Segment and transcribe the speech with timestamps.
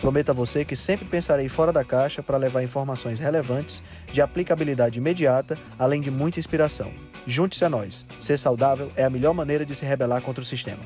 [0.00, 3.82] Prometo a você que sempre pensarei fora da caixa para levar informações relevantes,
[4.12, 6.92] de aplicabilidade imediata, além de muita inspiração.
[7.26, 8.06] Junte-se a nós.
[8.20, 10.82] Ser saudável é a melhor maneira de se rebelar contra o sistema.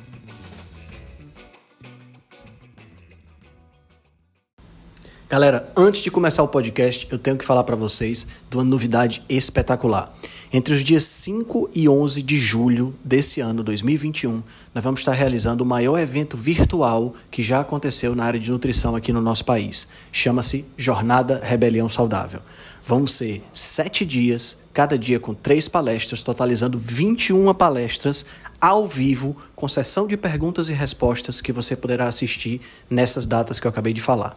[5.30, 9.22] Galera, antes de começar o podcast, eu tenho que falar para vocês de uma novidade
[9.28, 10.12] espetacular.
[10.52, 14.42] Entre os dias 5 e 11 de julho desse ano, 2021,
[14.72, 18.94] nós vamos estar realizando o maior evento virtual que já aconteceu na área de nutrição
[18.94, 19.88] aqui no nosso país.
[20.12, 22.40] Chama-se Jornada Rebelião Saudável.
[22.86, 28.24] Vão ser sete dias, cada dia com três palestras, totalizando 21 palestras
[28.60, 33.66] ao vivo, com sessão de perguntas e respostas que você poderá assistir nessas datas que
[33.66, 34.36] eu acabei de falar.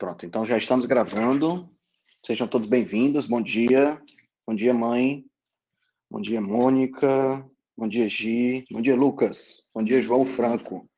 [0.00, 1.70] Pronto, então já estamos gravando.
[2.24, 3.26] Sejam todos bem-vindos.
[3.26, 4.00] Bom dia.
[4.46, 5.26] Bom dia, mãe.
[6.10, 7.46] Bom dia, Mônica.
[7.76, 8.64] Bom dia, Gi.
[8.70, 9.68] Bom dia, Lucas.
[9.74, 10.88] Bom dia, João Franco.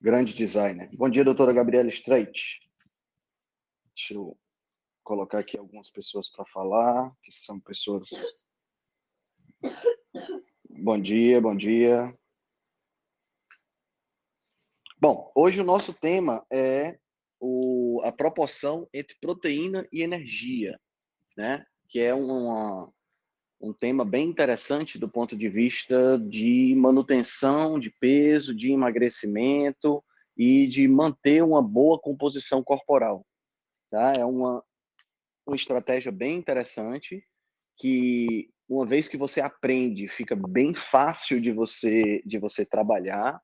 [0.00, 0.88] Grande designer.
[0.96, 2.60] Bom dia, doutora Gabriela Streit.
[3.94, 4.34] Deixa eu
[5.04, 8.08] colocar aqui algumas pessoas para falar, que são pessoas.
[10.70, 12.18] Bom dia, bom dia.
[14.98, 16.98] Bom, hoje o nosso tema é
[17.44, 20.78] o, a proporção entre proteína e energia,
[21.36, 21.66] né?
[21.88, 22.88] Que é uma,
[23.60, 30.04] um tema bem interessante do ponto de vista de manutenção de peso, de emagrecimento
[30.36, 33.26] e de manter uma boa composição corporal.
[33.90, 34.12] Tá?
[34.16, 34.64] É uma,
[35.44, 37.24] uma estratégia bem interessante
[37.76, 43.42] que uma vez que você aprende, fica bem fácil de você de você trabalhar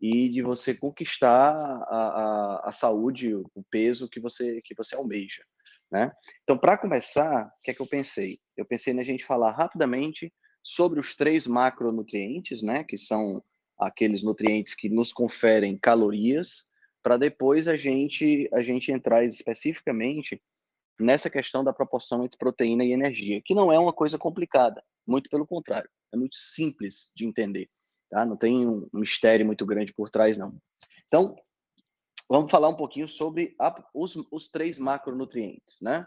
[0.00, 5.42] e de você conquistar a, a, a saúde, o peso que você que você almeja,
[5.90, 6.12] né?
[6.42, 8.38] Então, para começar, o que é que eu pensei?
[8.56, 10.32] Eu pensei na gente falar rapidamente
[10.62, 13.42] sobre os três macronutrientes, né, que são
[13.78, 16.64] aqueles nutrientes que nos conferem calorias,
[17.02, 20.40] para depois a gente a gente entrar especificamente
[20.98, 25.28] nessa questão da proporção entre proteína e energia, que não é uma coisa complicada, muito
[25.28, 27.68] pelo contrário, é muito simples de entender.
[28.14, 28.24] Tá?
[28.24, 30.56] Não tem um mistério muito grande por trás, não.
[31.08, 31.34] Então,
[32.30, 36.06] vamos falar um pouquinho sobre a, os, os três macronutrientes, né?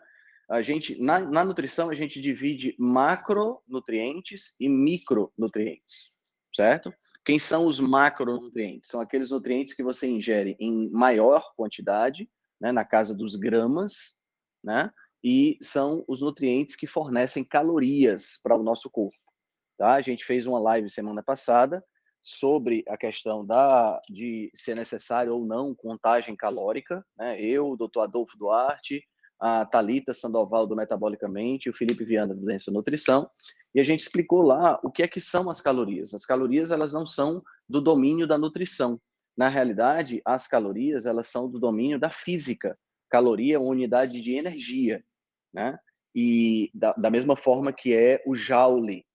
[0.50, 6.13] A gente, na, na nutrição, a gente divide macronutrientes e micronutrientes,
[6.56, 6.94] certo?
[7.25, 8.89] Quem são os macronutrientes?
[8.89, 14.18] São aqueles nutrientes que você ingere em maior quantidade, né, na casa dos gramas,
[14.63, 14.94] né?
[15.22, 19.18] E são os nutrientes que fornecem calorias para o nosso corpo.
[19.78, 19.95] Tá?
[19.95, 21.84] A gente fez uma live semana passada
[22.22, 27.42] sobre a questão da de ser necessário ou não contagem calórica, né?
[27.42, 29.04] Eu, o doutor Adolfo Duarte,
[29.40, 33.30] a Talita Sandoval do Metabolicamente, o Felipe Viana do Doença Nutrição,
[33.74, 36.14] e a gente explicou lá o que é que são as calorias.
[36.14, 39.00] As calorias elas não são do domínio da nutrição.
[39.38, 42.78] Na realidade, as calorias elas são do domínio da física.
[43.10, 45.04] Caloria é uma unidade de energia,
[45.54, 45.78] né?
[46.16, 49.06] E da, da mesma forma que é o joule,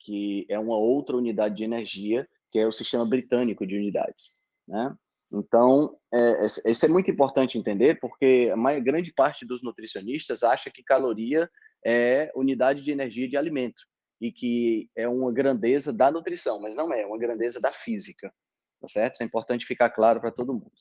[0.00, 4.32] que é uma outra unidade de energia, que é o sistema britânico de unidades.
[4.66, 4.96] Né?
[5.30, 10.82] Então, é, isso é muito importante entender, porque a grande parte dos nutricionistas acha que
[10.82, 11.50] caloria
[11.84, 13.82] é unidade de energia de alimento
[14.18, 18.32] e que é uma grandeza da nutrição, mas não é, é uma grandeza da física,
[18.80, 19.14] tá certo?
[19.14, 20.72] Isso é importante ficar claro para todo mundo.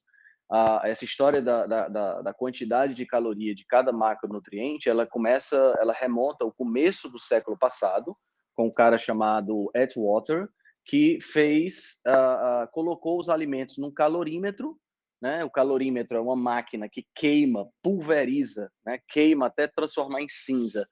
[0.49, 5.91] Ah, essa história da, da, da, quantidade de caloria de cada macronutriente, ela começa, ela
[5.91, 8.15] remonta ao começo do século passado,
[8.55, 10.47] com um cara chamado Atwater,
[10.85, 14.79] que fez, uh, uh, colocou os alimentos num calorímetro,
[15.21, 15.43] né?
[15.43, 18.99] O calorímetro é uma máquina que queima, pulveriza, né?
[19.07, 20.87] Queima até transformar em cinza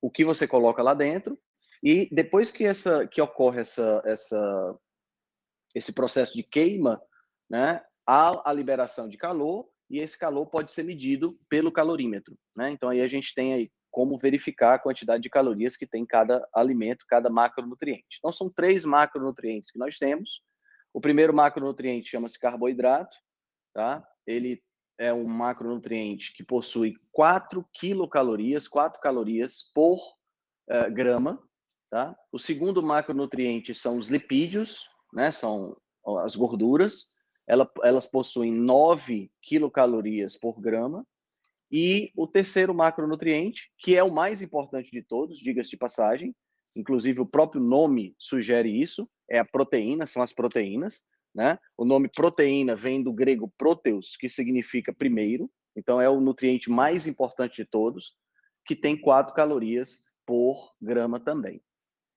[0.00, 1.38] o que você coloca lá dentro.
[1.82, 4.78] E depois que essa, que ocorre essa, essa,
[5.74, 7.02] esse processo de queima,
[7.50, 7.82] né?
[8.06, 12.70] Há a liberação de calor e esse calor pode ser medido pelo calorímetro, né?
[12.70, 16.48] Então aí a gente tem aí como verificar a quantidade de calorias que tem cada
[16.52, 18.16] alimento, cada macronutriente.
[18.18, 20.42] Então, são três macronutrientes que nós temos.
[20.94, 23.14] O primeiro macronutriente chama-se carboidrato,
[23.74, 24.02] tá?
[24.26, 24.62] Ele
[24.98, 29.98] é um macronutriente que possui 4 quilocalorias, 4 calorias por
[30.70, 31.42] uh, grama,
[31.90, 32.16] tá?
[32.32, 35.30] O segundo macronutriente são os lipídios, né?
[35.30, 35.76] São
[36.22, 37.10] as gorduras.
[37.46, 41.06] Ela, elas possuem 9 quilocalorias por grama.
[41.72, 46.36] E o terceiro macronutriente, que é o mais importante de todos, diga-se de passagem,
[46.76, 51.02] inclusive o próprio nome sugere isso, é a proteína, são as proteínas,
[51.34, 51.58] né?
[51.78, 57.06] O nome proteína vem do grego proteus, que significa primeiro, então é o nutriente mais
[57.06, 58.12] importante de todos,
[58.66, 61.62] que tem 4 calorias por grama também,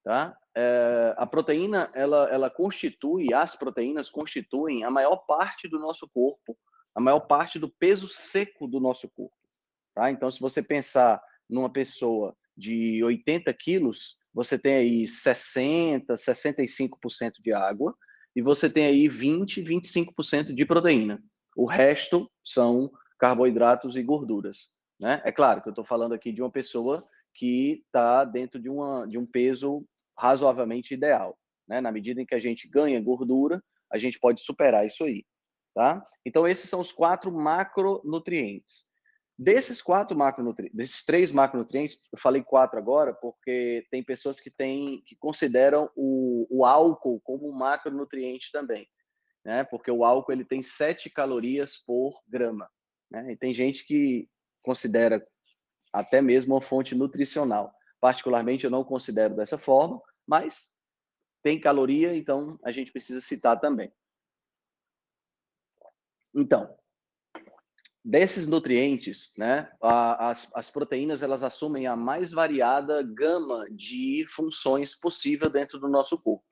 [0.03, 0.37] tá?
[0.53, 6.57] É, a proteína, ela, ela constitui, as proteínas constituem a maior parte do nosso corpo,
[6.93, 9.44] a maior parte do peso seco do nosso corpo.
[9.95, 10.11] Tá?
[10.11, 17.53] Então, se você pensar numa pessoa de 80 quilos, você tem aí 60%, 65% de
[17.53, 17.95] água,
[18.35, 21.23] e você tem aí 20%, 25% de proteína.
[21.55, 24.77] O resto são carboidratos e gorduras.
[24.99, 25.21] Né?
[25.23, 27.01] É claro que eu estou falando aqui de uma pessoa
[27.33, 29.85] que está dentro de, uma, de um peso
[30.17, 31.37] razoavelmente ideal.
[31.67, 31.79] Né?
[31.79, 35.23] Na medida em que a gente ganha gordura, a gente pode superar isso aí.
[35.73, 36.05] Tá?
[36.25, 38.89] Então, esses são os quatro macronutrientes.
[39.37, 45.01] Desses quatro macronutrientes, desses três macronutrientes, eu falei quatro agora, porque tem pessoas que têm,
[45.05, 48.87] que consideram o, o álcool como um macronutriente também,
[49.43, 49.65] né?
[49.65, 52.69] Porque o álcool ele tem sete calorias por grama,
[53.11, 53.33] né?
[53.33, 54.29] E tem gente que
[54.63, 55.25] considera
[55.91, 57.73] até mesmo uma fonte nutricional.
[57.99, 60.75] Particularmente eu não considero dessa forma, mas
[61.43, 63.91] tem caloria, então a gente precisa citar também.
[66.33, 66.77] Então,
[68.05, 75.49] desses nutrientes, né, as, as proteínas elas assumem a mais variada gama de funções possível
[75.49, 76.45] dentro do nosso corpo.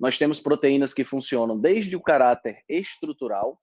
[0.00, 3.60] Nós temos proteínas que funcionam desde o caráter estrutural,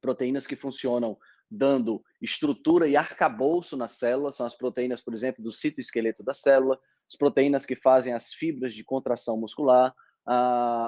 [0.00, 1.18] proteínas que funcionam
[1.50, 6.78] dando estrutura e arcabouço na célula, são as proteínas, por exemplo, do citoesqueleto da célula,
[7.06, 9.94] as proteínas que fazem as fibras de contração muscular,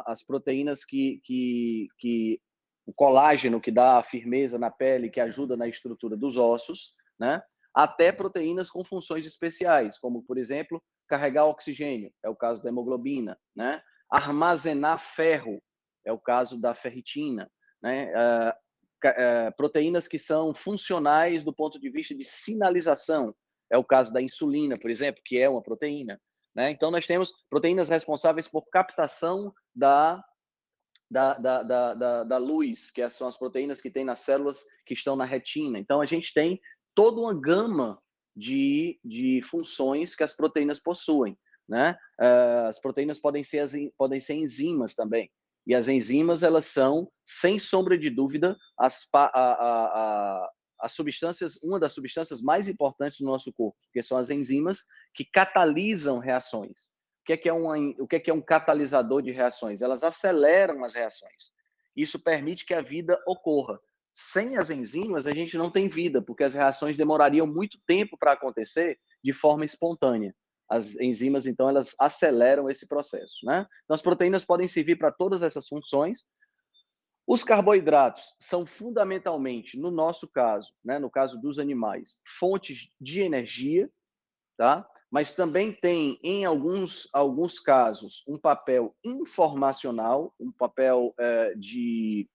[0.07, 2.41] as proteínas que, que, que
[2.87, 7.43] o colágeno que dá firmeza na pele, que ajuda na estrutura dos ossos, né?
[7.75, 13.39] Até proteínas com funções especiais, como por exemplo, carregar oxigênio, é o caso da hemoglobina,
[13.55, 13.81] né?
[14.11, 15.63] Armazenar ferro,
[16.05, 17.51] é o caso da ferritina,
[17.83, 18.13] né?
[18.13, 23.35] Uh, uh, proteínas que são funcionais do ponto de vista de sinalização,
[23.71, 26.21] é o caso da insulina, por exemplo, que é uma proteína.
[26.55, 26.71] Né?
[26.71, 30.23] Então, nós temos proteínas responsáveis por captação da
[31.11, 31.63] da, da,
[31.95, 35.79] da, da, luz, que são as proteínas que tem nas células que estão na retina.
[35.79, 36.61] Então, a gente tem
[36.95, 38.01] toda uma gama
[38.37, 41.37] de, de funções que as proteínas possuem.
[41.69, 41.97] Né?
[42.21, 45.31] Uh, as proteínas podem ser, as, podem ser enzimas também.
[45.67, 51.59] E as enzimas, elas são, sem sombra de dúvida, as, a, a, a, as substâncias,
[51.63, 54.85] uma das substâncias mais importantes do nosso corpo, que são as enzimas
[55.15, 57.00] que catalisam reações
[57.31, 59.83] que é, que é, o que é, que é um catalisador de reações?
[59.83, 61.53] Elas aceleram as reações.
[61.95, 63.79] Isso permite que a vida ocorra.
[64.13, 68.33] Sem as enzimas, a gente não tem vida, porque as reações demorariam muito tempo para
[68.33, 70.35] acontecer de forma espontânea.
[70.69, 73.45] As enzimas, então, elas aceleram esse processo.
[73.45, 73.67] Né?
[73.85, 76.27] Então, as proteínas podem servir para todas essas funções.
[77.27, 83.89] Os carboidratos são fundamentalmente, no nosso caso, né, no caso dos animais, fontes de energia,
[84.57, 84.85] tá?
[85.11, 92.29] Mas também tem, em alguns, alguns casos, um papel informacional, um papel é, de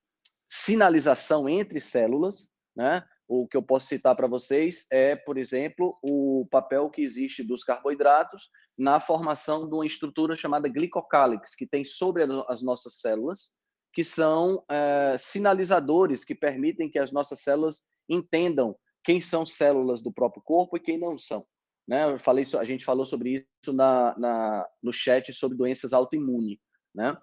[0.49, 2.49] sinalização entre células.
[2.75, 3.01] Né?
[3.27, 7.63] O que eu posso citar para vocês é, por exemplo, o papel que existe dos
[7.63, 13.55] carboidratos na formação de uma estrutura chamada glicocálix, que tem sobre as nossas células,
[13.93, 20.11] que são é, sinalizadores que permitem que as nossas células entendam quem são células do
[20.11, 21.45] próprio corpo e quem não são.
[21.87, 22.11] Né?
[22.11, 26.57] Eu falei, a gente falou sobre isso na, na, no chat sobre doenças autoimunes.
[26.93, 27.15] Né?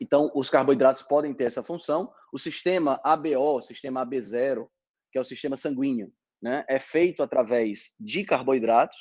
[0.00, 2.12] Então, os carboidratos podem ter essa função.
[2.32, 4.68] O sistema ABO, sistema AB0,
[5.12, 6.64] que é o sistema sanguíneo, né?
[6.68, 8.96] é feito através de carboidratos,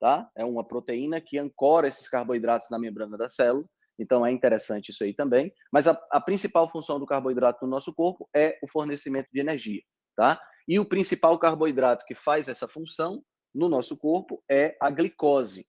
[0.00, 0.28] tá?
[0.36, 3.64] É uma proteína que ancora esses carboidratos na membrana da célula.
[3.98, 5.52] Então, é interessante isso aí também.
[5.72, 9.80] Mas a, a principal função do carboidrato no nosso corpo é o fornecimento de energia,
[10.16, 10.40] tá?
[10.66, 13.22] E o principal carboidrato que faz essa função
[13.54, 15.66] no nosso corpo é a glicose,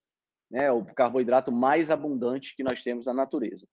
[0.50, 0.72] né?
[0.72, 3.68] o carboidrato mais abundante que nós temos na natureza.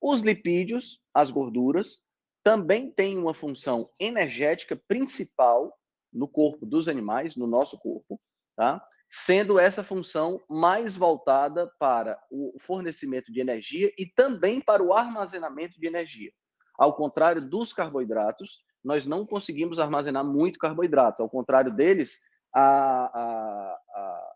[0.00, 2.00] Os lipídios, as gorduras,
[2.42, 5.72] também têm uma função energética principal
[6.12, 8.20] no corpo dos animais, no nosso corpo,
[8.56, 8.84] tá?
[9.08, 15.78] sendo essa função mais voltada para o fornecimento de energia e também para o armazenamento
[15.78, 16.32] de energia.
[16.78, 21.22] Ao contrário dos carboidratos, nós não conseguimos armazenar muito carboidrato.
[21.22, 22.18] Ao contrário deles,
[22.54, 24.32] a, a,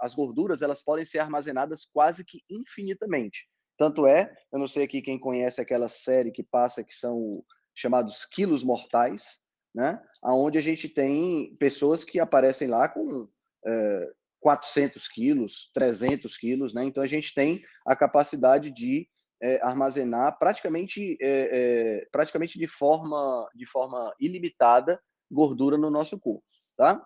[0.00, 3.48] as gorduras elas podem ser armazenadas quase que infinitamente.
[3.76, 7.42] Tanto é, eu não sei aqui quem conhece aquela série que passa que são
[7.74, 9.40] chamados quilos mortais,
[9.74, 10.02] né?
[10.22, 13.28] Aonde a gente tem pessoas que aparecem lá com
[13.66, 16.84] é, 400 quilos, 300 quilos, né?
[16.84, 19.08] Então a gente tem a capacidade de
[19.42, 25.00] é, armazenar praticamente, é, praticamente de forma, de forma ilimitada
[25.30, 26.44] gordura no nosso corpo,
[26.76, 27.02] tá?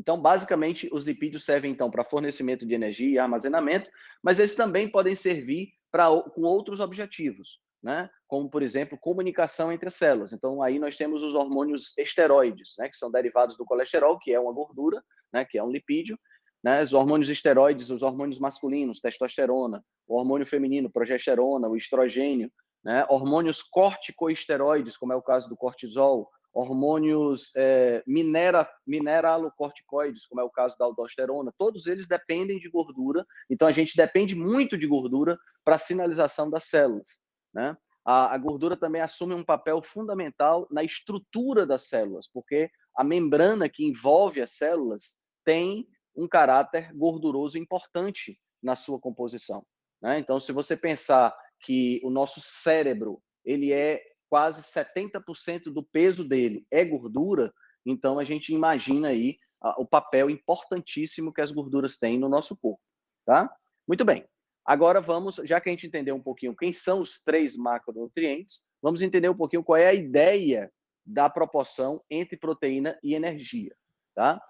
[0.00, 3.90] Então, basicamente, os lipídios servem então para fornecimento de energia e armazenamento,
[4.22, 8.08] mas eles também podem servir para com outros objetivos, né?
[8.26, 10.32] Como por exemplo, comunicação entre as células.
[10.32, 14.40] Então, aí nós temos os hormônios esteroides, né, que são derivados do colesterol, que é
[14.40, 16.18] uma gordura, né, que é um lipídio,
[16.64, 22.50] né, os hormônios esteroides, os hormônios masculinos, testosterona, o hormônio feminino, progesterona, o estrogênio,
[22.82, 30.44] né, hormônios corticoesteroides, como é o caso do cortisol, hormônios é, minera, mineralocorticoides, como é
[30.44, 34.86] o caso da aldosterona, todos eles dependem de gordura, então a gente depende muito de
[34.86, 37.18] gordura para a sinalização das células.
[37.54, 37.76] Né?
[38.04, 43.68] A, a, gordura também assume um papel fundamental na estrutura das células, porque a membrana
[43.68, 49.64] que envolve as células tem um caráter gorduroso importante na sua composição.
[50.02, 50.18] Né?
[50.18, 56.64] Então, se você pensar que o nosso cérebro ele é quase 70% do peso dele
[56.70, 57.52] é gordura,
[57.84, 59.36] então a gente imagina aí
[59.76, 62.80] o papel importantíssimo que as gorduras têm no nosso corpo,
[63.26, 63.52] tá?
[63.86, 64.24] Muito bem.
[64.64, 69.02] Agora vamos, já que a gente entendeu um pouquinho quem são os três macronutrientes, vamos
[69.02, 70.72] entender um pouquinho qual é a ideia
[71.04, 73.74] da proporção entre proteína e energia,
[74.14, 74.40] tá?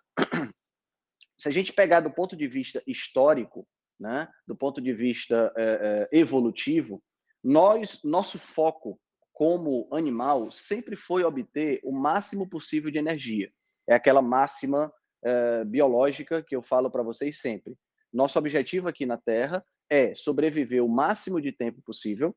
[1.38, 3.66] Se a gente pegar do ponto de vista histórico,
[3.98, 7.02] né, do ponto de vista é, é, evolutivo,
[7.42, 9.00] nós, nosso foco
[9.40, 13.50] como animal, sempre foi obter o máximo possível de energia.
[13.88, 14.92] É aquela máxima
[15.24, 17.74] uh, biológica que eu falo para vocês sempre.
[18.12, 22.36] Nosso objetivo aqui na Terra é sobreviver o máximo de tempo possível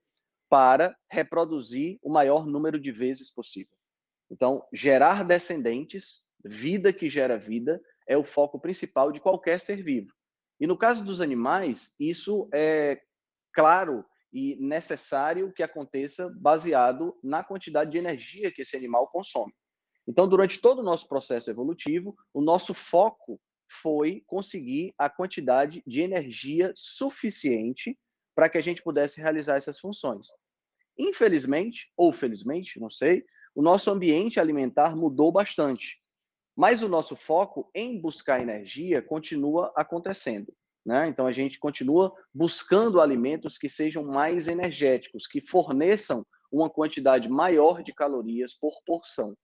[0.49, 3.75] para reproduzir o maior número de vezes possível.
[4.31, 10.13] Então, gerar descendentes, vida que gera vida, é o foco principal de qualquer ser vivo.
[10.57, 13.01] E no caso dos animais, isso é
[13.53, 19.53] claro e necessário que aconteça baseado na quantidade de energia que esse animal consome.
[20.07, 23.39] Então, durante todo o nosso processo evolutivo, o nosso foco
[23.81, 27.97] foi conseguir a quantidade de energia suficiente
[28.35, 30.27] para que a gente pudesse realizar essas funções.
[30.97, 33.23] Infelizmente, ou felizmente, não sei,
[33.55, 36.01] o nosso ambiente alimentar mudou bastante.
[36.55, 40.53] Mas o nosso foco em buscar energia continua acontecendo.
[40.85, 41.07] Né?
[41.07, 47.81] Então, a gente continua buscando alimentos que sejam mais energéticos, que forneçam uma quantidade maior
[47.81, 49.35] de calorias por porção.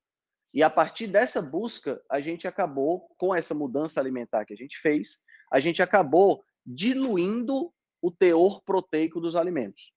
[0.54, 4.78] E a partir dessa busca, a gente acabou, com essa mudança alimentar que a gente
[4.80, 9.94] fez, a gente acabou diluindo o teor proteico dos alimentos.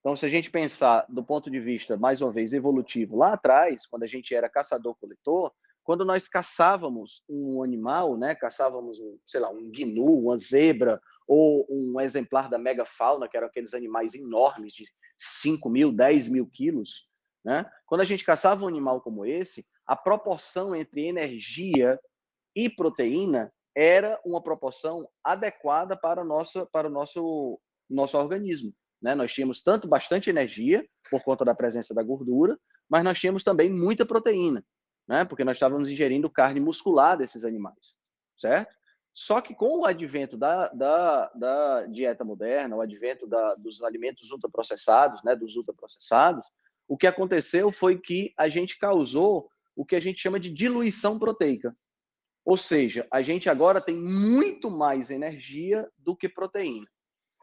[0.00, 3.86] Então, se a gente pensar do ponto de vista, mais uma vez, evolutivo, lá atrás,
[3.86, 5.52] quando a gente era caçador-coletor,
[5.84, 11.64] quando nós caçávamos um animal, né, caçávamos, um, sei lá, um gnu, uma zebra, ou
[11.70, 14.84] um exemplar da megafauna, que eram aqueles animais enormes de
[15.16, 17.08] 5 mil, 10 mil quilos,
[17.44, 17.64] né?
[17.86, 21.98] Quando a gente caçava um animal como esse, a proporção entre energia
[22.54, 28.74] e proteína era uma proporção adequada para, nossa, para o nosso, nosso organismo.
[29.00, 29.14] Né?
[29.14, 32.58] Nós tínhamos tanto bastante energia, por conta da presença da gordura,
[32.88, 34.64] mas nós tínhamos também muita proteína
[35.10, 35.24] né?
[35.24, 37.98] Porque nós estávamos ingerindo carne muscular desses animais,
[38.38, 38.72] certo?
[39.12, 44.30] Só que com o advento da, da, da dieta moderna, o advento da, dos alimentos
[44.30, 46.46] ultraprocessados, né, dos ultraprocessados,
[46.86, 51.18] o que aconteceu foi que a gente causou o que a gente chama de diluição
[51.18, 51.76] proteica.
[52.44, 56.86] Ou seja, a gente agora tem muito mais energia do que proteína.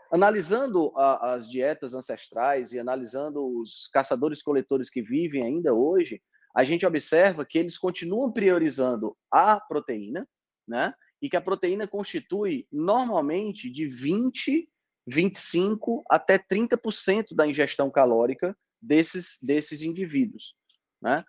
[0.09, 6.21] Analisando a, as dietas ancestrais e analisando os caçadores-coletores que vivem ainda hoje,
[6.55, 10.27] a gente observa que eles continuam priorizando a proteína,
[10.67, 10.93] né?
[11.21, 14.69] E que a proteína constitui normalmente de 20,
[15.07, 20.55] 25 até 30% da ingestão calórica desses desses indivíduos,
[21.01, 21.23] né?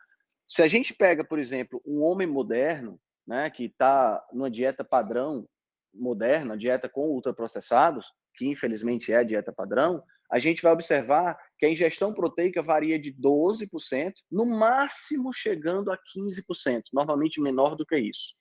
[0.48, 5.46] Se a gente pega, por exemplo, um homem moderno, né, que está numa dieta padrão
[5.92, 11.67] moderna, dieta com ultraprocessados, que infelizmente é a dieta padrão, a gente vai observar que
[11.67, 17.99] a ingestão proteica varia de 12%, no máximo chegando a 15%, normalmente menor do que
[17.99, 18.35] isso.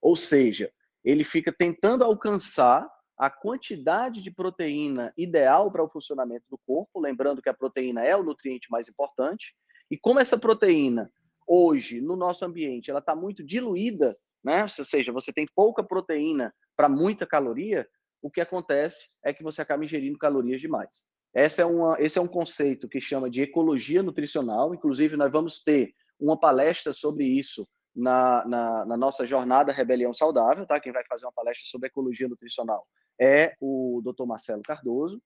[0.00, 0.70] Ou seja,
[1.04, 7.42] ele fica tentando alcançar a quantidade de proteína ideal para o funcionamento do corpo, lembrando
[7.42, 9.54] que a proteína é o nutriente mais importante,
[9.90, 11.10] e como essa proteína
[11.46, 14.62] hoje no nosso ambiente ela está muito diluída, né?
[14.62, 17.88] Ou seja, você tem pouca proteína para muita caloria,
[18.20, 21.08] o que acontece é que você acaba ingerindo calorias demais.
[21.38, 24.74] Essa é uma, esse é um conceito que chama de ecologia nutricional.
[24.74, 27.64] Inclusive, nós vamos ter uma palestra sobre isso
[27.94, 30.80] na, na, na, nossa jornada Rebelião Saudável, tá?
[30.80, 32.84] Quem vai fazer uma palestra sobre ecologia nutricional
[33.20, 34.26] é o Dr.
[34.26, 35.22] Marcelo Cardoso.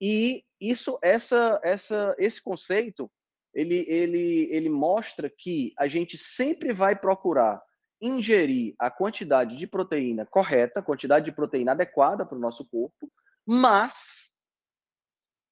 [0.00, 3.10] E isso, essa, essa, esse conceito,
[3.52, 7.60] ele, ele, ele mostra que a gente sempre vai procurar
[8.00, 13.12] ingerir a quantidade de proteína correta, a quantidade de proteína adequada para o nosso corpo,
[13.46, 14.29] mas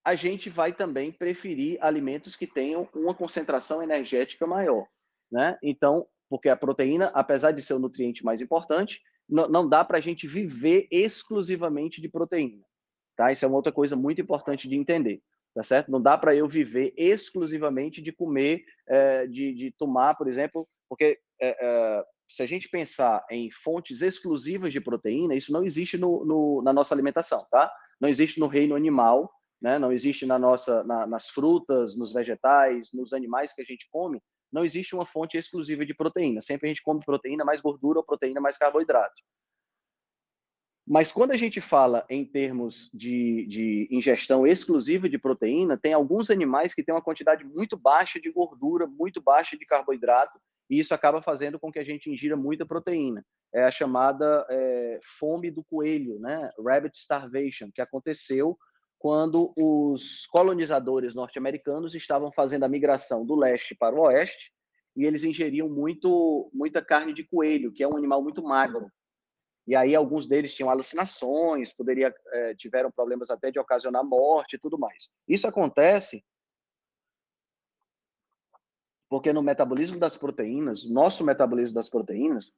[0.08, 4.86] a gente vai também preferir alimentos que tenham uma concentração energética maior,
[5.30, 5.58] né?
[5.62, 9.98] Então, porque a proteína, apesar de ser o nutriente mais importante, não, não dá para
[9.98, 12.64] a gente viver exclusivamente de proteína,
[13.18, 13.30] tá?
[13.30, 15.20] Isso é uma outra coisa muito importante de entender,
[15.54, 15.90] tá certo?
[15.90, 21.18] Não dá para eu viver exclusivamente de comer, é, de, de tomar, por exemplo, porque
[21.38, 26.24] é, é, se a gente pensar em fontes exclusivas de proteína, isso não existe no,
[26.24, 27.70] no, na nossa alimentação, tá?
[28.00, 29.78] Não existe no reino animal, né?
[29.78, 34.20] Não existe na nossa, na, nas frutas, nos vegetais, nos animais que a gente come,
[34.52, 36.40] não existe uma fonte exclusiva de proteína.
[36.40, 39.22] Sempre a gente come proteína mais gordura ou proteína mais carboidrato.
[40.86, 46.30] Mas quando a gente fala em termos de, de, ingestão exclusiva de proteína, tem alguns
[46.30, 50.94] animais que têm uma quantidade muito baixa de gordura, muito baixa de carboidrato, e isso
[50.94, 53.22] acaba fazendo com que a gente ingira muita proteína.
[53.54, 56.50] É a chamada é, fome do coelho, né?
[56.58, 58.58] Rabbit starvation, que aconteceu
[58.98, 64.52] quando os colonizadores norte-americanos estavam fazendo a migração do leste para o oeste
[64.96, 68.90] e eles ingeriam muito muita carne de coelho, que é um animal muito magro.
[69.66, 74.58] E aí alguns deles tinham alucinações, poderia é, tiveram problemas até de ocasionar morte e
[74.58, 75.10] tudo mais.
[75.28, 76.24] Isso acontece
[79.08, 82.52] porque no metabolismo das proteínas, nosso metabolismo das proteínas,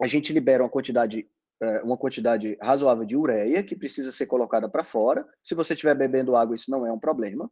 [0.00, 1.28] a gente libera uma quantidade,
[1.84, 5.26] uma quantidade razoável de ureia que precisa ser colocada para fora.
[5.42, 7.50] Se você estiver bebendo água, isso não é um problema.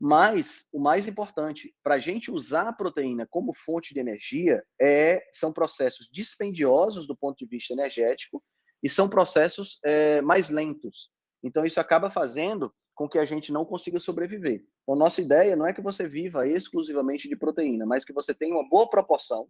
[0.00, 5.22] Mas o mais importante, para a gente usar a proteína como fonte de energia, é,
[5.32, 8.42] são processos dispendiosos do ponto de vista energético
[8.82, 11.10] e são processos é, mais lentos.
[11.42, 14.64] Então, isso acaba fazendo com que a gente não consiga sobreviver.
[14.82, 18.54] Então, nossa ideia não é que você viva exclusivamente de proteína, mas que você tenha
[18.54, 19.48] uma boa proporção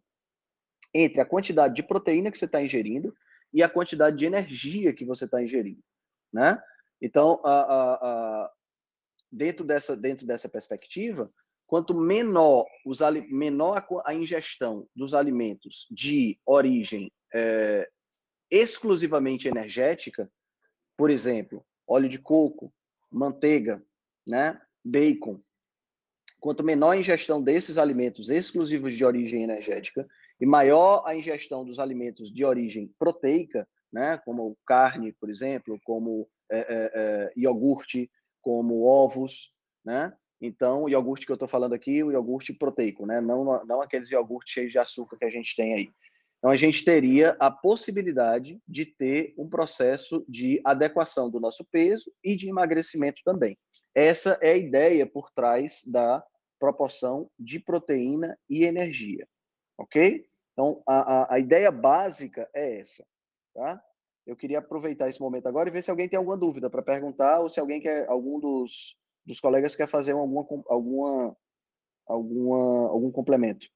[0.95, 3.15] entre a quantidade de proteína que você está ingerindo
[3.53, 5.83] e a quantidade de energia que você está ingerindo,
[6.33, 6.63] né?
[7.01, 8.53] Então, a, a, a,
[9.31, 11.33] dentro dessa dentro dessa perspectiva,
[11.67, 12.99] quanto menor os
[13.31, 17.89] menor a, ingestão dos alimentos de origem é,
[18.51, 20.31] exclusivamente energética,
[20.97, 22.73] por exemplo, óleo de coco,
[23.11, 23.83] manteiga,
[24.27, 25.41] né, bacon.
[26.41, 30.09] Quanto menor a ingestão desses alimentos exclusivos de origem energética
[30.41, 36.29] e maior a ingestão dos alimentos de origem proteica, né, como carne, por exemplo, como
[36.51, 38.11] é, é, iogurte,
[38.43, 39.53] como ovos,
[39.85, 40.13] né?
[40.41, 43.21] Então, o iogurte que eu estou falando aqui, o iogurte proteico, né?
[43.21, 45.91] Não, não aqueles iogurtes cheios de açúcar que a gente tem aí.
[46.39, 52.13] Então, a gente teria a possibilidade de ter um processo de adequação do nosso peso
[52.23, 53.59] e de emagrecimento também.
[53.93, 56.25] Essa é a ideia por trás da
[56.61, 59.27] proporção de proteína e energia,
[59.77, 60.28] ok?
[60.59, 63.07] Então, a, a, a ideia básica é essa,
[63.55, 63.81] tá?
[64.27, 67.39] Eu queria aproveitar esse momento agora e ver se alguém tem alguma dúvida para perguntar
[67.39, 71.37] ou se alguém quer, algum dos, dos colegas quer fazer alguma, alguma,
[72.09, 73.69] alguma, algum complemento.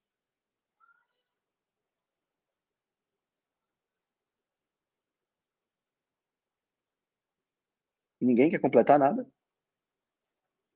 [8.21, 9.27] Ninguém quer completar nada?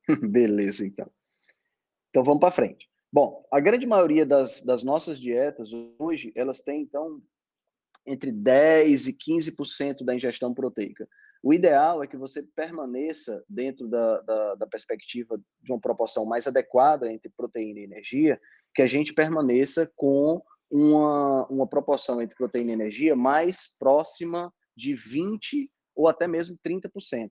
[0.31, 1.11] Beleza, então.
[2.11, 2.89] Então vamos para frente.
[3.13, 7.23] Bom, a grande maioria das, das nossas dietas hoje, elas têm, então,
[8.07, 11.09] entre 10% e 15% da ingestão proteica.
[11.43, 16.47] O ideal é que você permaneça dentro da, da, da, perspectiva de uma proporção mais
[16.47, 18.41] adequada entre proteína e energia,
[18.75, 24.95] que a gente permaneça com uma, uma proporção entre proteína e energia mais próxima de
[24.95, 27.31] 20 ou até mesmo 30%.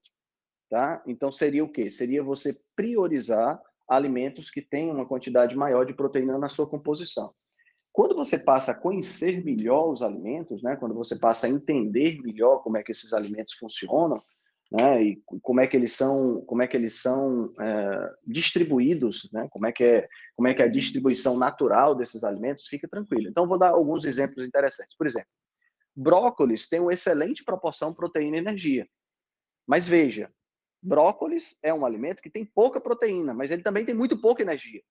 [0.69, 1.03] Tá?
[1.05, 1.91] Então, seria o quê?
[1.91, 7.34] Seria você priorizar alimentos que têm uma quantidade maior de proteína na sua composição.
[7.91, 12.62] Quando você passa a conhecer melhor os alimentos, né, quando você passa a entender melhor
[12.62, 14.21] como é que esses alimentos funcionam,
[14.71, 19.48] né, e como é que eles são, como é que eles são é, distribuídos, né,
[19.50, 23.30] como é que é, como é que é a distribuição natural desses alimentos, fica tranquilo.
[23.30, 24.98] Então, vou dar alguns exemplos interessantes.
[24.98, 25.30] Por exemplo,
[25.95, 28.86] Brócolis tem uma excelente proporção proteína e energia.
[29.65, 30.30] Mas veja,
[30.86, 34.82] brócolis é um alimento que tem pouca proteína, mas ele também tem muito pouca energia,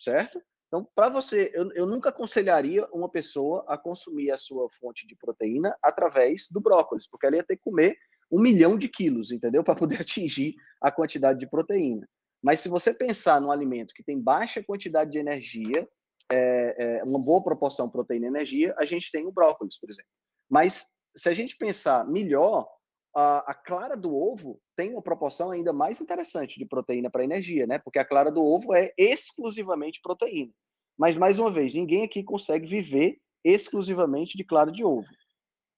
[0.00, 0.40] certo?
[0.68, 5.14] Então, para você, eu, eu, nunca aconselharia uma pessoa a consumir a sua fonte de
[5.14, 7.94] proteína através do brócolis, porque ela ia ter que comer
[8.30, 9.62] um milhão de quilos, entendeu?
[9.64, 12.08] Para poder atingir a quantidade de proteína.
[12.42, 15.86] Mas se você pensar num alimento que tem baixa quantidade de energia,
[16.30, 20.10] é, é, uma boa proporção proteína e energia, a gente tem o brócolis, por exemplo.
[20.48, 22.66] Mas se a gente pensar melhor,
[23.14, 27.66] a, a, clara do ovo tem uma proporção ainda mais interessante de proteína para energia,
[27.66, 27.78] né?
[27.78, 30.52] Porque a clara do ovo é exclusivamente proteína.
[30.96, 35.08] Mas, mais uma vez, ninguém aqui consegue viver exclusivamente de clara de ovo,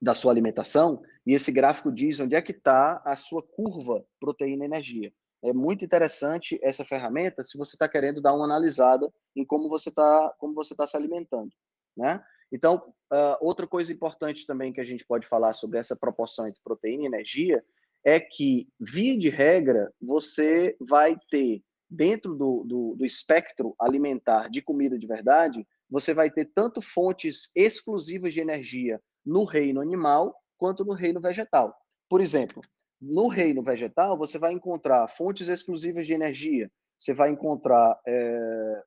[0.00, 5.12] da sua alimentação, e esse gráfico diz onde é que está a sua curva proteína-energia.
[5.42, 9.88] É muito interessante essa ferramenta se você está querendo dar uma analisada em como você
[9.88, 11.50] está como você está se alimentando,
[11.96, 12.22] né?
[12.50, 12.76] Então,
[13.12, 17.04] uh, outra coisa importante também que a gente pode falar sobre essa proporção entre proteína
[17.04, 17.62] e energia
[18.04, 24.62] é que, via de regra, você vai ter, dentro do, do, do espectro alimentar de
[24.62, 30.84] comida de verdade, você vai ter tanto fontes exclusivas de energia no reino animal quanto
[30.84, 31.76] no reino vegetal.
[32.08, 32.62] Por exemplo,
[33.00, 36.70] no reino vegetal, você vai encontrar fontes exclusivas de energia.
[36.98, 38.82] Você vai encontrar é,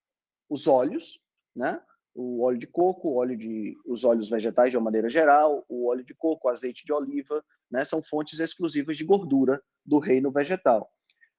[0.52, 1.18] os óleos,
[1.56, 1.82] né?
[2.14, 6.04] O óleo de coco, óleo de, os óleos vegetais de uma maneira geral, o óleo
[6.04, 7.86] de coco, o azeite de oliva, né?
[7.86, 10.92] São fontes exclusivas de gordura do reino vegetal.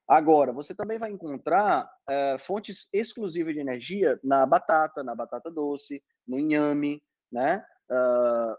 [0.07, 6.03] Agora, você também vai encontrar é, fontes exclusivas de energia na batata, na batata doce,
[6.27, 7.63] no inhame, né?
[7.91, 8.57] Uh,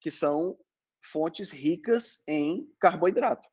[0.00, 0.56] que são
[1.10, 3.48] fontes ricas em carboidrato,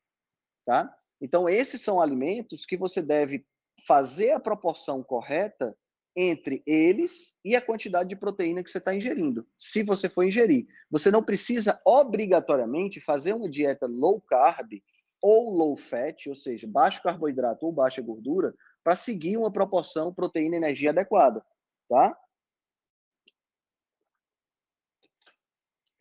[0.64, 0.96] tá?
[1.20, 3.44] Então, esses são alimentos que você deve
[3.88, 5.76] fazer a proporção correta
[6.16, 10.66] entre eles e a quantidade de proteína que você está ingerindo, se você for ingerir.
[10.90, 14.82] Você não precisa obrigatoriamente fazer uma dieta low carb
[15.22, 20.92] ou low fat, ou seja, baixo carboidrato ou baixa gordura, para seguir uma proporção proteína-energia
[20.92, 21.44] adequada,
[21.90, 22.16] tá?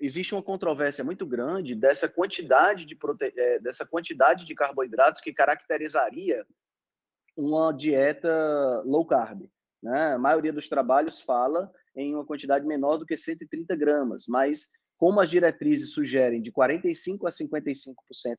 [0.04, 3.32] existe uma controvérsia muito grande dessa quantidade de, prote...
[3.36, 6.46] É, dessa quantidade de carboidratos que caracterizaria
[7.36, 9.48] uma dieta low carb.
[9.84, 10.14] Né?
[10.14, 15.20] A maioria dos trabalhos fala em uma quantidade menor do que 130 gramas, mas como
[15.20, 17.94] as diretrizes sugerem de 45 a 55%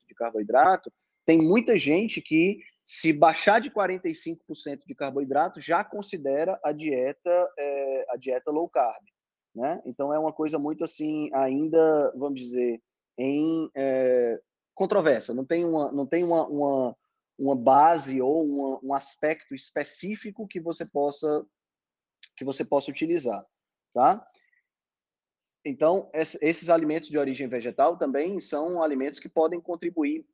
[0.07, 0.91] de carboidrato,
[1.25, 4.37] tem muita gente que se baixar de 45%
[4.85, 9.03] de carboidrato já considera a dieta é, a dieta low carb
[9.55, 9.81] né?
[9.85, 12.81] Então é uma coisa muito assim, ainda, vamos dizer,
[13.17, 14.39] em é,
[14.73, 15.33] controvérsia.
[15.33, 16.97] Não tem uma, não tem uma, uma,
[17.37, 21.45] uma base ou uma, um aspecto específico que você possa
[22.37, 23.45] que você possa utilizar,
[23.93, 24.25] tá?
[25.63, 30.25] Então, esses alimentos de origem vegetal também são alimentos que podem contribuir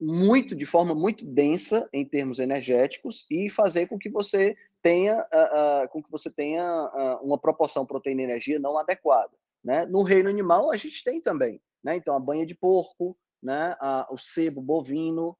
[0.00, 5.84] muito, de forma muito densa em termos energéticos e fazer com que você tenha, uh,
[5.84, 9.32] uh, com que você tenha uh, uma proporção proteína-energia não adequada.
[9.64, 9.86] Né?
[9.86, 11.60] No reino animal, a gente tem também.
[11.82, 11.96] Né?
[11.96, 13.76] Então, a banha de porco, né?
[14.10, 15.36] o sebo bovino,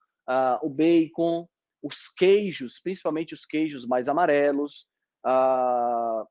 [0.63, 1.49] o bacon,
[1.83, 4.87] os queijos, principalmente os queijos mais amarelos,
[5.25, 6.27] a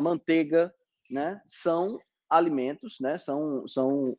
[0.00, 0.74] manteiga,
[1.10, 1.40] né?
[1.46, 1.98] são
[2.28, 3.18] alimentos, né?
[3.18, 4.16] são, são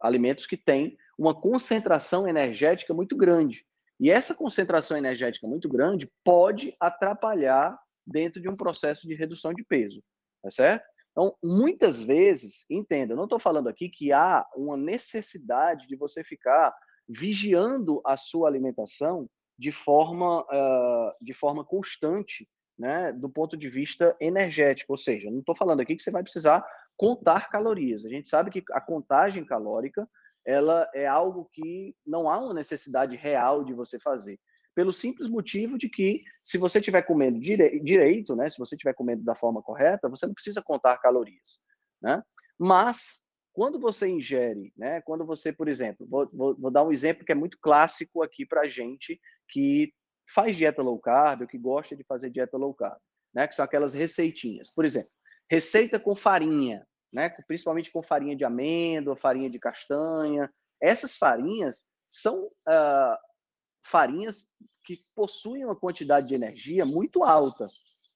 [0.00, 3.66] alimentos que têm uma concentração energética muito grande.
[3.98, 9.64] E essa concentração energética muito grande pode atrapalhar dentro de um processo de redução de
[9.64, 10.02] peso,
[10.42, 10.84] tá certo?
[11.10, 16.22] Então, muitas vezes, entenda, eu não estou falando aqui que há uma necessidade de você
[16.22, 16.74] ficar
[17.08, 24.14] vigiando a sua alimentação de forma, uh, de forma constante, né, do ponto de vista
[24.20, 24.92] energético.
[24.92, 26.64] Ou seja, não estou falando aqui que você vai precisar
[26.96, 28.04] contar calorias.
[28.04, 30.06] A gente sabe que a contagem calórica
[30.46, 34.38] ela é algo que não há uma necessidade real de você fazer.
[34.74, 38.94] Pelo simples motivo de que, se você estiver comendo dire direito, né, se você estiver
[38.94, 41.58] comendo da forma correta, você não precisa contar calorias.
[42.00, 42.22] Né?
[42.58, 43.25] Mas,
[43.56, 47.32] quando você ingere, né, quando você, por exemplo, vou, vou, vou dar um exemplo que
[47.32, 49.94] é muito clássico aqui para gente que
[50.28, 52.98] faz dieta low carb ou que gosta de fazer dieta low carb,
[53.34, 54.70] né, que são aquelas receitinhas.
[54.70, 55.08] Por exemplo,
[55.50, 60.52] receita com farinha, né, principalmente com farinha de amêndoa, farinha de castanha.
[60.78, 63.16] Essas farinhas são uh,
[63.86, 64.50] farinhas
[64.84, 67.66] que possuem uma quantidade de energia muito alta.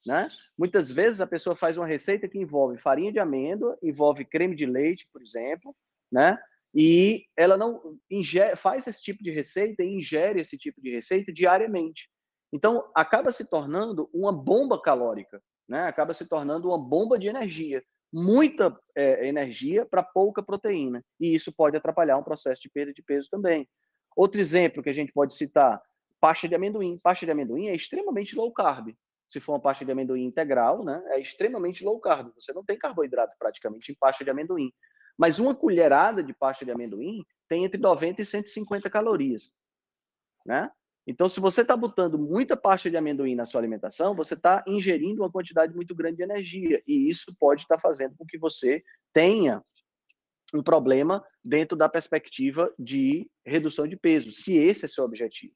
[0.06, 0.28] Né?
[0.56, 4.64] Muitas vezes a pessoa faz uma receita que envolve farinha de amêndoa, envolve creme de
[4.64, 5.74] leite, por exemplo,
[6.10, 6.38] né?
[6.74, 11.32] E ela não ingere, faz esse tipo de receita e ingere esse tipo de receita
[11.32, 12.08] diariamente.
[12.52, 15.82] Então, acaba se tornando uma bomba calórica, né?
[15.82, 17.82] acaba se tornando uma bomba de energia.
[18.12, 21.04] Muita é, energia para pouca proteína.
[21.18, 23.68] E isso pode atrapalhar um processo de perda de peso também.
[24.16, 25.80] Outro exemplo que a gente pode citar,
[26.20, 26.98] pasta de amendoim.
[27.00, 28.92] Pasta de amendoim é extremamente low carb.
[29.30, 32.32] Se for uma pasta de amendoim integral, né, é extremamente low carb.
[32.36, 34.72] Você não tem carboidrato praticamente em pasta de amendoim.
[35.16, 39.54] Mas uma colherada de pasta de amendoim tem entre 90 e 150 calorias.
[40.44, 40.68] Né?
[41.06, 45.22] Então, se você está botando muita pasta de amendoim na sua alimentação, você está ingerindo
[45.22, 46.82] uma quantidade muito grande de energia.
[46.84, 49.62] E isso pode estar tá fazendo com que você tenha
[50.52, 55.54] um problema dentro da perspectiva de redução de peso, se esse é seu objetivo,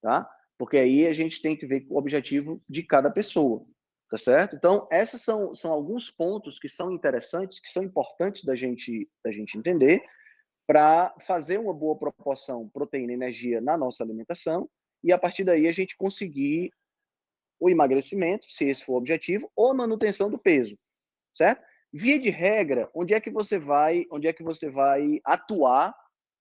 [0.00, 0.26] tá?
[0.60, 3.64] Porque aí a gente tem que ver o objetivo de cada pessoa,
[4.10, 4.54] tá certo?
[4.54, 9.32] Então, esses são, são alguns pontos que são interessantes, que são importantes da gente, da
[9.32, 10.02] gente entender
[10.66, 14.68] para fazer uma boa proporção proteína e energia na nossa alimentação
[15.02, 16.70] e a partir daí a gente conseguir
[17.58, 20.78] o emagrecimento, se esse for o objetivo, ou a manutenção do peso,
[21.34, 21.64] certo?
[21.90, 25.96] Via de regra, onde é que você vai, onde é que você vai atuar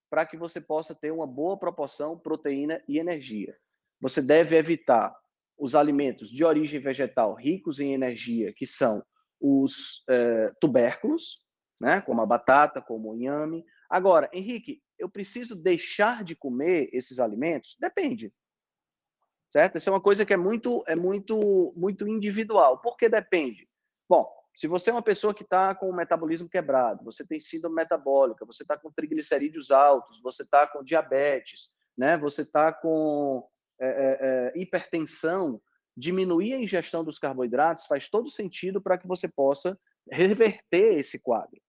[0.09, 3.57] para que você possa ter uma boa proporção proteína e energia?
[4.01, 5.15] Você deve evitar
[5.57, 9.03] os alimentos de origem vegetal ricos em energia, que são
[9.39, 11.45] os eh, tubérculos,
[11.79, 13.65] né, como a batata, como o inhame.
[13.89, 17.75] Agora, Henrique, eu preciso deixar de comer esses alimentos?
[17.79, 18.33] Depende.
[19.51, 19.77] Certo?
[19.77, 22.79] Isso é uma coisa que é muito, é muito, muito individual.
[22.81, 23.67] Por que depende?
[24.07, 27.77] Bom, se você é uma pessoa que está com o metabolismo quebrado, você tem síndrome
[27.77, 32.17] metabólica, você está com triglicerídeos altos, você está com diabetes, né?
[32.17, 33.47] você está com
[33.79, 35.61] é, é, é, hipertensão,
[35.95, 39.77] diminuir a ingestão dos carboidratos faz todo sentido para que você possa
[40.09, 41.59] reverter esse quadro.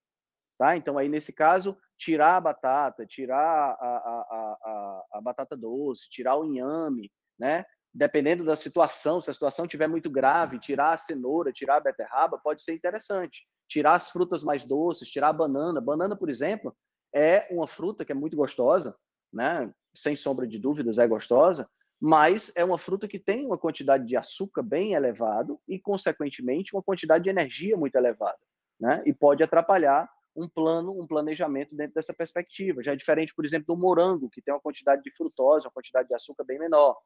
[0.58, 0.76] Tá?
[0.76, 6.36] Então, aí, nesse caso, tirar a batata, tirar a, a, a, a batata doce, tirar
[6.36, 7.64] o inhame, né?
[7.92, 12.38] dependendo da situação, se a situação estiver muito grave, tirar a cenoura, tirar a beterraba,
[12.38, 13.46] pode ser interessante.
[13.68, 15.80] Tirar as frutas mais doces, tirar a banana.
[15.80, 16.76] Banana, por exemplo,
[17.14, 18.96] é uma fruta que é muito gostosa,
[19.32, 19.72] né?
[19.94, 21.68] sem sombra de dúvidas, é gostosa,
[22.00, 26.82] mas é uma fruta que tem uma quantidade de açúcar bem elevado e, consequentemente, uma
[26.82, 28.38] quantidade de energia muito elevada,
[28.78, 29.02] né?
[29.04, 32.82] E pode atrapalhar um plano, um planejamento dentro dessa perspectiva.
[32.82, 36.08] Já é diferente, por exemplo, do morango, que tem uma quantidade de frutose, uma quantidade
[36.08, 36.96] de açúcar bem menor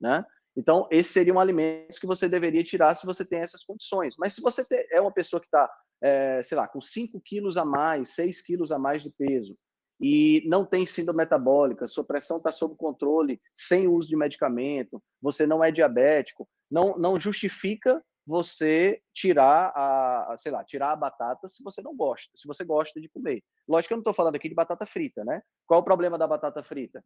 [0.00, 0.24] né?
[0.56, 4.16] Então, esses seriam alimentos que você deveria tirar se você tem essas condições.
[4.18, 5.70] Mas se você é uma pessoa que está,
[6.02, 9.56] é, sei lá, com 5 quilos a mais, 6 quilos a mais de peso,
[10.00, 15.46] e não tem síndrome metabólica, sua pressão está sob controle, sem uso de medicamento, você
[15.46, 21.62] não é diabético, não, não justifica você tirar a, sei lá, tirar a batata se
[21.64, 23.42] você não gosta, se você gosta de comer.
[23.66, 25.42] Lógico que eu não estou falando aqui de batata frita, né?
[25.66, 27.02] Qual é o problema da batata frita?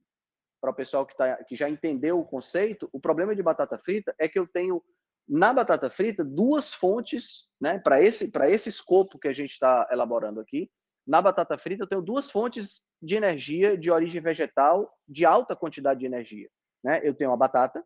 [0.62, 4.14] para o pessoal que, tá, que já entendeu o conceito, o problema de batata frita
[4.16, 4.80] é que eu tenho
[5.28, 10.40] na batata frita duas fontes, né, para esse, esse escopo que a gente está elaborando
[10.40, 10.70] aqui.
[11.06, 16.00] Na batata frita eu tenho duas fontes de energia de origem vegetal de alta quantidade
[16.00, 16.48] de energia.
[16.82, 17.00] Né?
[17.02, 17.84] Eu tenho a batata,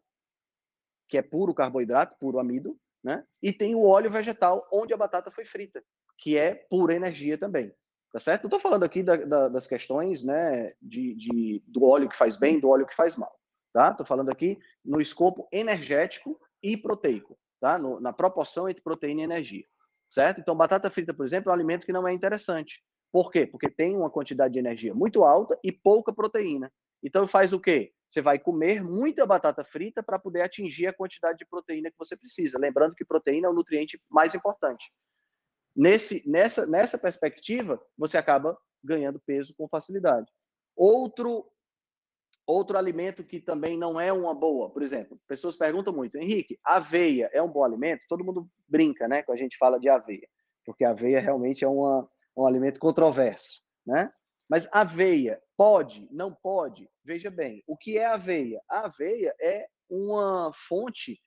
[1.08, 3.24] que é puro carboidrato, puro amido, né?
[3.42, 5.82] e tenho o óleo vegetal, onde a batata foi frita,
[6.18, 7.72] que é pura energia também.
[8.12, 8.44] Tá certo?
[8.44, 12.36] Não estou falando aqui da, da, das questões né, de, de, do óleo que faz
[12.36, 13.34] bem, do óleo que faz mal.
[13.72, 13.90] Tá?
[13.90, 17.78] Estou falando aqui no escopo energético e proteico, tá?
[17.78, 19.66] No, na proporção entre proteína e energia.
[20.10, 20.40] Certo?
[20.40, 22.82] Então, batata frita, por exemplo, é um alimento que não é interessante.
[23.16, 23.46] Por quê?
[23.46, 26.70] Porque tem uma quantidade de energia muito alta e pouca proteína.
[27.02, 27.94] Então, faz o quê?
[28.06, 32.14] Você vai comer muita batata frita para poder atingir a quantidade de proteína que você
[32.14, 32.58] precisa.
[32.58, 34.92] Lembrando que proteína é o nutriente mais importante.
[35.74, 40.30] Nesse, nessa, nessa perspectiva, você acaba ganhando peso com facilidade.
[40.76, 41.50] Outro,
[42.46, 47.30] Outro alimento que também não é uma boa, por exemplo, pessoas perguntam muito, Henrique, aveia
[47.32, 48.04] é um bom alimento?
[48.08, 50.28] Todo mundo brinca, né, quando a gente fala de aveia,
[50.64, 54.12] porque aveia realmente é uma, um alimento controverso, né?
[54.48, 56.88] Mas aveia pode, não pode?
[57.04, 58.60] Veja bem, o que é aveia?
[58.68, 61.20] A aveia é uma fonte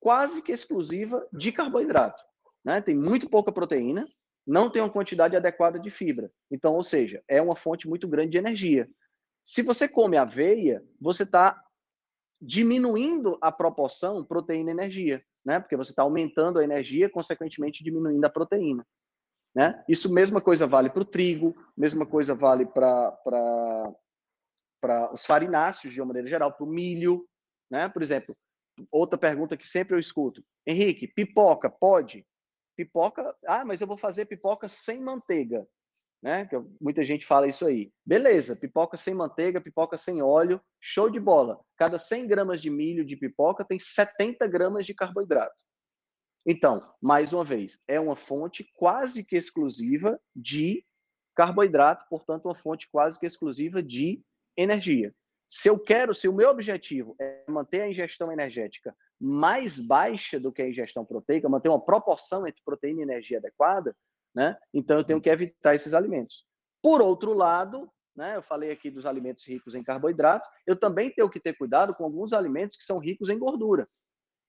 [0.00, 2.22] quase que exclusiva de carboidrato,
[2.64, 2.80] né?
[2.80, 4.08] Tem muito pouca proteína,
[4.46, 6.30] não tem uma quantidade adequada de fibra.
[6.50, 8.88] Então, ou seja, é uma fonte muito grande de energia.
[9.44, 11.60] Se você come aveia, você está
[12.40, 15.60] diminuindo a proporção proteína-energia, né?
[15.60, 18.86] Porque você está aumentando a energia, consequentemente diminuindo a proteína.
[19.54, 19.84] Né?
[19.88, 23.94] Isso mesma coisa vale para o trigo, mesma coisa vale para
[25.12, 27.28] os farináceos de uma maneira geral, para o milho,
[27.70, 27.88] né?
[27.88, 28.36] Por exemplo,
[28.90, 32.26] outra pergunta que sempre eu escuto: Henrique, pipoca pode?
[32.74, 35.66] Pipoca, ah, mas eu vou fazer pipoca sem manteiga
[36.22, 36.46] né?
[36.46, 37.92] Que muita gente fala isso aí.
[38.06, 41.60] Beleza, pipoca sem manteiga, pipoca sem óleo, show de bola.
[41.76, 45.56] Cada 100 gramas de milho de pipoca tem 70 gramas de carboidrato.
[46.44, 50.84] Então, mais uma vez, é uma fonte quase que exclusiva de
[51.34, 54.22] carboidrato, portanto, uma fonte quase que exclusiva de
[54.56, 55.14] energia.
[55.48, 60.50] Se eu quero, se o meu objetivo é manter a ingestão energética mais baixa do
[60.50, 63.94] que a ingestão proteica, manter uma proporção entre proteína e energia adequada,
[64.34, 64.56] né?
[64.72, 66.44] Então eu tenho que evitar esses alimentos.
[66.82, 71.30] Por outro lado, né, eu falei aqui dos alimentos ricos em carboidratos, eu também tenho
[71.30, 73.88] que ter cuidado com alguns alimentos que são ricos em gordura.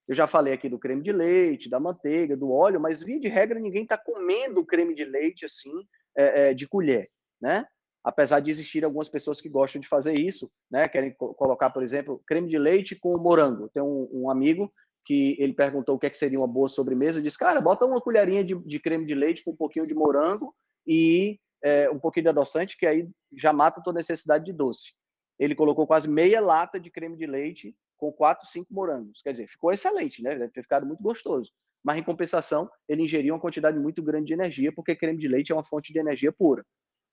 [0.08, 3.28] Eu já falei aqui do creme de leite, da manteiga, do óleo, mas via de
[3.28, 5.72] regra ninguém está comendo creme de leite assim
[6.16, 7.10] é, é, de colher,
[7.42, 7.66] né?
[8.04, 10.90] Apesar de existir algumas pessoas que gostam de fazer isso, né?
[10.90, 13.70] Querem co colocar, por exemplo, creme de leite com morango.
[13.70, 14.72] Tem um, um amigo
[15.06, 17.86] que ele perguntou o que, é que seria uma boa sobremesa, eu disse, cara, bota
[17.86, 20.56] uma colherinha de, de creme de leite com um pouquinho de morango
[20.88, 24.94] e é, um pouquinho de adoçante, que aí já mata a tua necessidade de doce.
[25.40, 29.22] Ele colocou quase meia lata de creme de leite com quatro, cinco morangos.
[29.22, 30.32] Quer dizer, ficou excelente, né?
[30.32, 31.52] Deve ter ficado muito gostoso.
[31.84, 35.52] Mas, em compensação, ele ingeriu uma quantidade muito grande de energia, porque creme de leite
[35.52, 36.66] é uma fonte de energia pura.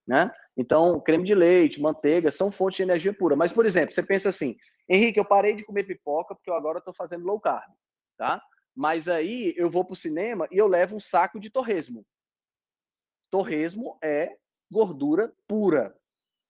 [0.06, 0.30] Né?
[0.56, 3.36] Então, creme de leite, manteiga são fontes de energia pura.
[3.36, 4.56] Mas, por exemplo, você pensa assim,
[4.88, 7.70] Henrique, eu parei de comer pipoca porque eu agora estou fazendo low carb,
[8.16, 8.42] tá?
[8.74, 12.04] Mas aí eu vou para o cinema e eu levo um saco de torresmo.
[13.30, 14.36] Torresmo é
[14.70, 15.94] gordura pura,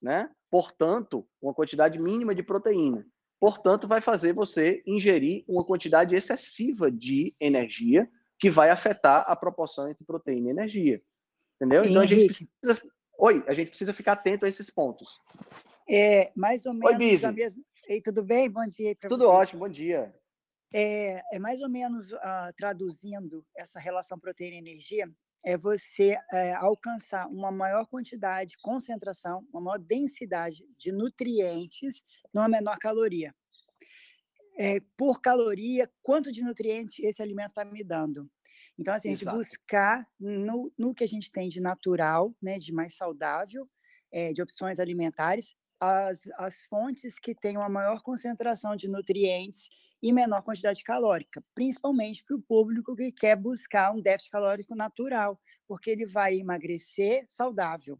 [0.00, 0.30] né?
[0.50, 3.06] Portanto, uma quantidade mínima de proteína.
[3.40, 8.06] Portanto, vai fazer você ingerir uma quantidade excessiva de energia
[8.38, 11.02] que vai afetar a proporção entre proteína e energia.
[11.56, 11.84] Entendeu?
[11.84, 12.90] Então a gente precisa.
[13.18, 15.18] Oi, a gente precisa ficar atento a esses pontos.
[15.88, 17.34] É mais ou menos Oi, a mesma.
[17.88, 18.48] Ei, tudo bem?
[18.48, 20.14] Bom dia para Tudo ótimo, bom dia.
[20.72, 25.10] É, é mais ou menos uh, traduzindo essa relação proteína-energia,
[25.44, 32.78] é você é, alcançar uma maior quantidade, concentração, uma maior densidade de nutrientes numa menor
[32.78, 33.34] caloria.
[34.58, 38.30] É, por caloria, quanto de nutriente esse alimento está me dando?
[38.78, 39.36] Então, assim, a gente Exato.
[39.36, 43.68] buscar no, no que a gente tem de natural, né, de mais saudável,
[44.10, 49.68] é, de opções alimentares, as, as fontes que têm uma maior concentração de nutrientes
[50.02, 55.38] e menor quantidade calórica, principalmente para o público que quer buscar um déficit calórico natural,
[55.66, 57.98] porque ele vai emagrecer saudável.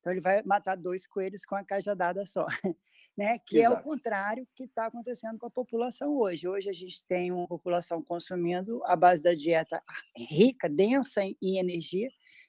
[0.00, 2.46] Então, ele vai matar dois coelhos com a cajadada só,
[3.16, 3.38] né?
[3.46, 3.84] que é o Exato.
[3.84, 6.48] contrário que está acontecendo com a população hoje.
[6.48, 9.82] Hoje a gente tem uma população consumindo a base da dieta
[10.16, 12.08] rica, densa em energia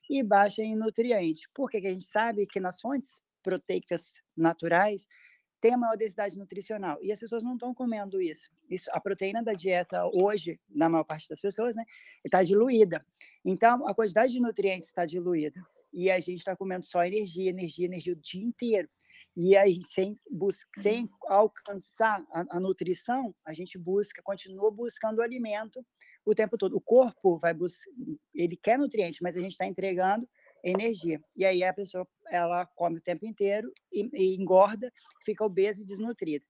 [0.10, 1.48] e baixa em nutrientes.
[1.54, 5.08] Porque a gente sabe que nas fontes proteicas naturais
[5.62, 6.98] tem a maior densidade nutricional.
[7.02, 8.50] E as pessoas não estão comendo isso.
[8.70, 8.90] isso.
[8.92, 11.84] A proteína da dieta hoje, na maior parte das pessoas, né,
[12.24, 13.06] está diluída.
[13.44, 15.60] Então, a quantidade de nutrientes está diluída.
[15.94, 18.90] E a gente está comendo só energia, energia, energia o dia inteiro.
[19.36, 25.22] E aí, sem, busca, sem alcançar a, a nutrição, a gente busca, continua buscando o
[25.22, 25.86] alimento
[26.26, 26.76] o tempo todo.
[26.76, 27.92] O corpo vai buscar,
[28.34, 30.28] ele quer nutrientes, mas a gente está entregando
[30.64, 31.22] energia.
[31.36, 34.92] E aí a pessoa ela come o tempo inteiro e, e engorda,
[35.24, 36.46] fica obesa e desnutrida.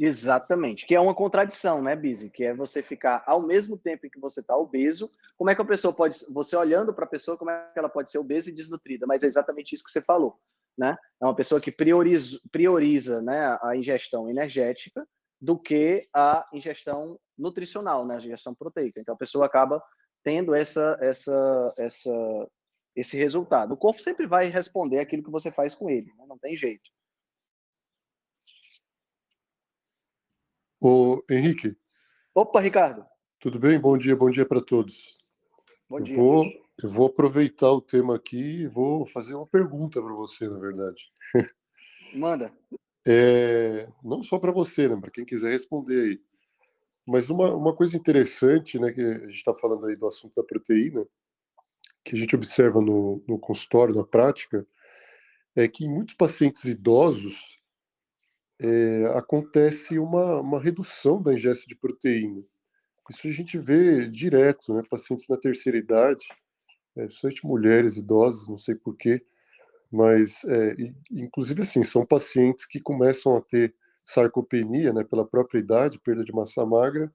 [0.00, 2.28] Exatamente, que é uma contradição, né, Bizi?
[2.28, 5.62] Que é você ficar ao mesmo tempo em que você está obeso, como é que
[5.62, 8.50] a pessoa pode, você olhando para a pessoa, como é que ela pode ser obesa
[8.50, 9.06] e desnutrida?
[9.06, 10.40] Mas é exatamente isso que você falou,
[10.76, 10.96] né?
[11.22, 15.06] É uma pessoa que prioriza, prioriza né, a ingestão energética
[15.40, 19.00] do que a ingestão nutricional, né, a ingestão proteica.
[19.00, 19.82] Então a pessoa acaba
[20.22, 22.48] tendo essa, essa, essa,
[22.96, 23.74] esse resultado.
[23.74, 26.24] O corpo sempre vai responder aquilo que você faz com ele, né?
[26.26, 26.90] não tem jeito.
[30.80, 31.76] Ô, Henrique,
[32.34, 33.06] Opa, Ricardo.
[33.38, 33.78] tudo bem?
[33.78, 35.18] Bom dia, bom dia para todos.
[35.88, 36.16] Bom eu dia.
[36.16, 36.44] Vou,
[36.82, 41.12] eu vou aproveitar o tema aqui e vou fazer uma pergunta para você, na verdade.
[42.14, 42.52] Manda.
[43.06, 46.20] É, não só para você, né, para quem quiser responder aí.
[47.06, 50.42] Mas uma, uma coisa interessante, né, que a gente está falando aí do assunto da
[50.42, 51.06] proteína,
[52.02, 54.66] que a gente observa no, no consultório, na prática,
[55.54, 57.60] é que em muitos pacientes idosos
[58.58, 62.42] é, acontece uma, uma redução da ingesta de proteína.
[63.10, 64.82] Isso a gente vê direto, né?
[64.88, 66.26] Pacientes na terceira idade,
[66.96, 69.24] é, principalmente mulheres idosas, não sei porquê,
[69.90, 70.76] mas é,
[71.10, 73.74] inclusive assim, são pacientes que começam a ter
[74.04, 77.12] sarcopenia, né, pela própria idade, perda de massa magra,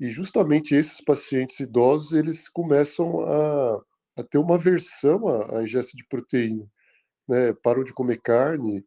[0.00, 3.82] e justamente esses pacientes idosos, eles começam a,
[4.16, 6.66] a ter uma aversão à, à ingesta de proteína,
[7.28, 8.84] né, param de comer carne,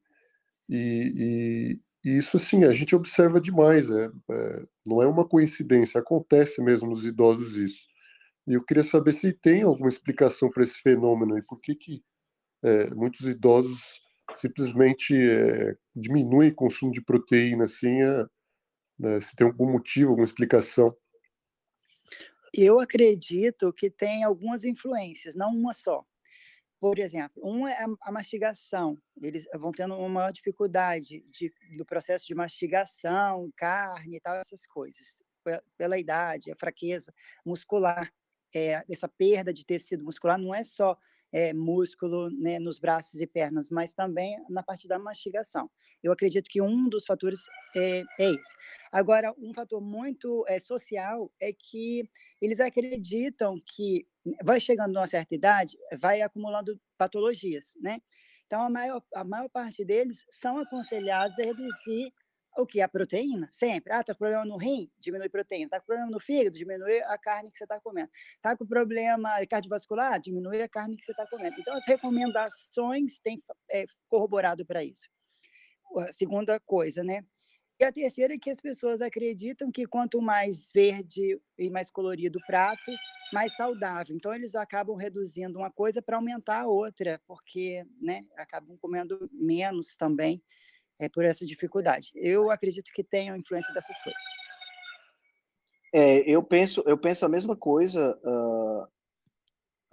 [0.69, 5.99] e, e, e isso, assim, a gente observa demais, é, é, não é uma coincidência,
[5.99, 7.90] acontece mesmo nos idosos isso.
[8.47, 12.03] E eu queria saber se tem alguma explicação para esse fenômeno e por que, que
[12.63, 14.01] é, muitos idosos
[14.33, 18.25] simplesmente é, diminuem o consumo de proteína, assim, é,
[18.99, 20.95] né, se tem algum motivo, alguma explicação.
[22.53, 26.05] Eu acredito que tem algumas influências, não uma só.
[26.79, 28.97] Por exemplo, um é a mastigação.
[29.21, 34.65] Eles vão tendo uma maior dificuldade de, do processo de mastigação, carne e tal, essas
[34.65, 35.21] coisas.
[35.77, 37.13] Pela idade, a fraqueza
[37.45, 38.11] muscular,
[38.53, 40.97] é, essa perda de tecido muscular não é só
[41.31, 45.69] é, músculo né, nos braços e pernas, mas também na parte da mastigação.
[46.03, 47.39] Eu acredito que um dos fatores
[47.75, 48.53] é, é esse.
[48.91, 52.09] Agora, um fator muito é, social é que
[52.41, 54.05] eles acreditam que
[54.43, 58.01] vai chegando a uma certa idade, vai acumulando patologias, né?
[58.45, 62.13] Então, a maior, a maior parte deles são aconselhados a reduzir
[62.57, 62.81] o que?
[62.81, 63.93] A proteína, sempre.
[63.93, 64.91] Ah, tá com problema no rim?
[64.99, 65.69] Diminui proteína.
[65.69, 66.57] Tá com problema no fígado?
[66.57, 68.09] Diminui a carne que você está comendo.
[68.41, 70.19] Tá com problema cardiovascular?
[70.19, 71.55] Diminui a carne que você está comendo.
[71.59, 73.41] Então, as recomendações têm
[73.71, 75.09] é, corroborado para isso.
[75.97, 77.23] A segunda coisa, né?
[77.79, 82.37] E a terceira é que as pessoas acreditam que quanto mais verde e mais colorido
[82.37, 82.91] o prato,
[83.33, 84.15] mais saudável.
[84.15, 89.95] Então, eles acabam reduzindo uma coisa para aumentar a outra, porque né, acabam comendo menos
[89.95, 90.43] também
[91.01, 92.11] é, por essa dificuldade.
[92.13, 94.21] Eu acredito que tenha influência dessas coisas.
[95.93, 98.83] É, eu penso, eu penso a mesma coisa, uh,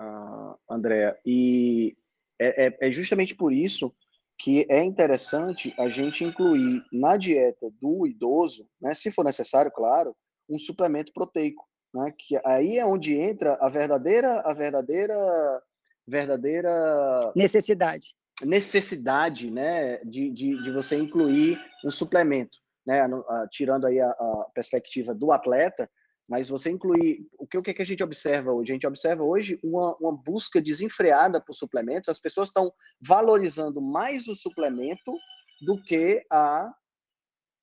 [0.00, 1.96] uh, Andréa, e
[2.38, 3.92] é, é, é, justamente por isso
[4.38, 10.14] que é interessante a gente incluir na dieta do idoso, né, se for necessário, claro,
[10.48, 15.62] um suplemento proteico, né, que aí é onde entra a verdadeira, a verdadeira,
[16.06, 18.14] verdadeira necessidade
[18.44, 23.02] necessidade né, de, de, de, você incluir um suplemento, né,
[23.50, 25.90] tirando aí a, a, perspectiva do atleta,
[26.28, 28.70] mas você incluir o que, o que a gente observa hoje?
[28.70, 34.28] A gente observa hoje uma, uma busca desenfreada por suplementos, as pessoas estão valorizando mais
[34.28, 35.12] o suplemento
[35.60, 36.72] do que a,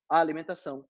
[0.10, 0.86] a alimentação.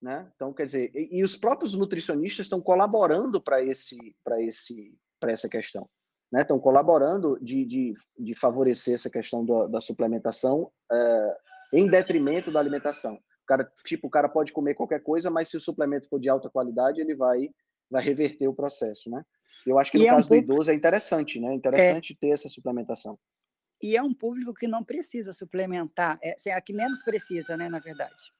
[0.00, 0.30] Né?
[0.36, 3.96] Então, quer dizer, e, e os próprios nutricionistas estão colaborando para esse,
[4.38, 5.88] esse, essa questão
[6.30, 11.36] né, estão colaborando de, de, de, favorecer essa questão do, da suplementação é,
[11.72, 13.14] em detrimento da alimentação.
[13.14, 16.28] O cara, tipo, o cara pode comer qualquer coisa, mas se o suplemento for de
[16.28, 17.48] alta qualidade, ele vai,
[17.90, 19.24] vai reverter o processo, né?
[19.66, 20.46] Eu acho que no e caso é um público...
[20.46, 21.54] do idoso é interessante, né?
[21.54, 22.16] Interessante é...
[22.20, 23.18] ter essa suplementação.
[23.82, 27.68] E é um público que não precisa suplementar, é, é a que menos precisa, né,
[27.68, 28.32] na verdade.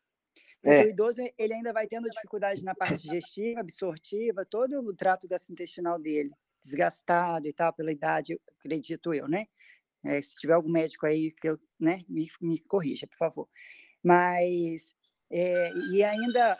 [0.60, 0.84] Porque é.
[0.86, 5.98] o idoso ele ainda vai tendo dificuldade na parte digestiva, absortiva, todo o trato gastrointestinal
[5.98, 6.32] dele
[6.62, 9.46] desgastado e tal, pela idade, acredito eu, né?
[10.04, 13.48] É, se tiver algum médico aí que eu, né, me, me corrija, por favor.
[14.02, 14.94] Mas,
[15.30, 16.56] é, e ainda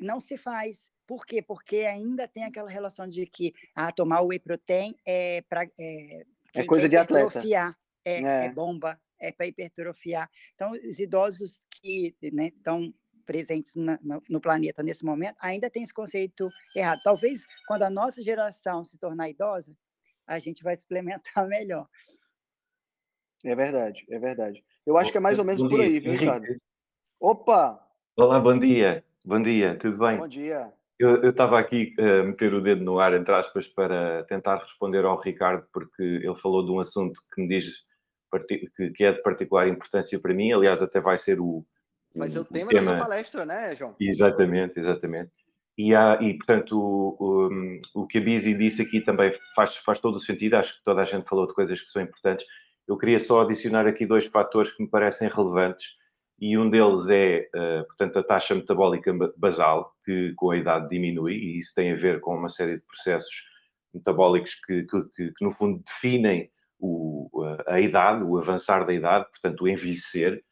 [0.00, 0.90] não se faz.
[1.06, 1.42] Por quê?
[1.42, 6.64] Porque ainda tem aquela relação de que ah, tomar whey protein é para é, é
[6.64, 7.40] coisa de atleta.
[8.04, 8.46] É, é.
[8.46, 10.30] é bomba, é para hipertrofiar.
[10.54, 12.92] Então, os idosos que estão né,
[13.30, 16.98] presentes na, no, no planeta nesse momento, ainda tem esse conceito errado.
[17.04, 19.72] Talvez quando a nossa geração se tornar idosa,
[20.26, 21.86] a gente vai suplementar melhor.
[23.44, 24.64] É verdade, é verdade.
[24.84, 26.44] Eu acho que é mais ou menos bom por aí, viu, Ricardo?
[27.20, 27.80] Opa!
[28.16, 29.04] Olá, bom dia.
[29.24, 30.18] Bom dia, tudo bem?
[30.18, 30.72] Bom dia.
[30.98, 35.04] Eu estava aqui a uh, meter o dedo no ar, entre aspas, para tentar responder
[35.04, 37.70] ao Ricardo, porque ele falou de um assunto que me diz
[38.48, 40.52] que, que é de particular importância para mim.
[40.52, 41.64] Aliás, até vai ser o,
[42.28, 43.94] Ser o tema, tema, da sua palestra, né, João?
[44.00, 45.30] Exatamente, exatamente.
[45.78, 47.48] E, há, e portanto, o,
[47.94, 50.84] o, o que a Bizi disse aqui também faz, faz todo o sentido, acho que
[50.84, 52.44] toda a gente falou de coisas que são importantes.
[52.86, 55.86] Eu queria só adicionar aqui dois fatores que me parecem relevantes,
[56.40, 61.34] e um deles é, uh, portanto, a taxa metabólica basal, que com a idade diminui,
[61.34, 63.44] e isso tem a ver com uma série de processos
[63.94, 67.28] metabólicos que, que, que, que no fundo, definem o,
[67.66, 70.42] a idade, o avançar da idade, portanto, o envelhecer,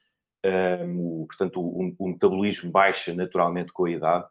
[0.44, 4.26] um, portanto, o, o, metabolismo baixa naturalmente com a idade.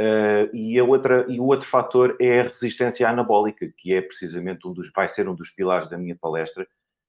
[0.00, 4.68] Uh, e, a outra, e o outro fator é a resistência anabólica, que é precisamente
[4.68, 6.66] um dos, vai ser um dos pilares da minha palestra,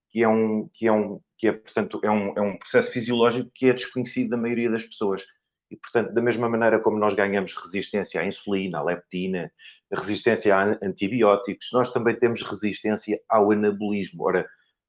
[0.10, 3.52] que é um, que é um, que é, portanto, é um, é um processo fisiológico
[3.54, 5.24] que é desconhecido da maioria das pessoas.
[5.70, 9.52] E, portanto, da mesma maneira como nós ganhamos resistência à insulina, à leptina,
[9.92, 14.24] resistência a antibióticos, nós também temos resistência ao anabolismo.
[14.24, 14.48] Ora,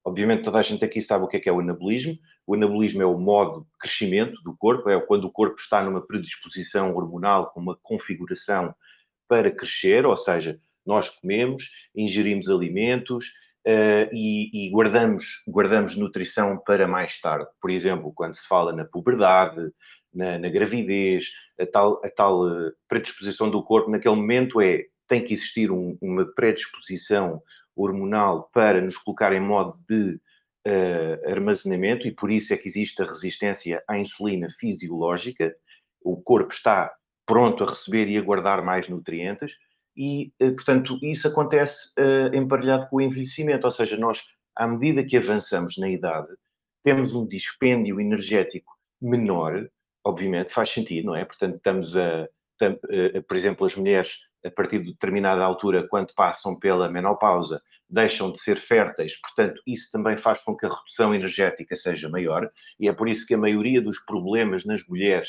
[0.08, 2.18] obviamente toda a gente aqui sabe o que é, que é o anabolismo.
[2.46, 6.00] O anabolismo é o modo de crescimento do corpo, é quando o corpo está numa
[6.00, 8.74] predisposição hormonal, com uma configuração
[9.28, 13.26] para crescer, ou seja, nós comemos, ingerimos alimentos,
[13.66, 17.50] Uh, e, e, guardamos, guardamos nutrição para mais tarde.
[17.60, 19.60] Por exemplo, quando se fala na puberdade,
[20.14, 21.26] na, na gravidez,
[21.60, 25.98] a tal, a tal uh, predisposição do corpo, naquele momento é, tem que existir um,
[26.00, 27.42] uma predisposição
[27.82, 30.20] hormonal para nos colocar em modo de
[30.66, 35.54] uh, armazenamento e por isso é que existe a resistência à insulina fisiológica.
[36.02, 36.92] O corpo está
[37.26, 39.52] pronto a receber e a guardar mais nutrientes
[39.98, 44.22] e, eh, portanto, isso acontece uh, emparelhado com o envelhecimento, ou seja, nós,
[44.54, 46.28] à medida que avançamos na idade,
[46.84, 48.72] temos um dispêndio energético
[49.02, 49.68] menor,
[50.04, 51.24] obviamente, faz sentido, não é?
[51.24, 52.28] Portanto, estamos a,
[52.62, 58.30] uh, por exemplo, as mulheres, a partir de determinada altura, quando passam pela menopausa, deixam
[58.30, 62.88] de ser férteis, portanto, isso também faz com que a redução energética seja maior, e
[62.88, 65.28] é por isso que a maioria dos problemas nas mulheres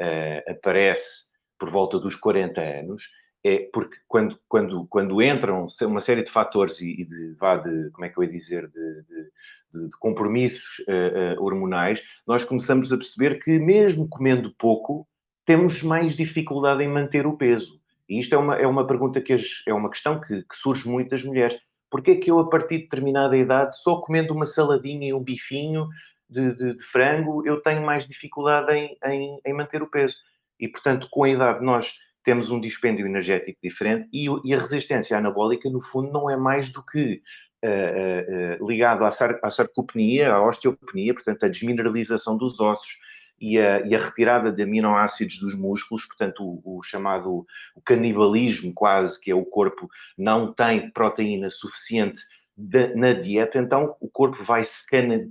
[0.00, 1.24] uh, aparece
[1.58, 3.08] por volta dos 40 anos,
[3.44, 7.90] é porque quando, quando, quando entram uma série de fatores e, e de, vá de,
[7.90, 12.92] como é que eu ia dizer, de, de, de compromissos uh, uh, hormonais, nós começamos
[12.92, 15.06] a perceber que mesmo comendo pouco,
[15.44, 17.78] temos mais dificuldade em manter o peso.
[18.08, 19.36] E isto é uma, é uma pergunta que
[19.66, 21.58] é uma questão que, que surge muito das mulheres.
[21.90, 25.22] Porquê é que eu, a partir de determinada idade, só comendo uma saladinha e um
[25.22, 25.88] bifinho
[26.28, 30.16] de, de, de frango, eu tenho mais dificuldade em, em, em manter o peso?
[30.58, 31.92] E, portanto, com a idade, nós
[32.24, 36.72] temos um dispêndio energético diferente e, e, a resistência anabólica, no fundo, não é mais
[36.72, 37.22] do que
[37.64, 42.96] uh, uh, ligado à, sar, à sarcopenia, à osteopenia, portanto, a desmineralização dos ossos
[43.40, 48.72] e a, e a retirada de aminoácidos dos músculos, portanto, o, o, chamado o canibalismo,
[48.72, 52.22] quase, que é o corpo não tem proteína suficiente
[52.56, 54.84] de, na dieta, então o corpo vai se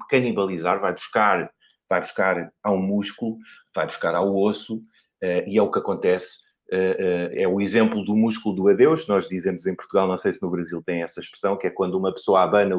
[0.10, 1.50] canibalizar, vai buscar,
[1.90, 3.38] vai buscar ao músculo,
[3.74, 8.04] vai buscar ao osso, uh, e é o que acontece Uh, uh, é o exemplo
[8.04, 11.20] do músculo do adeus, nós dizemos em Portugal, não sei se no Brasil tem essa
[11.20, 12.76] expressão, que é quando uma pessoa abana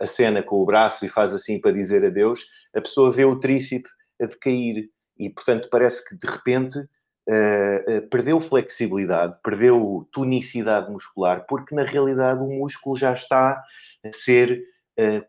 [0.00, 3.40] a cena com o braço e faz assim para dizer adeus, a pessoa vê o
[3.40, 3.90] tríceps
[4.20, 4.88] a decair
[5.18, 12.40] e, portanto, parece que de repente uh, perdeu flexibilidade, perdeu tonicidade muscular, porque na realidade
[12.40, 13.62] o músculo já está
[14.04, 14.62] a ser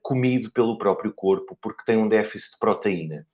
[0.01, 3.27] comido pelo próprio corpo, porque tem um déficit de proteína.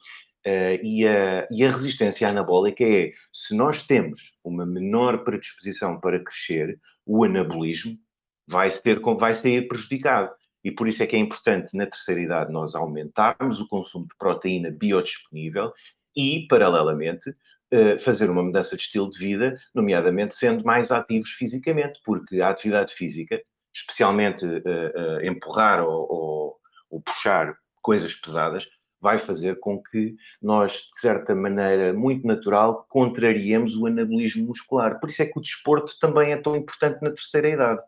[0.45, 6.21] Uh, e, a, e, a, resistência anabólica é, se nós temos uma menor predisposição para
[6.21, 7.97] crescer, o anabolismo
[8.45, 10.31] vai, ter, vai sair prejudicado.
[10.63, 14.15] E por isso é que é importante, na terceira idade, nós aumentarmos o consumo de
[14.17, 15.73] proteína biodisponível
[16.15, 21.99] e, paralelamente, uh, fazer uma mudança de estilo de vida, nomeadamente sendo mais ativos fisicamente,
[22.05, 23.41] porque a atividade física,
[23.73, 26.55] especialmente uh, empurrar ou, ou,
[26.89, 28.67] ou puxar coisas pesadas,
[29.03, 34.97] vai fazer com que nós, de certa maneira muito natural, contrariemos o anabolismo muscular.
[35.01, 37.81] Por isso é que o desporto também é tão importante na terceira idade.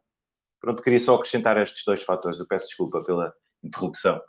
[0.65, 2.39] Pronto, queria só acrescentar estes dois fatores.
[2.39, 3.31] Eu peço desculpa pela
[3.63, 4.19] interrupção.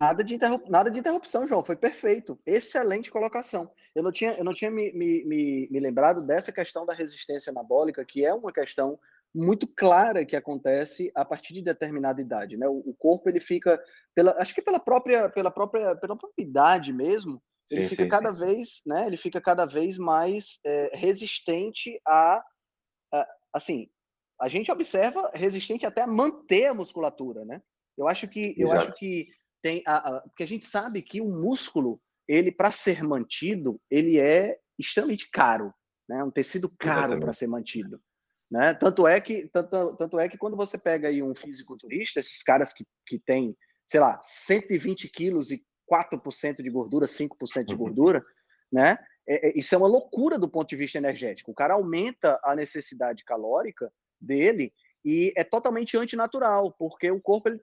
[0.00, 0.38] Nada de.
[0.68, 2.38] Nada de interrupção, João, foi perfeito.
[2.46, 3.68] Excelente colocação.
[3.92, 8.04] Eu não tinha, eu não tinha me, me, me lembrado dessa questão da resistência anabólica,
[8.04, 8.96] que é uma questão
[9.34, 12.68] muito clara que acontece a partir de determinada idade, né?
[12.68, 13.82] O, o corpo ele fica
[14.14, 18.08] pela, acho que pela própria, pela própria, pela própria idade mesmo, ele sim, fica sim,
[18.08, 18.38] cada sim.
[18.38, 19.08] vez, né?
[19.08, 22.40] Ele fica cada vez mais é, resistente a,
[23.12, 23.90] a, assim,
[24.40, 27.62] a gente observa resistente até a manter a musculatura, né?
[27.96, 28.60] Eu acho que, Exato.
[28.60, 29.28] eu acho que
[29.62, 34.18] tem, a, a, porque a gente sabe que o músculo, ele para ser mantido, ele
[34.18, 35.72] é extremamente caro,
[36.08, 36.22] né?
[36.22, 38.00] Um tecido caro para ser mantido.
[38.50, 38.74] Né?
[38.74, 42.72] Tanto, é que, tanto, tanto é que quando você pega aí um fisiculturista, esses caras
[42.72, 43.56] que, que têm,
[43.90, 47.78] sei lá, 120 quilos e 4% de gordura, 5% de uhum.
[47.78, 48.24] gordura,
[48.72, 48.98] né?
[49.28, 51.50] É, é, isso é uma loucura do ponto de vista energético.
[51.50, 54.72] O cara aumenta a necessidade calórica dele
[55.06, 57.60] e é totalmente antinatural, porque o corpo ele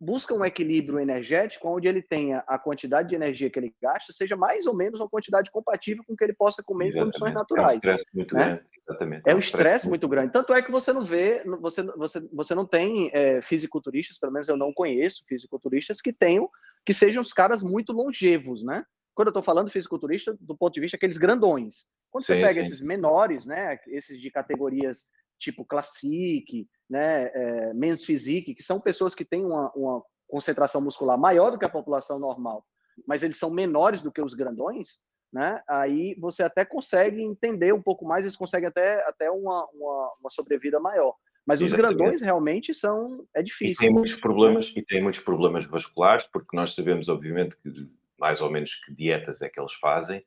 [0.00, 4.36] busca um equilíbrio energético onde ele tenha a quantidade de energia que ele gasta seja
[4.36, 7.08] mais ou menos uma quantidade compatível com o que ele possa comer Exatamente.
[7.08, 7.72] em condições naturais.
[7.72, 8.44] É um estresse muito né?
[8.46, 8.62] grande.
[8.88, 9.22] Exatamente.
[9.28, 10.32] É, um estresse muito, muito grande.
[10.32, 14.48] Tanto é que você não vê, você, você, você não tem é, fisiculturistas, pelo menos
[14.48, 16.48] eu não conheço fisiculturistas que tenham
[16.86, 18.82] que sejam os caras muito longevos, né?
[19.14, 21.86] Quando eu estou falando fisiculturista, do ponto de vista aqueles grandões.
[22.10, 22.66] Quando sim, você pega sim.
[22.66, 25.08] esses menores, né, esses de categorias
[25.38, 31.18] tipo Classic, né, é, Men's Physique, que são pessoas que têm uma, uma concentração muscular
[31.18, 32.64] maior do que a população normal,
[33.06, 35.60] mas eles são menores do que os grandões, né?
[35.68, 40.30] Aí você até consegue entender um pouco mais, eles conseguem até, até uma, uma, uma
[40.30, 41.14] sobrevida maior.
[41.46, 43.72] Mas os grandões realmente são é difícil.
[43.72, 48.42] E tem muitos problemas e tem muitos problemas vasculares, porque nós sabemos obviamente que mais
[48.42, 50.22] ou menos que dietas é que eles fazem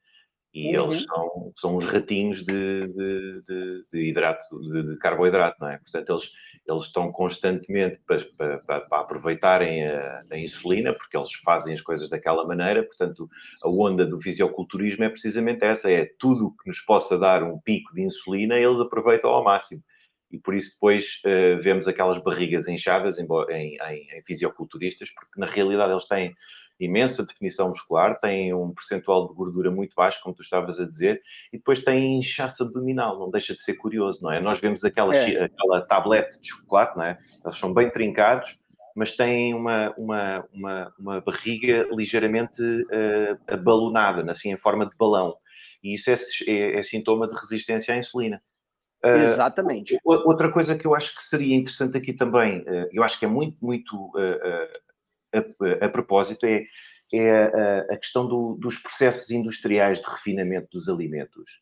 [0.53, 0.91] e uhum.
[0.91, 5.77] eles são, são uns ratinhos de, de, de, de hidrato, de, carboidrato, não é?
[5.77, 6.29] Portanto, eles,
[6.67, 12.09] eles estão constantemente para, para, para aproveitarem a, a, insulina, porque eles fazem as coisas
[12.09, 12.83] daquela maneira.
[12.83, 13.29] Portanto,
[13.63, 17.93] a onda do fisioculturismo é precisamente essa: é tudo que nos possa dar um pico
[17.93, 19.81] de insulina, eles aproveitam ao máximo.
[20.29, 25.39] E por isso depois uh, vemos aquelas barrigas inchadas em, em, em, em fisioculturistas, porque
[25.39, 26.33] na realidade eles têm
[26.85, 31.21] imensa definição muscular, têm um percentual de gordura muito baixo, como tu estavas a dizer,
[31.51, 34.39] e depois têm inchaço abdominal, não deixa de ser curioso, não é?
[34.39, 35.43] Nós vemos aquela, é.
[35.43, 37.17] aquela tablete de chocolate, não é?
[37.43, 38.57] Eles são bem trincados,
[38.95, 45.35] mas têm uma, uma, uma, uma barriga ligeiramente uh, abalonada, assim, em forma de balão.
[45.83, 46.15] E isso é,
[46.47, 48.41] é, é sintoma de resistência à insulina.
[49.03, 49.97] Uh, Exatamente.
[50.03, 53.27] Outra coisa que eu acho que seria interessante aqui também, uh, eu acho que é
[53.27, 54.90] muito, muito uh,
[55.33, 56.65] a, a propósito é,
[57.13, 61.61] é a, a questão do, dos processos industriais de refinamento dos alimentos.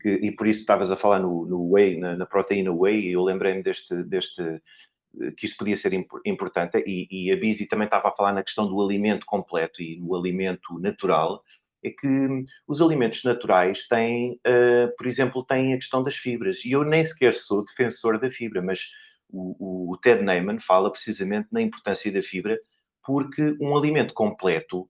[0.00, 3.12] Que, e por isso estavas a falar no, no whey, na, na, proteína whey, e
[3.12, 4.42] eu lembrei-me deste, deste,
[5.36, 5.92] que isto podia ser
[6.24, 10.00] importante, e, e a Bizi também estava a falar na questão do alimento completo e
[10.00, 11.42] no alimento natural,
[11.84, 16.64] é que os alimentos naturais têm, uh, por exemplo, têm a questão das fibras.
[16.64, 18.88] E eu nem sequer sou defensor da fibra, mas
[19.28, 22.58] o, o, o Ted Neyman fala precisamente na importância da fibra
[23.04, 24.88] porque um alimento completo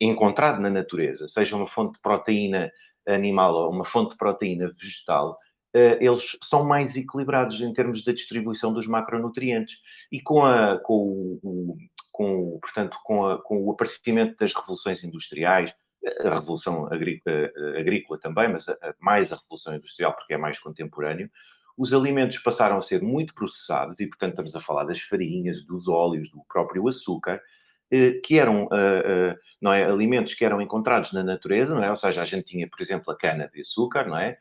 [0.00, 2.70] encontrado na natureza, seja uma fonte de proteína
[3.06, 5.38] animal ou uma fonte de proteína vegetal,
[5.74, 9.76] eh, eles são mais equilibrados em termos da distribuição dos macronutrientes.
[10.10, 11.76] E com, a, com, o,
[12.10, 15.74] com, portanto, com, a, com o aparecimento das revoluções industriais,
[16.24, 21.30] a revolução agrícola, agrícola também, mas a, mais a revolução industrial, porque é mais contemporâneo,
[21.78, 25.88] os alimentos passaram a ser muito processados, e portanto estamos a falar das farinhas, dos
[25.88, 27.40] óleos, do próprio açúcar,
[27.90, 31.88] eh, que eram eh, eh, não é, alimentos que eram encontrados na natureza, não é?
[31.88, 34.36] Ou seja, a gente tinha, por exemplo, a cana de açúcar, não é?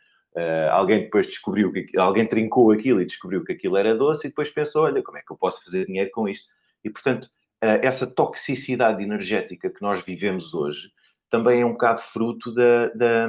[0.71, 4.51] alguém depois descobriu que alguém trincou aquilo e descobriu que aquilo era doce e depois
[4.51, 6.45] pensou, olha, como é que eu posso fazer dinheiro com isto?
[6.83, 7.27] E portanto,
[7.59, 10.91] essa toxicidade energética que nós vivemos hoje
[11.29, 13.27] também é um bocado fruto da, da,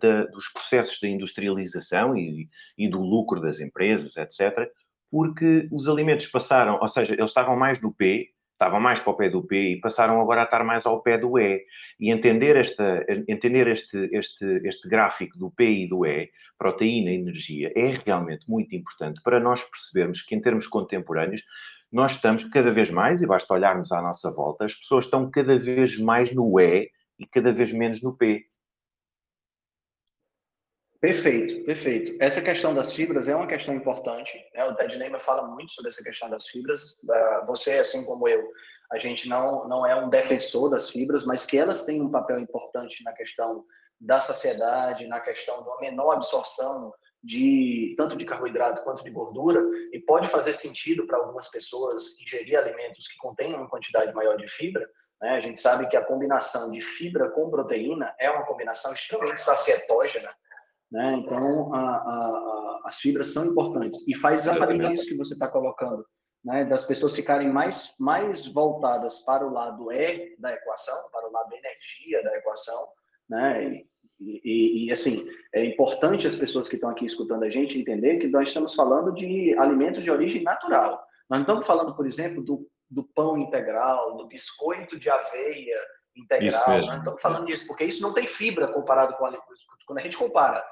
[0.00, 4.70] da, dos processos de industrialização e, e, do lucro das empresas, etc.,
[5.10, 9.16] porque os alimentos passaram, ou seja, eles estavam mais do P, estavam mais para o
[9.16, 11.64] pé do P e passaram agora a estar mais ao pé do E.
[11.98, 17.16] E entender, esta, entender este, este, este gráfico do P e do E, proteína e
[17.16, 21.42] energia, é realmente muito importante para nós percebermos que, em termos contemporâneos,
[21.90, 25.58] nós estamos cada vez mais, e basta olharmos à nossa volta, as pessoas estão cada
[25.58, 26.88] vez mais no E
[27.22, 28.46] e cada vez menos no P.
[31.00, 32.16] Perfeito, perfeito.
[32.20, 34.38] Essa questão das fibras é uma questão importante.
[34.54, 34.64] Né?
[34.64, 37.00] O Ted Neyman fala muito sobre essa questão das fibras.
[37.46, 38.48] Você, assim como eu,
[38.92, 42.38] a gente não, não é um defensor das fibras, mas que elas têm um papel
[42.38, 43.64] importante na questão
[44.00, 46.92] da saciedade, na questão da menor absorção
[47.22, 49.60] de tanto de carboidrato quanto de gordura
[49.92, 54.48] e pode fazer sentido para algumas pessoas ingerir alimentos que contêm uma quantidade maior de
[54.48, 54.88] fibra?
[55.30, 60.30] A gente sabe que a combinação de fibra com proteína é uma combinação extremamente sacietógena.
[60.90, 61.14] Né?
[61.14, 64.06] Então, a, a, a, as fibras são importantes.
[64.08, 66.04] E faz exatamente isso que você está colocando.
[66.44, 71.30] Né, das pessoas ficarem mais, mais voltadas para o lado E da equação, para o
[71.30, 72.88] lado energia da equação,
[73.30, 73.84] né,
[74.20, 78.18] e, e, e, assim, é importante as pessoas que estão aqui escutando a gente entender
[78.18, 81.04] que nós estamos falando de alimentos de origem natural.
[81.30, 85.80] Nós não estamos falando, por exemplo, do do pão integral, do biscoito de aveia
[86.14, 86.68] integral.
[86.68, 86.98] Né?
[86.98, 89.32] Estamos falando disso, porque isso não tem fibra comparado com a,
[89.86, 90.62] quando a gente compara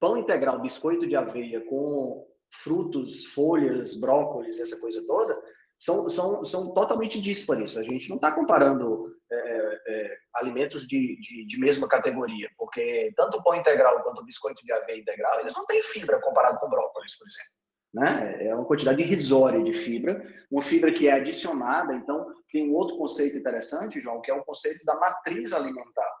[0.00, 2.26] pão integral, biscoito de aveia com
[2.62, 5.38] frutos, folhas, brócolis, essa coisa toda,
[5.78, 7.76] são, são, são totalmente díspares.
[7.76, 13.12] A gente não está comparando é, é, é, alimentos de, de, de, mesma categoria, porque
[13.14, 16.58] tanto o pão integral quanto o biscoito de aveia integral, eles não têm fibra comparado
[16.58, 17.59] com brócolis, por exemplo
[17.92, 18.46] né?
[18.46, 21.94] É uma quantidade irrisória de fibra, uma fibra que é adicionada.
[21.94, 26.16] Então, tem um outro conceito interessante, João, que é o conceito da matriz alimentar,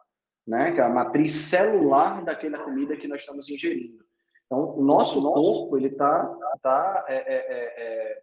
[0.46, 0.72] né?
[0.72, 4.04] Que é a matriz celular daquela comida que nós estamos ingerindo.
[4.46, 6.26] Então, o nosso corpo ele está
[6.60, 8.22] tá, é, é, é, é,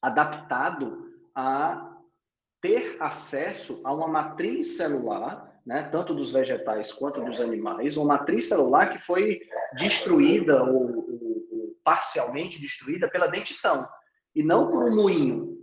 [0.00, 1.92] adaptado a
[2.60, 8.48] ter acesso a uma matriz celular, né, tanto dos vegetais quanto dos animais, uma matriz
[8.48, 9.40] celular que foi
[9.76, 11.04] destruída ou
[11.84, 13.86] parcialmente destruída pela dentição
[14.34, 15.54] e não por um moinho.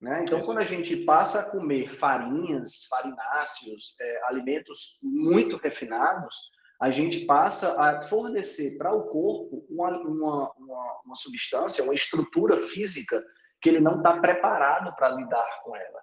[0.00, 0.24] Né?
[0.24, 7.24] Então, quando a gente passa a comer farinhas, farináceos, é, alimentos muito refinados, a gente
[7.24, 13.24] passa a fornecer para o corpo uma, uma, uma, uma, substância, uma estrutura física
[13.62, 16.00] que ele não está preparado para lidar com ela.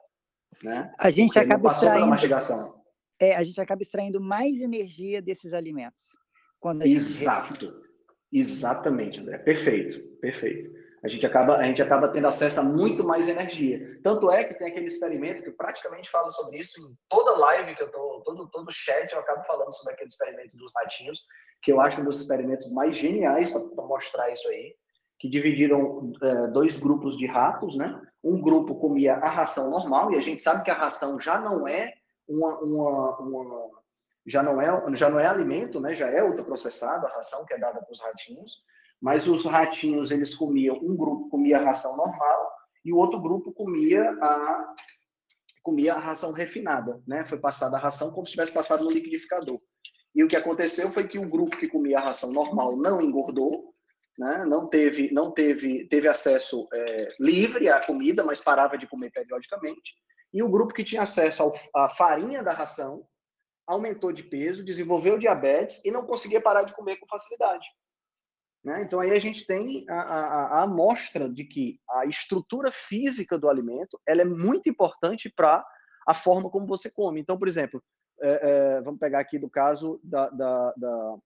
[0.64, 0.92] Né?
[1.00, 2.84] A gente Porque acaba extraindo.
[3.20, 6.18] É, a gente acaba extraindo mais energia desses alimentos.
[6.60, 7.66] Quando Exato.
[7.66, 7.93] Gente...
[8.34, 9.38] Exatamente, André.
[9.38, 14.00] Perfeito, perfeito a gente acaba a gente acaba tendo acesso a muito mais energia.
[14.02, 17.76] Tanto é que tem aquele experimento que eu praticamente falo sobre isso em toda live
[17.76, 21.22] que eu tô, todo todo chat eu acabo falando sobre aquele experimento dos ratinhos,
[21.62, 24.74] que eu acho um dos experimentos mais geniais para mostrar isso aí,
[25.20, 28.02] que dividiram é, dois grupos de ratos, né?
[28.24, 31.68] Um grupo comia a ração normal e a gente sabe que a ração já não
[31.68, 31.94] é
[32.26, 33.70] uma, uma, uma
[34.26, 35.96] já não é já não é alimento, né?
[35.96, 38.64] Já é ultraprocessado a ração que é dada para os ratinhos
[39.04, 42.50] mas os ratinhos, eles comiam, um grupo comia a ração normal
[42.86, 44.74] e o outro grupo comia a
[45.62, 47.26] comia a ração refinada, né?
[47.26, 49.58] Foi passada a ração como se tivesse passado no liquidificador.
[50.16, 53.74] E o que aconteceu foi que o grupo que comia a ração normal não engordou,
[54.18, 54.46] né?
[54.46, 59.96] Não teve, não teve, teve acesso é, livre à comida, mas parava de comer periodicamente.
[60.34, 63.06] E o grupo que tinha acesso à farinha da ração
[63.68, 67.66] aumentou de peso, desenvolveu diabetes e não conseguia parar de comer com facilidade.
[68.64, 68.82] Né?
[68.82, 73.50] Então, aí a gente tem a, a, a, amostra de que a estrutura física do
[73.50, 75.66] alimento ela é muito importante para
[76.08, 77.20] a forma como você come.
[77.20, 77.84] Então, por exemplo,
[78.22, 81.18] é, é, vamos pegar aqui do caso da, da, da,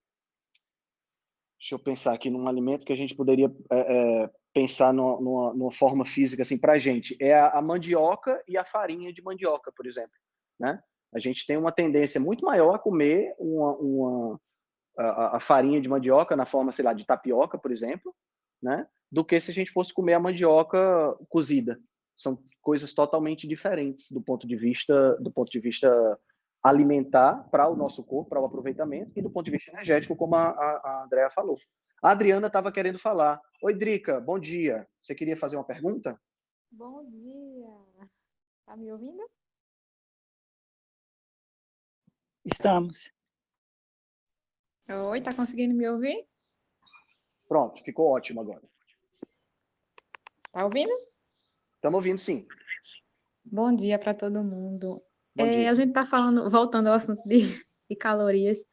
[1.60, 5.54] Deixa eu pensar aqui num alimento que a gente poderia é, é pensar numa, numa,
[5.54, 7.16] numa, forma física assim, para a gente.
[7.20, 10.16] É a, a mandioca e a farinha de mandioca, por exemplo.
[10.60, 10.82] Né?
[11.14, 14.41] A gente tem uma tendência muito maior a comer uma, uma
[14.97, 18.14] a, a, farinha de mandioca na forma, sei lá, de tapioca, por exemplo,
[18.62, 18.88] né?
[19.12, 21.80] Do que se a gente fosse comer a mandioca cozida.
[22.16, 26.20] São coisas totalmente diferentes do ponto de vista do ponto de vista
[26.62, 30.36] alimentar para o nosso corpo, para o aproveitamento e do ponto de vista energético, como
[30.36, 31.58] a, a, a Andrea falou.
[32.01, 33.41] A Adriana estava querendo falar.
[33.64, 34.88] Oi, Drica, bom dia.
[35.01, 36.20] Você queria fazer uma pergunta?
[36.70, 38.08] Bom dia.
[38.66, 39.24] Tá me ouvindo?
[42.50, 43.12] Estamos.
[45.10, 46.26] Oi, tá conseguindo me ouvir?
[47.45, 48.62] Pronto, ficou ótimo agora.
[50.54, 50.91] Tá ouvindo?
[51.76, 52.48] Estamos ouvindo, sim.
[53.43, 55.04] Bom dia para todo mundo.
[55.38, 58.64] É, a gente está falando, voltando ao assunto de, de calorias.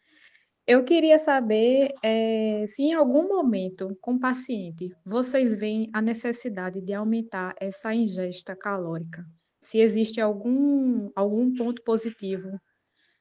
[0.65, 6.81] Eu queria saber é, se em algum momento, com o paciente, vocês veem a necessidade
[6.81, 9.27] de aumentar essa ingesta calórica.
[9.61, 12.61] Se existe algum, algum ponto positivo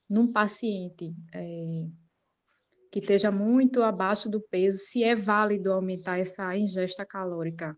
[0.10, 1.14] num paciente.
[1.34, 1.88] É,
[2.94, 7.76] que esteja muito abaixo do peso, se é válido aumentar essa ingesta calórica.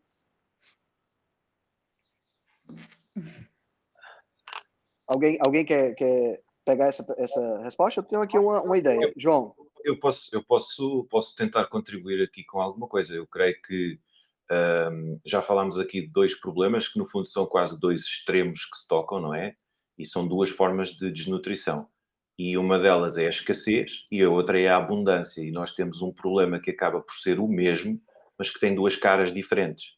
[5.07, 8.01] Alguém, alguém quer, quer pegar essa, essa resposta?
[8.01, 9.13] Eu tenho aqui uma, uma ideia.
[9.15, 9.55] João.
[9.85, 13.15] Eu posso, eu posso, posso tentar contribuir aqui com alguma coisa.
[13.15, 13.97] Eu creio que
[14.51, 18.77] um, já falámos aqui de dois problemas que, no fundo, são quase dois extremos que
[18.79, 19.55] se tocam, não é?
[19.97, 21.87] E são duas formas de desnutrição
[22.37, 25.41] e uma delas é a escassez e a outra é a abundância.
[25.41, 27.99] E nós temos um problema que acaba por ser o mesmo,
[28.37, 29.93] mas que tem duas caras diferentes.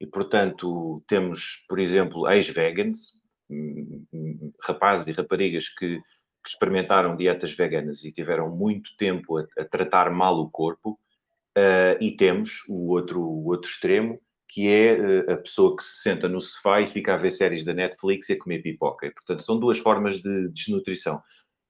[0.00, 3.12] E, portanto, temos, por exemplo, ex-vegans,
[3.48, 9.46] hum, hum, rapazes e raparigas que, que, experimentaram dietas veganas e tiveram muito tempo a,
[9.58, 10.98] a tratar mal o corpo,
[11.56, 16.02] uh, e temos o outro, o outro extremo, que é uh, a pessoa que se
[16.02, 19.06] senta no sofá e fica a ver séries da Netflix e a comer pipoca.
[19.06, 21.22] E, portanto, são duas formas de desnutrição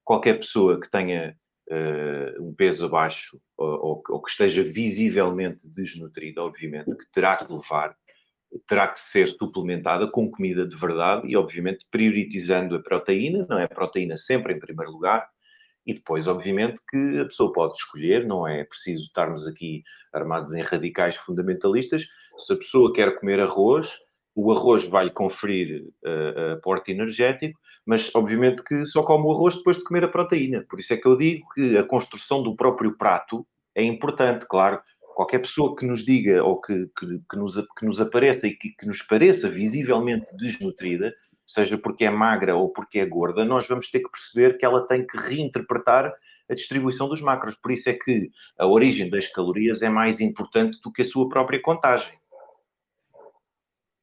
[0.06, 1.36] qualquer pessoa que tenha
[1.68, 7.94] uh, um peso abaixo ou, ou, que esteja visivelmente desnutrida, obviamente, que terá que levar,
[8.68, 13.64] terá que ser suplementada com comida de verdade e, obviamente, prioritizando a proteína, não é?
[13.64, 15.28] A proteína sempre em primeiro lugar,
[15.84, 19.82] e depois, obviamente, que a pessoa pode escolher, não é preciso estarmos aqui
[20.12, 22.06] armados em radicais fundamentalistas.
[22.38, 23.98] Se a pessoa quer comer arroz,
[24.34, 29.76] o arroz vai conferir uh, aporte energético, mas obviamente que só come o arroz depois
[29.76, 30.66] de comer a proteína.
[30.68, 34.80] Por isso é que eu digo que a construção do próprio prato é importante, claro.
[35.14, 38.70] Qualquer pessoa que nos diga ou que, que, que nos, que nos apareça e que,
[38.70, 41.14] que nos pareça visivelmente desnutrida,
[41.46, 44.86] seja porque é magra ou porque é gorda, nós vamos ter que perceber que ela
[44.86, 46.12] tem que reinterpretar
[46.50, 47.54] a distribuição dos macros.
[47.54, 51.28] Por isso é que a origem das calorias é mais importante do que a sua
[51.28, 52.12] própria contagem.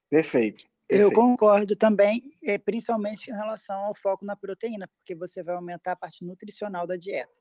[0.10, 0.64] Perfeito.
[0.94, 5.94] Eu concordo também, é, principalmente em relação ao foco na proteína, porque você vai aumentar
[5.94, 7.40] a parte nutricional da dieta.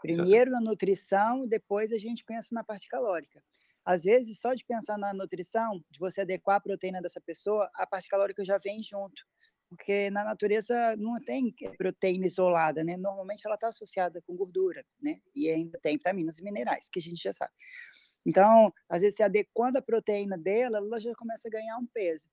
[0.00, 3.42] Primeiro na nutrição, depois a gente pensa na parte calórica.
[3.84, 7.86] Às vezes, só de pensar na nutrição, de você adequar a proteína dessa pessoa, a
[7.86, 9.22] parte calórica já vem junto.
[9.68, 12.96] Porque na natureza não tem proteína isolada, né?
[12.96, 15.18] Normalmente ela está associada com gordura, né?
[15.34, 17.52] E ainda tem vitaminas e minerais, que a gente já sabe.
[18.26, 22.28] Então, às vezes, se adequando a proteína dela, ela já começa a ganhar um peso.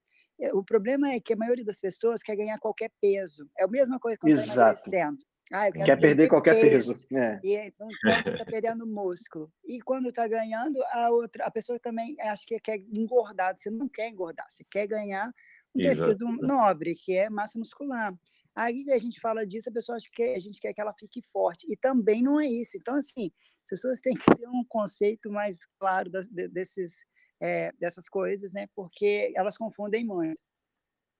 [0.53, 3.47] O problema é que a maioria das pessoas quer ganhar qualquer peso.
[3.57, 5.19] É a mesma coisa quando está emagrecendo.
[5.53, 6.93] Ah, quer perder, perder qualquer peso.
[6.93, 7.05] peso.
[7.13, 7.39] É.
[7.43, 7.87] E então,
[8.23, 9.51] você está perdendo músculo.
[9.65, 13.55] E quando está ganhando, a outra, a pessoa também acha que quer engordar.
[13.57, 15.29] Você não quer engordar, você quer ganhar
[15.75, 16.07] um Exato.
[16.07, 18.13] tecido nobre, que é massa muscular.
[18.55, 21.21] Aí a gente fala disso, a pessoa acha que a gente quer que ela fique
[21.21, 21.65] forte.
[21.69, 22.77] E também não é isso.
[22.77, 23.29] Então, assim,
[23.63, 26.93] as pessoas têm que ter um conceito mais claro das, desses,
[27.41, 28.67] é, dessas coisas, né?
[28.75, 30.39] Porque elas confundem muito.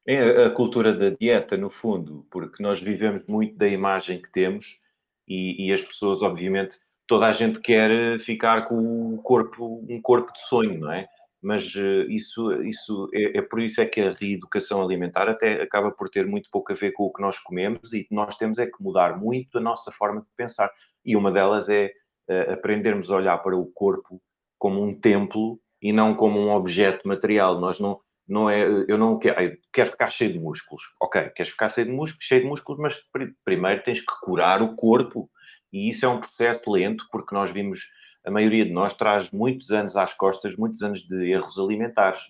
[0.07, 4.79] É a cultura da dieta, no fundo, porque nós vivemos muito da imagem que temos
[5.27, 10.33] e, e, as pessoas, obviamente, toda a gente quer ficar com o corpo, um corpo
[10.33, 11.07] de sonho, não é?
[11.41, 15.91] Mas uh, isso, isso é, é, por isso é que a reeducação alimentar até acaba
[15.91, 18.67] por ter muito pouco a ver com o que nós comemos e nós temos é
[18.67, 20.71] que mudar muito a nossa forma de pensar.
[21.03, 21.91] E uma delas é
[22.29, 24.21] uh, aprendermos a olhar para o corpo
[24.59, 27.59] como um templo e não como um objeto material.
[27.59, 30.83] Nós não, não é, eu não quero, quero ficar cheio de músculos.
[31.01, 32.95] Ok, queres ficar cheio de músculos, cheio de músculos, mas
[33.43, 35.29] primeiro tens que curar o corpo
[35.71, 37.79] e isso é um processo lento porque nós vimos,
[38.25, 42.21] a maioria de nós traz muitos anos às costas, muitos anos de erros alimentares.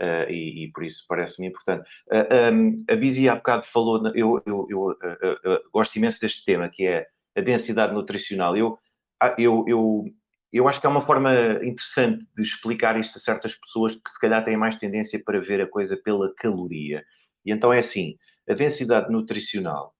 [0.00, 1.82] Uh, e, e, por isso parece-me importante.
[2.06, 6.44] Uh, eh, um, a Bizi há bocado falou, eu, eu, eu uh, gosto imenso deste
[6.44, 8.56] tema, que é a densidade nutricional.
[8.56, 8.78] Eu,
[9.20, 10.04] ah, eu, eu
[10.52, 11.32] eu acho que é uma forma
[11.62, 15.60] interessante de explicar isto a certas pessoas que se calhar têm mais tendência para ver
[15.60, 17.04] a coisa pela caloria.
[17.44, 18.16] E então é assim,
[18.48, 19.94] a densidade nutricional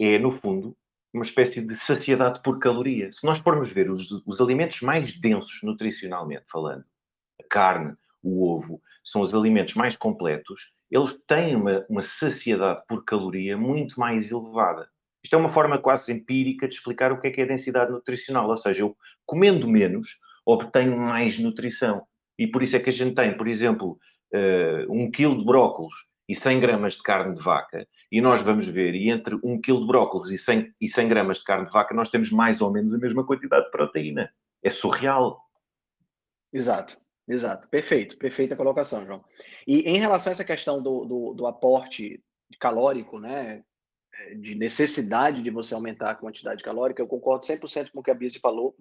[0.00, 0.76] é, no fundo,
[1.12, 3.12] uma espécie de saciedade por caloria.
[3.12, 6.84] Se nós formos ver os, os alimentos mais densos nutricionalmente falando,
[7.40, 13.04] a carne, o ovo, são os alimentos mais completos, eles têm uma, uma saciedade por
[13.04, 14.88] caloria muito mais elevada.
[15.22, 18.48] Isto é uma forma quase empírica de explicar o que é que é densidade nutricional,
[18.48, 22.02] ou seja, eu comendo menos obtenho mais nutrição.
[22.38, 23.98] E por isso é que a gente tem, por exemplo,
[24.34, 25.94] uh, um quilo de brócolos
[26.28, 29.80] e 100 gramas de carne de vaca, e nós vamos ver, e entre um quilo
[29.80, 32.70] de brócolos e 100, e 100 gramas de carne de vaca, nós temos mais ou
[32.70, 34.30] menos a mesma quantidade de proteína.
[34.62, 35.40] É surreal.
[36.52, 36.96] Exato,
[37.28, 37.68] exato.
[37.68, 39.22] Perfeito, perfeita colocação, João.
[39.66, 42.22] E em relação a essa questão do, do, do aporte
[42.60, 43.62] calórico, né,
[44.36, 48.14] de necessidade de você aumentar a quantidade calórica, eu concordo 100% com o que a
[48.14, 48.76] Bise falou,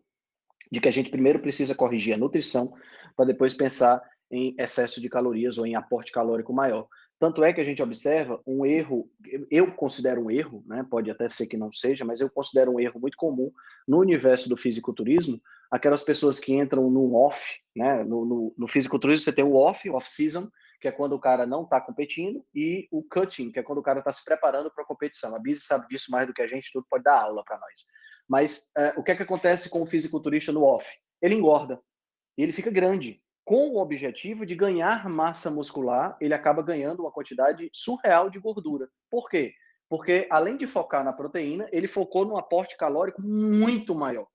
[0.72, 2.74] de que a gente primeiro precisa corrigir a nutrição
[3.16, 4.02] para depois pensar
[4.32, 6.88] em excesso de calorias ou em aporte calórico maior.
[7.20, 9.08] Tanto é que a gente observa um erro,
[9.52, 10.84] eu considero um erro, né?
[10.90, 13.52] pode até ser que não seja, mas eu considero um erro muito comum
[13.88, 17.40] no universo do fisiculturismo, aquelas pessoas que entram no off,
[17.76, 18.04] né?
[18.04, 20.50] no, no, no fisiculturismo você tem o off, off-season,
[20.82, 23.84] que é quando o cara não está competindo, e o cutting, que é quando o
[23.84, 25.36] cara está se preparando para a competição.
[25.36, 27.86] A Bise sabe disso mais do que a gente, tudo pode dar aula para nós.
[28.28, 30.86] Mas é, o que é que acontece com o fisiculturista no off?
[31.22, 31.80] Ele engorda,
[32.36, 33.22] ele fica grande.
[33.46, 38.90] Com o objetivo de ganhar massa muscular, ele acaba ganhando uma quantidade surreal de gordura.
[39.10, 39.54] Por quê?
[39.88, 44.28] Porque além de focar na proteína, ele focou num aporte calórico muito maior,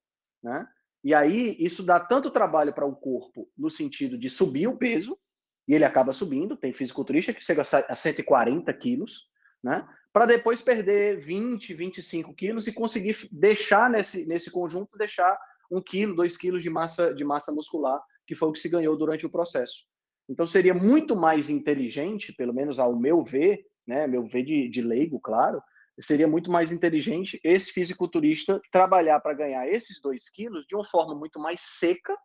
[0.43, 0.69] né?
[1.03, 5.19] E aí isso dá tanto trabalho para o corpo no sentido de subir o peso,
[5.67, 6.57] e ele acaba subindo.
[6.57, 9.29] Tem fisiculturista que chega a 140 quilos,
[9.63, 9.87] né?
[10.13, 15.39] Para depois perder 20, 25 quilos e conseguir deixar nesse, nesse conjunto, deixar
[15.71, 18.97] um quilo, dois quilos de massa, de massa muscular, que foi o que se ganhou
[18.97, 19.85] durante o processo.
[20.29, 24.83] Então seria muito mais inteligente, pelo menos ao meu ver, né, meu ver de, de
[24.83, 25.63] leigo, claro,
[26.01, 31.15] seria muito mais inteligente esse fisiculturista trabalhar para ganhar esses dois quilos de uma forma
[31.15, 32.17] muito mais seca,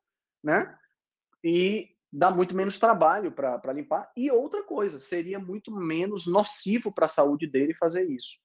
[0.43, 0.75] né?
[1.43, 4.11] E dá muito menos trabalho para limpar.
[4.15, 8.37] E outra coisa, seria muito menos nocivo para a saúde dele fazer isso.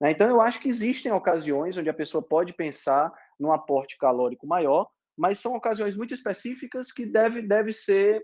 [0.00, 0.10] Né?
[0.10, 4.88] Então, eu acho que existem ocasiões onde a pessoa pode pensar num aporte calórico maior,
[5.16, 8.22] mas são ocasiões muito específicas que deve, deve ser,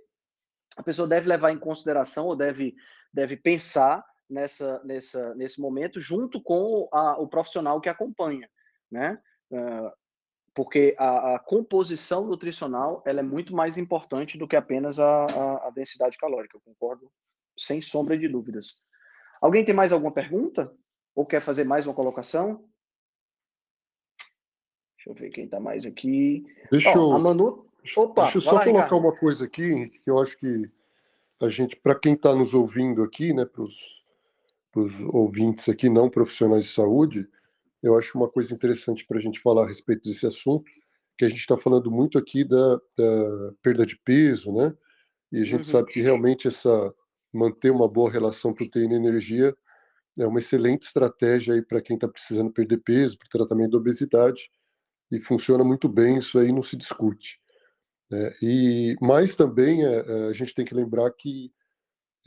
[0.76, 2.74] a pessoa deve levar em consideração ou deve,
[3.12, 8.48] deve pensar nessa, nessa, nesse momento junto com a, o profissional que acompanha.
[8.90, 9.18] Né?
[9.50, 9.90] Uh,
[10.54, 15.68] porque a, a, composição nutricional ela é muito mais importante do que apenas a, a,
[15.68, 16.56] a, densidade calórica.
[16.56, 17.10] Eu concordo
[17.56, 18.80] sem sombra de dúvidas.
[19.40, 20.72] Alguém tem mais alguma pergunta?
[21.14, 22.64] Ou quer fazer mais uma colocação?
[24.96, 26.44] Deixa eu ver quem está mais aqui.
[26.70, 27.66] Deixa oh, eu, a Manu...
[27.96, 29.06] Opa, deixa eu só lá, colocar Ricardo.
[29.06, 30.70] uma coisa aqui que eu acho que
[31.40, 36.66] a gente, para quem está nos ouvindo aqui, né, para os ouvintes aqui não profissionais
[36.66, 37.26] de saúde,
[37.82, 40.70] eu acho uma coisa interessante para a gente falar a respeito desse assunto,
[41.16, 44.74] que a gente está falando muito aqui da, da, perda de peso, né?
[45.32, 45.64] E a gente uhum.
[45.64, 46.94] sabe que realmente essa
[47.32, 49.56] manter uma boa relação proteína-energia
[50.18, 54.50] é uma excelente estratégia aí para quem está precisando perder peso, para tratamento da obesidade,
[55.10, 57.40] e funciona muito bem, isso aí não se discute.
[58.10, 58.34] Né?
[58.42, 61.52] E Mas também é, é, a gente tem que lembrar que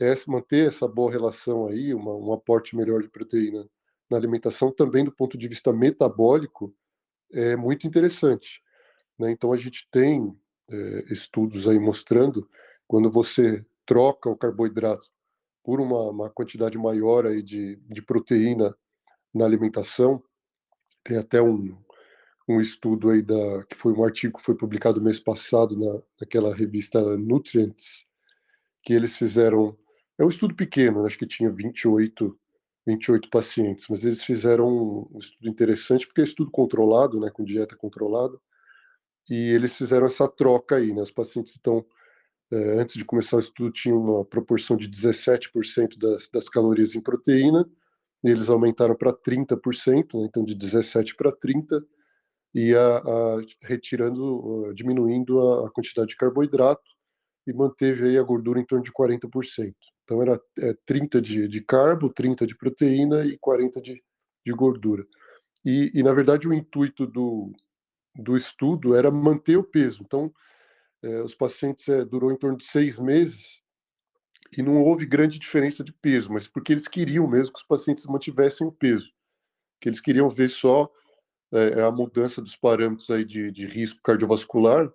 [0.00, 3.68] é manter essa boa relação aí, uma, um aporte melhor de proteína
[4.14, 6.72] na alimentação, também do ponto de vista metabólico,
[7.32, 8.62] é muito interessante.
[9.18, 9.32] Né?
[9.32, 10.38] Então a gente tem
[10.70, 12.48] é, estudos aí mostrando
[12.86, 15.10] quando você troca o carboidrato
[15.64, 18.76] por uma, uma quantidade maior aí de, de proteína
[19.34, 20.22] na alimentação,
[21.02, 21.76] tem até um,
[22.48, 26.54] um estudo aí da que foi um artigo que foi publicado mês passado na naquela
[26.54, 28.06] revista Nutrients,
[28.82, 29.76] que eles fizeram
[30.16, 32.38] é um estudo pequeno, né, acho que tinha 28
[32.86, 37.76] 28 pacientes, mas eles fizeram um, estudo interessante porque é estudo controlado, né, com dieta
[37.76, 38.38] controlada,
[39.28, 41.02] e eles fizeram essa troca aí, né?
[41.02, 41.84] Os pacientes então
[42.52, 47.00] é, antes de começar o estudo tinham uma proporção de 17% das, das calorias em
[47.00, 47.68] proteína,
[48.22, 51.82] e eles aumentaram para 30%, né, então de 17 para 30
[52.54, 56.82] e a, a, retirando, diminuindo a, a, quantidade de carboidrato
[57.46, 59.74] e manteve aí a gordura em torno de 40%.
[60.04, 64.02] Então era é, 30 de, de carbo, 30 de proteína e 40 de,
[64.44, 65.06] de gordura.
[65.64, 67.52] E, e, na verdade o intuito do,
[68.14, 70.02] do estudo era manter o peso.
[70.02, 70.32] Então
[71.02, 73.62] é, os pacientes é, durou em torno de seis meses
[74.56, 78.06] e não houve grande diferença de peso, mas porque eles queriam mesmo que os pacientes
[78.06, 79.10] mantivessem o peso,
[79.80, 80.90] que eles queriam ver só
[81.52, 84.90] é, a mudança dos parâmetros aí de, de risco cardiovascular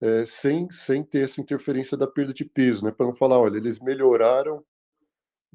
[0.00, 2.90] é, sem, sem ter essa interferência da perda de peso, né?
[2.90, 4.64] Para não falar, olha, eles melhoraram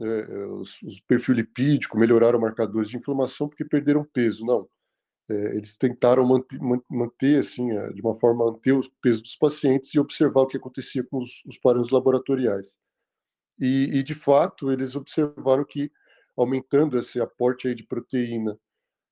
[0.02, 4.46] é, os, os perfil lipídico, melhoraram marcadores de inflamação porque perderam peso.
[4.46, 4.68] Não.
[5.30, 10.00] É, eles tentaram manter, manter assim, de uma forma, manter o peso dos pacientes e
[10.00, 12.78] observar o que acontecia com os, os parâmetros laboratoriais.
[13.60, 15.92] E, e, de fato, eles observaram que
[16.36, 18.60] aumentando esse aporte aí de proteína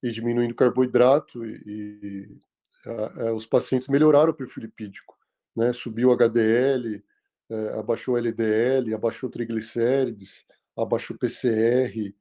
[0.03, 5.15] e diminuindo carboidrato, e, e a, a, os pacientes melhoraram o perfil lipídico,
[5.55, 5.73] né?
[5.73, 7.03] Subiu o HDL,
[7.49, 10.45] é, abaixou o LDL, abaixou triglicérides,
[10.77, 12.13] abaixou PCR,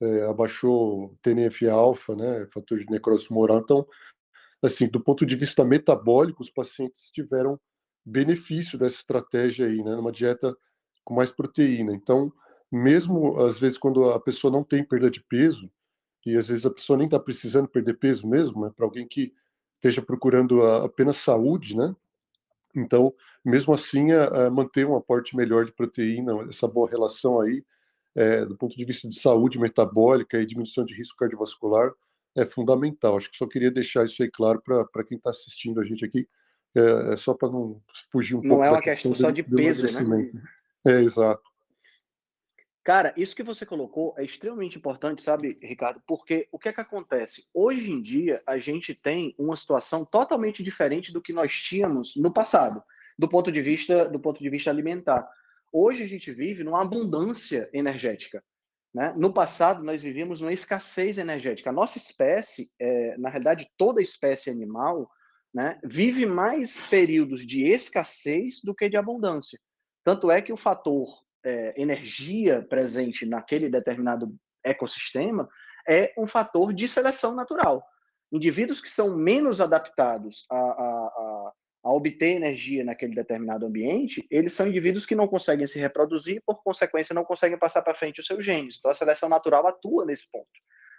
[0.00, 2.46] é, abaixou TNF-alfa, né?
[2.52, 3.58] Fator de necrose tumoral.
[3.58, 3.86] Então,
[4.62, 7.58] assim, do ponto de vista metabólico, os pacientes tiveram
[8.04, 9.96] benefício dessa estratégia aí, né?
[9.96, 10.56] Numa dieta
[11.04, 11.94] com mais proteína.
[11.94, 12.32] Então,
[12.70, 15.70] mesmo às vezes quando a pessoa não tem perda de peso,
[16.26, 19.32] e às vezes a pessoa nem está precisando perder peso mesmo, é para alguém que
[19.76, 21.94] esteja procurando a, apenas saúde, né?
[22.74, 23.14] Então,
[23.44, 27.64] mesmo assim, a, a manter um aporte melhor de proteína, essa boa relação aí,
[28.14, 31.92] é, do ponto de vista de saúde metabólica e diminuição de risco cardiovascular,
[32.36, 33.16] é fundamental.
[33.16, 36.28] Acho que só queria deixar isso aí claro para quem está assistindo a gente aqui,
[36.74, 38.62] é, é só para não fugir um não pouco.
[38.62, 40.30] Não é uma questão só de peso, né?
[40.86, 41.42] É, exato.
[42.84, 46.02] Cara, isso que você colocou é extremamente importante, sabe, Ricardo?
[46.06, 47.48] Porque o que é que acontece?
[47.54, 52.30] Hoje em dia, a gente tem uma situação totalmente diferente do que nós tínhamos no
[52.30, 52.82] passado,
[53.18, 55.26] do ponto de vista, do ponto de vista alimentar.
[55.72, 58.44] Hoje a gente vive numa abundância energética.
[58.94, 59.14] Né?
[59.16, 61.70] No passado, nós vivíamos numa escassez energética.
[61.70, 65.10] A nossa espécie, é, na realidade, toda espécie animal,
[65.54, 69.58] né, vive mais períodos de escassez do que de abundância.
[70.04, 74.34] Tanto é que o fator é, energia presente naquele determinado
[74.64, 75.48] ecossistema
[75.86, 77.84] é um fator de seleção natural.
[78.32, 81.52] Indivíduos que são menos adaptados a, a, a,
[81.84, 86.62] a obter energia naquele determinado ambiente, eles são indivíduos que não conseguem se reproduzir, por
[86.62, 88.76] consequência, não conseguem passar para frente os seus genes.
[88.78, 90.48] Então, a seleção natural atua nesse ponto.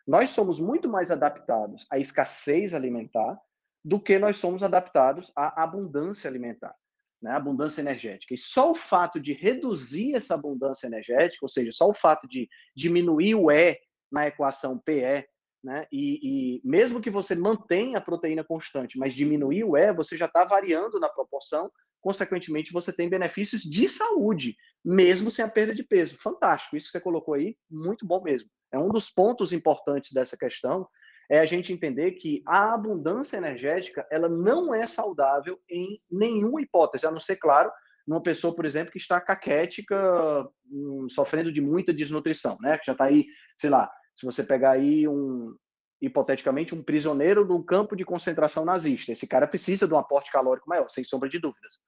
[0.08, 3.38] Nós somos muito mais adaptados à escassez alimentar
[3.84, 6.76] do que nós somos adaptados à abundância alimentar
[7.22, 8.34] né, abundância energética.
[8.34, 12.48] E só o fato de reduzir essa abundância energética, ou seja, só o fato de
[12.76, 13.80] diminuir o E
[14.12, 15.28] na equação PE,
[15.64, 20.16] né, e, e mesmo que você mantenha a proteína constante, mas diminuir o E, você
[20.16, 25.74] já está variando na proporção, consequentemente, você tem benefícios de saúde, mesmo sem a perda
[25.74, 26.16] de peso.
[26.18, 28.48] Fantástico, isso que você colocou aí, muito bom mesmo.
[28.72, 30.88] É um dos pontos importantes dessa questão,
[31.30, 37.06] é a gente entender que a abundância energética ela não é saudável em nenhuma hipótese,
[37.06, 37.72] a não ser, claro,
[38.08, 42.78] numa pessoa, por exemplo, que está caquética, um, sofrendo de muita desnutrição, né?
[42.78, 43.26] Que já está aí,
[43.58, 45.56] sei lá, se você pegar aí um,
[46.02, 50.70] hipoteticamente, um prisioneiro do campo de concentração nazista, esse cara precisa de um aporte calórico
[50.70, 51.80] maior, sem sombra de dúvidas.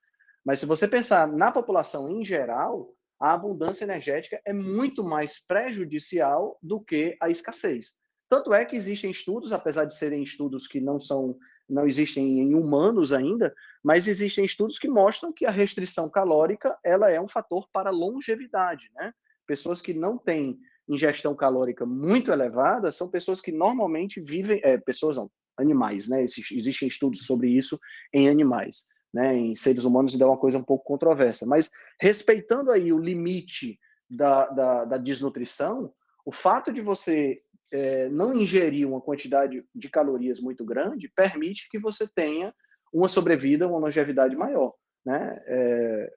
[0.43, 6.57] Mas se você pensar na população em geral, a abundância energética é muito mais prejudicial
[6.61, 7.95] do que a escassez.
[8.29, 11.37] Tanto é que existem estudos, apesar de serem estudos que não são
[11.69, 13.53] não existem em humanos ainda,
[13.83, 18.89] mas existem estudos que mostram que a restrição calórica ela é um fator para longevidade,
[18.95, 19.13] né?
[19.45, 20.57] Pessoas que não têm
[20.87, 26.23] ingestão calórica muito elevada são pessoas que normalmente vivem, é, pessoas não, animais, né?
[26.23, 27.77] Existem estudos sobre isso
[28.13, 29.35] em animais, né?
[29.35, 31.69] Em seres humanos ainda é uma coisa um pouco controversa, mas
[31.99, 33.77] respeitando aí o limite
[34.09, 35.91] da, da, da desnutrição,
[36.25, 37.41] o fato de você
[37.71, 42.53] é, não ingerir uma quantidade de calorias muito grande permite que você tenha
[42.93, 44.73] uma sobrevida, uma longevidade maior,
[45.05, 45.41] né?
[45.45, 46.13] É,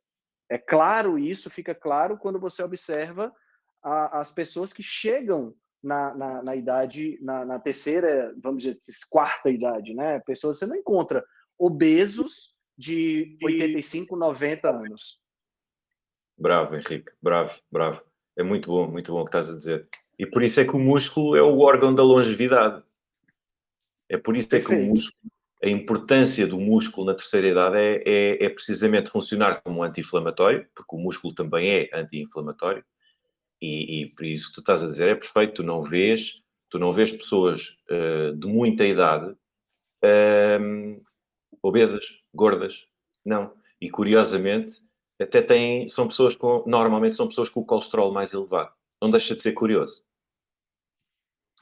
[0.51, 3.32] é claro isso, fica claro quando você observa
[3.82, 9.51] a, as pessoas que chegam na, na, na idade, na, na, terceira, vamos dizer, quarta
[9.51, 10.20] idade, né?
[10.20, 11.24] Pessoas, você não encontra
[11.59, 15.20] obesos de 85, 90 anos.
[16.36, 18.03] Bravo, Henrique, bravo, bravo.
[18.36, 19.88] É muito bom, muito bom o que estás a dizer.
[20.20, 22.82] E por isso é que o músculo é o órgão da longevidade.
[24.06, 25.32] É por isso é que o músculo,
[25.64, 30.94] a importância do músculo na terceira idade é, é, é precisamente funcionar como anti-inflamatório, porque
[30.94, 32.84] o músculo também é anti-inflamatório
[33.62, 36.78] e, e, por isso que tu estás a dizer é perfeito, tu não vês, tu
[36.78, 39.34] não vês pessoas uh, de muita idade
[40.04, 41.02] uh,
[41.62, 42.04] obesas,
[42.34, 42.76] gordas,
[43.24, 43.54] não.
[43.80, 44.74] E curiosamente,
[45.18, 48.74] até têm, são pessoas com, normalmente são pessoas com o colesterol mais elevado.
[49.00, 50.09] Não deixa de ser curioso.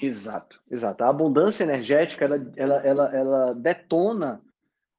[0.00, 1.02] Exato, exato.
[1.02, 4.40] A abundância energética, ela, ela, ela, ela detona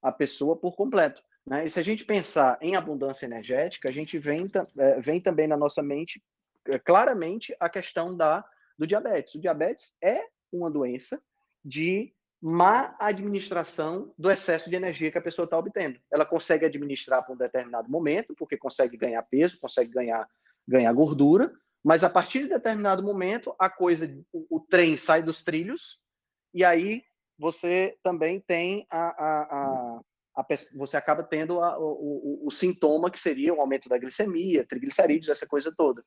[0.02, 1.22] a pessoa por completo.
[1.46, 1.66] Né?
[1.66, 5.58] E se a gente pensar em abundância energética, a gente vem, é, vem também na
[5.58, 6.22] nossa mente
[6.68, 8.46] é, claramente a questão da,
[8.78, 9.36] do diabetes.
[9.36, 10.22] O diabetes é
[10.52, 11.22] uma doença
[11.64, 16.00] de má administração do excesso de energia que a pessoa está obtendo.
[16.12, 20.28] Ela consegue administrar por um determinado momento, porque consegue ganhar peso, consegue ganhar,
[20.68, 21.52] ganhar gordura,
[21.84, 26.00] mas a partir de determinado momento, a coisa, o, o trem sai dos trilhos,
[26.54, 27.04] e aí
[27.38, 30.02] você também tem a, a, a,
[30.36, 35.30] a você acaba tendo o, o, o, sintoma que seria o aumento da glicemia, triglicerídeos,
[35.30, 36.04] essa coisa toda.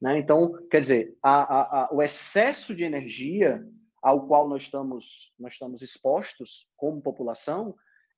[0.00, 0.18] Né?
[0.18, 3.64] Então, quer dizer, a, a, o excesso de energia
[4.02, 7.74] ao qual nós estamos, nós estamos expostos como população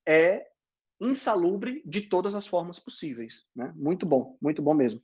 [0.06, 0.44] é
[1.00, 3.44] insalubre de todas as formas possíveis.
[3.54, 3.72] Né?
[3.76, 5.00] Muito bom, muito bom mesmo.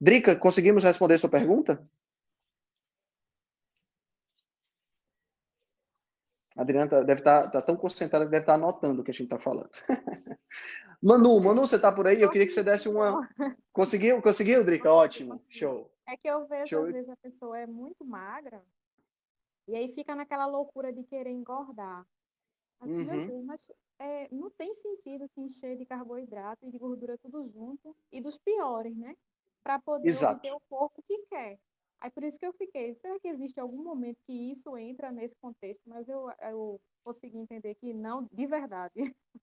[0.00, 1.86] Drica, conseguimos responder sua pergunta?
[6.56, 9.04] A Adriana tá, deve estar tá, tá tão concentrada que deve estar tá anotando o
[9.04, 9.70] que a gente está falando.
[11.02, 12.22] Manu, Manu, você está por aí?
[12.22, 13.28] Eu queria que você desse uma.
[13.72, 14.22] Conseguiu?
[14.22, 14.90] Conseguiu, Drica?
[14.90, 15.42] Ótimo.
[15.50, 15.90] Show.
[16.06, 16.86] É que eu vejo, Show.
[16.86, 18.62] às vezes, a pessoa é muito magra
[19.68, 22.06] e aí fica naquela loucura de querer engordar.
[22.80, 23.42] Assim, uhum.
[23.44, 28.20] Mas é, não tem sentido se encher de carboidrato e de gordura tudo junto e
[28.20, 29.16] dos piores, né?
[29.66, 30.36] Para poder Exato.
[30.36, 31.58] obter o corpo que quer.
[32.00, 35.34] Aí por isso que eu fiquei, será que existe algum momento que isso entra nesse
[35.36, 35.82] contexto?
[35.86, 38.94] Mas eu, eu consegui entender que não, de verdade.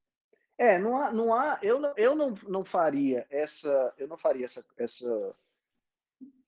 [0.56, 4.46] É, não há, não há eu, não, eu não, não faria essa, eu não faria
[4.46, 5.36] essa, essa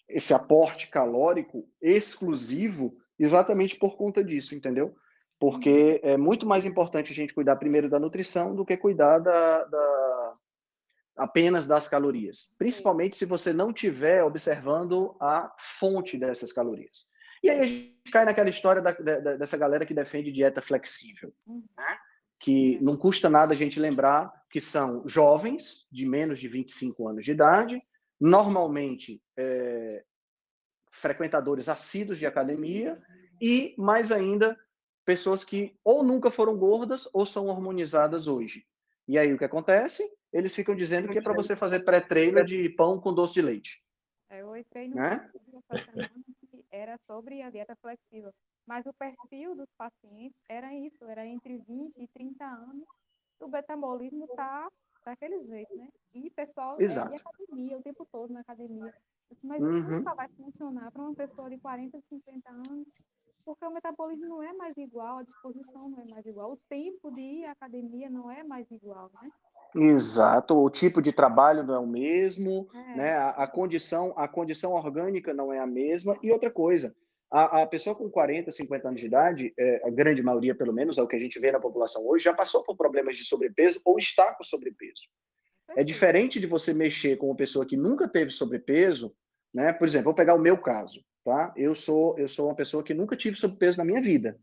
[0.07, 4.95] esse aporte calórico exclusivo exatamente por conta disso, entendeu?
[5.39, 6.09] Porque uhum.
[6.11, 10.24] é muito mais importante a gente cuidar primeiro da nutrição do que cuidar da, da
[11.15, 12.53] apenas das calorias.
[12.57, 17.05] Principalmente se você não estiver observando a fonte dessas calorias.
[17.43, 21.33] E aí a gente cai naquela história da, da, dessa galera que defende dieta flexível,
[21.45, 21.63] uhum.
[21.77, 21.97] né?
[22.39, 27.25] que não custa nada a gente lembrar que são jovens de menos de 25 anos
[27.25, 27.81] de idade,
[28.19, 30.03] normalmente é,
[30.91, 33.01] frequentadores assíduos de academia
[33.41, 34.57] e, mais ainda,
[35.05, 38.65] pessoas que ou nunca foram gordas ou são hormonizadas hoje.
[39.07, 40.03] E aí o que acontece?
[40.35, 43.81] Eles ficam dizendo que é para você fazer pré-treino de pão com doce de leite.
[44.29, 45.31] É, eu entrei no né?
[46.51, 48.33] que era sobre a dieta flexível,
[48.67, 52.85] mas o perfil dos pacientes era isso, era entre 20 e 30 anos.
[53.39, 54.69] O metabolismo está
[55.05, 55.87] daquele jeito, né?
[56.13, 57.13] E pessoal Exato.
[57.13, 58.93] É de academia, o tempo todo na academia.
[59.41, 59.99] Mas isso uhum.
[59.99, 62.89] nunca vai funcionar para uma pessoa de 40, 50 anos,
[63.45, 67.09] porque o metabolismo não é mais igual, a disposição não é mais igual, o tempo
[67.11, 69.31] de ir à academia não é mais igual, né?
[69.73, 72.97] Exato, o tipo de trabalho não é o mesmo, é.
[72.97, 73.13] né?
[73.13, 76.17] A, a, condição, a condição orgânica não é a mesma.
[76.21, 76.95] E outra coisa,
[77.31, 80.97] a, a pessoa com 40, 50 anos de idade, é, a grande maioria, pelo menos,
[80.97, 83.81] é o que a gente vê na população hoje, já passou por problemas de sobrepeso
[83.83, 85.03] ou está com sobrepeso.
[85.75, 89.13] É diferente de você mexer com uma pessoa que nunca teve sobrepeso,
[89.53, 89.73] né?
[89.73, 91.53] Por exemplo, vou pegar o meu caso, tá?
[91.57, 94.39] Eu sou eu sou uma pessoa que nunca tive sobrepeso na minha vida,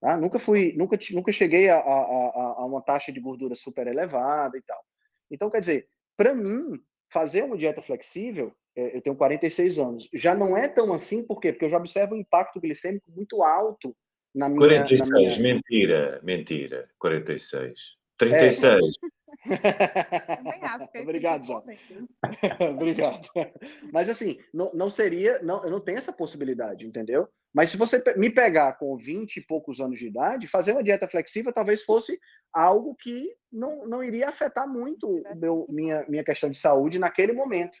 [0.00, 0.16] tá?
[0.16, 4.62] Nunca fui, nunca nunca cheguei a, a, a uma taxa de gordura super elevada e
[4.62, 4.82] tal.
[5.30, 6.80] Então, quer dizer, para mim
[7.10, 10.08] fazer uma dieta flexível é, eu tenho 46 anos.
[10.14, 11.52] Já não é tão assim, por quê?
[11.52, 13.92] Porque eu já observo um impacto glicêmico muito alto
[14.32, 14.60] na minha...
[14.60, 15.38] 46, na minha...
[15.40, 17.97] mentira, mentira, 46.
[18.18, 18.96] 36.
[19.46, 21.64] Também acho que Obrigado, João.
[22.74, 23.28] Obrigado.
[23.92, 27.28] Mas assim, não, não seria, não, eu não tenho essa possibilidade, entendeu?
[27.54, 31.08] Mas se você me pegar com 20 e poucos anos de idade, fazer uma dieta
[31.08, 32.20] flexível talvez fosse
[32.52, 37.78] algo que não, não iria afetar muito meu, minha, minha questão de saúde naquele momento.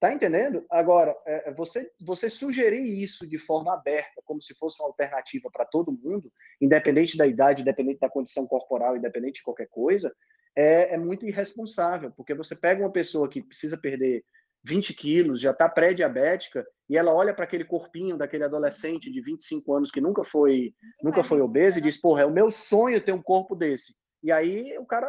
[0.00, 0.64] Tá entendendo?
[0.70, 5.64] Agora, é, você, você sugerir isso de forma aberta, como se fosse uma alternativa para
[5.64, 10.14] todo mundo, independente da idade, independente da condição corporal, independente de qualquer coisa,
[10.54, 14.24] é, é muito irresponsável, porque você pega uma pessoa que precisa perder
[14.64, 19.74] 20 quilos, já está pré-diabética, e ela olha para aquele corpinho daquele adolescente de 25
[19.74, 23.12] anos que nunca foi, nunca foi obeso e diz: Porra, é o meu sonho ter
[23.12, 23.94] um corpo desse.
[24.22, 25.08] E aí o cara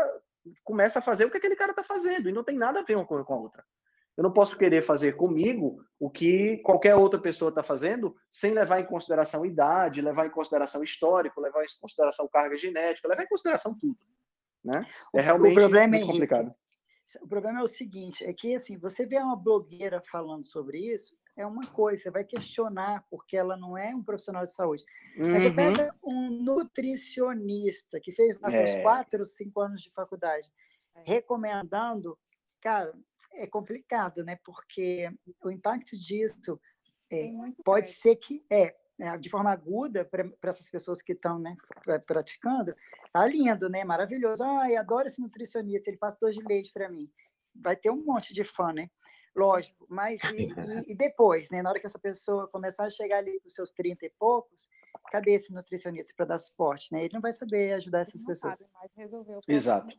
[0.64, 2.96] começa a fazer o que aquele cara está fazendo, e não tem nada a ver
[2.96, 3.64] uma coisa com a outra.
[4.18, 8.80] Eu não posso querer fazer comigo o que qualquer outra pessoa está fazendo sem levar
[8.80, 13.78] em consideração idade, levar em consideração histórico, levar em consideração carga genética, levar em consideração
[13.80, 13.98] tudo.
[14.64, 14.86] Né?
[15.16, 16.56] É realmente o problema muito é, complicado.
[17.22, 21.18] O problema é o seguinte, é que assim, você vê uma blogueira falando sobre isso,
[21.36, 24.84] é uma coisa, você vai questionar, porque ela não é um profissional de saúde.
[25.18, 25.32] Uhum.
[25.32, 28.78] Mas você pega um nutricionista que fez é.
[28.78, 30.48] uns quatro, cinco anos de faculdade,
[31.06, 32.18] recomendando,
[32.60, 32.94] cara,
[33.34, 34.38] é complicado, né?
[34.44, 35.10] Porque
[35.44, 36.60] o impacto disso
[37.12, 37.32] é,
[37.64, 41.56] pode ser que é, é de forma aguda para essas pessoas que estão né,
[42.06, 42.76] praticando,
[43.12, 43.84] tá lindo, né?
[43.84, 44.44] Maravilhoso.
[44.44, 47.10] Ai, adoro esse nutricionista, ele passa dois de leite para mim.
[47.56, 48.90] Vai ter um monte de fã, né?
[49.36, 50.48] Lógico, mas e,
[50.88, 51.62] e, e, depois, né?
[51.62, 54.70] Na hora que essa pessoa começar a chegar ali para os seus 30 e poucos,
[55.12, 57.06] cadê esse nutricionista para dar suporte, né?
[57.06, 58.66] Ele não vai saber ajudar essas pessoas.
[59.48, 59.96] Exato.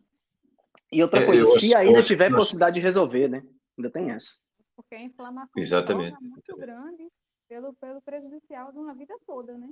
[0.93, 3.43] E outra é, coisa, eu se ainda tiver possibilidade de resolver, né?
[3.79, 4.35] Ainda tem essa.
[4.77, 6.17] Porque a inflamação Exatamente.
[6.17, 7.09] é muito grande
[7.49, 9.69] pelo, pelo prejudicial de uma vida toda, né?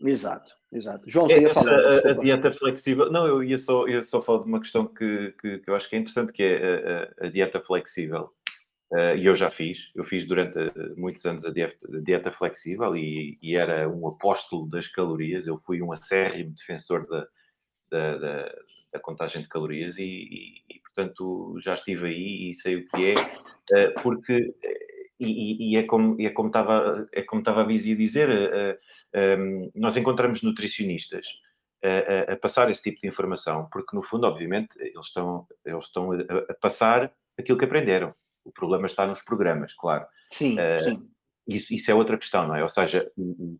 [0.00, 1.10] Exato, exato.
[1.10, 1.72] João, você ia falar.
[1.72, 3.10] A, a, dieta flexível.
[3.10, 5.88] Não, eu ia só, ia só falar de uma questão que, que, que eu acho
[5.88, 8.32] que é interessante, que é a, a dieta flexível.
[8.92, 12.30] Uh, e eu já fiz, eu fiz durante uh, muitos anos a dieta, a dieta
[12.30, 15.46] flexível e, e, era um apóstolo das calorias.
[15.46, 17.26] Eu fui um acérrimo defensor da,
[17.90, 18.54] da, da,
[18.92, 23.12] da contagem de calorias e, e, e, portanto, já estive aí e sei o que
[23.12, 23.14] é,
[23.72, 27.94] eh, porque, eh, e, e é, como, é, como estava, é como estava a Vizia
[27.94, 31.26] a dizer, eh, um, nós encontramos nutricionistas
[31.82, 36.12] a, a, passar esse tipo de informação, porque, no fundo, obviamente, eles estão, eles estão
[36.12, 36.16] a,
[36.50, 38.14] a passar aquilo que aprenderam.
[38.44, 40.06] O problema está nos programas, claro.
[40.30, 41.08] Sim, uh, sim.
[41.46, 42.62] Isso, isso, é outra questão, não é?
[42.62, 43.58] Ou seja, o, o,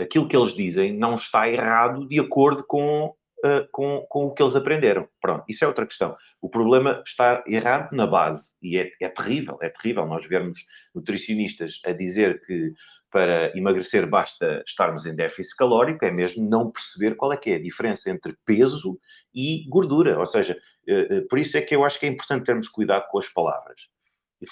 [0.00, 4.42] aquilo que eles dizem não está errado de acordo com uh, com, com o que
[4.42, 5.08] eles aprenderam.
[5.20, 6.16] Pronto, isso é outra questão.
[6.40, 10.64] O problema está errado na base e é, é terrível, é terrível nós vermos
[10.94, 12.72] nutricionistas a dizer que
[13.10, 17.54] para emagrecer basta estarmos em déficit calórico, é mesmo não perceber qual é que é
[17.54, 18.98] a diferença entre peso
[19.34, 20.18] e gordura.
[20.18, 20.58] Ou seja,
[20.88, 23.28] uh, uh, por isso é que eu acho que é importante termos cuidado com as
[23.28, 23.80] palavras.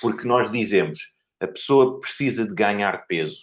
[0.00, 3.42] Porque nós dizemos, a pessoa precisa de ganhar peso.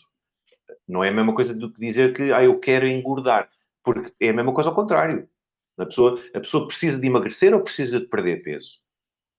[0.87, 3.49] Não é a mesma coisa do que dizer que ah, eu quero engordar.
[3.83, 5.29] Porque é a mesma coisa ao contrário.
[5.77, 8.79] A pessoa, a pessoa precisa de emagrecer ou precisa de perder peso?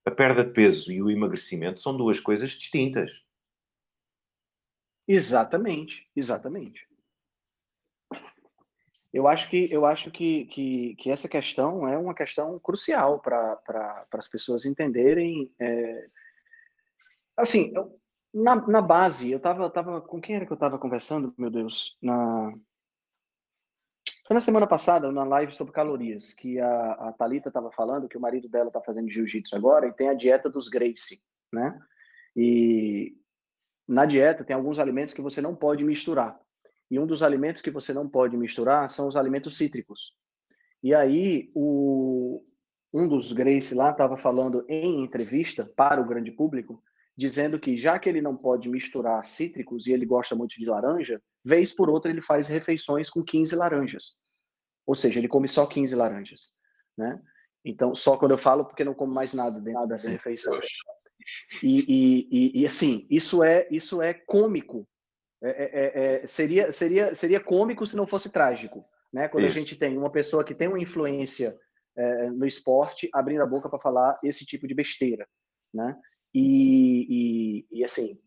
[0.05, 3.23] A perda de peso e o emagrecimento são duas coisas distintas.
[5.06, 6.89] Exatamente, exatamente.
[9.12, 14.06] Eu acho que eu acho que, que, que essa questão é uma questão crucial para
[14.12, 15.52] as pessoas entenderem.
[15.60, 16.09] É...
[17.36, 18.01] Assim, eu,
[18.32, 21.98] na, na base, eu estava tava, com quem era que eu estava conversando, meu Deus?
[22.02, 22.52] Na,
[24.24, 28.16] foi na semana passada, na live sobre calorias, que a, a Thalita estava falando que
[28.16, 31.18] o marido dela está fazendo jiu-jitsu agora e tem a dieta dos Gracie,
[31.52, 31.78] né?
[32.36, 33.16] E
[33.86, 36.38] na dieta tem alguns alimentos que você não pode misturar.
[36.90, 40.14] E um dos alimentos que você não pode misturar são os alimentos cítricos.
[40.82, 42.44] E aí, o,
[42.92, 46.82] um dos Gracie lá estava falando em entrevista para o grande público,
[47.16, 51.20] dizendo que já que ele não pode misturar cítricos e ele gosta muito de laranja,
[51.44, 54.14] vez por outra ele faz refeições com 15 laranjas.
[54.86, 56.52] Ou seja, ele come só 15 laranjas,
[56.97, 57.20] né?
[57.64, 60.60] Então, só quando eu falo porque não como mais nada dentro dessa refeição.
[61.62, 64.89] E, e, e, e assim, isso é isso é cômico.
[65.43, 69.28] É, é, é, é seria seria seria cômico se não fosse trágico, né?
[69.28, 69.56] Quando isso.
[69.56, 71.56] a gente tem uma pessoa que tem uma influência
[71.97, 75.27] é, no esporte abrindo a boca para falar esse tipo de besteira,
[75.73, 75.97] né?
[76.35, 78.19] E, e, e assim,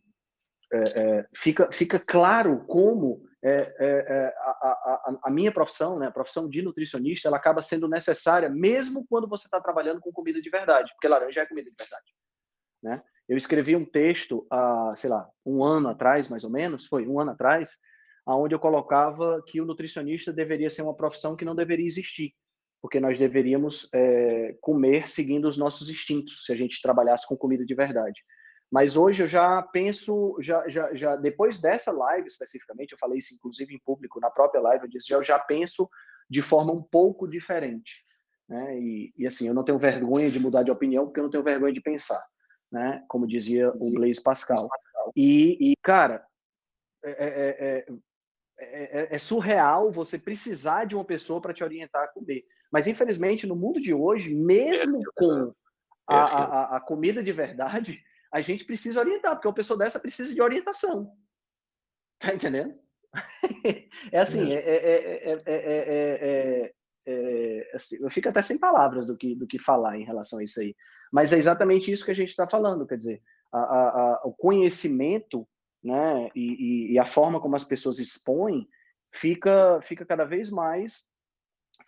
[0.74, 6.12] é, é, fica, fica claro como é, é, a, a, a, minha profissão, né, a
[6.12, 10.50] profissão de nutricionista, ela acaba sendo necessária mesmo quando você está trabalhando com comida de
[10.50, 12.12] verdade, porque laranja é comida de verdade.
[12.82, 13.04] Né?
[13.30, 17.20] Eu escrevi um texto há, sei lá, um ano atrás, mais ou menos, foi um
[17.20, 17.78] ano atrás,
[18.26, 22.34] aonde eu colocava que o nutricionista deveria ser uma profissão que não deveria existir,
[22.82, 27.66] porque nós deveríamos é, comer seguindo os nossos instintos, se a gente trabalhasse com comida
[27.66, 28.22] de verdade.
[28.72, 33.34] Mas hoje eu já penso, já, já, já depois dessa live especificamente, eu falei isso
[33.34, 35.88] inclusive em público, na própria live, eu disse, já, eu já penso
[36.30, 38.04] de forma um pouco diferente.
[38.48, 38.80] Né?
[38.80, 41.44] E, e, assim, eu não tenho vergonha de mudar de opinião, porque eu não tenho
[41.44, 42.24] vergonha de pensar,
[42.72, 43.04] né?
[43.08, 44.68] Como dizia o Blaise Pascal.
[45.16, 46.24] E, e cara,
[47.04, 47.86] é, é,
[48.58, 52.44] é, é, surreal você precisar de uma pessoa para te orientar a comer.
[52.72, 55.54] Mas infelizmente no mundo de hoje, mesmo com
[56.08, 58.04] a, a, a comida de verdade,
[58.36, 61.10] a gente precisa orientar, porque uma pessoa dessa precisa de orientação.
[62.20, 62.78] Tá entendendo?
[64.12, 66.74] É assim, é, é, é,
[67.08, 70.44] é, assim, eu fico até sem palavras do que, do que falar em relação a
[70.44, 70.76] isso aí.
[71.14, 73.22] Mas é exatamente isso que a gente está falando, quer dizer,
[73.54, 75.48] a, a, a, o conhecimento
[75.82, 78.68] né, e, e, e, a forma como as pessoas expõem
[79.14, 81.16] fica, fica cada vez mais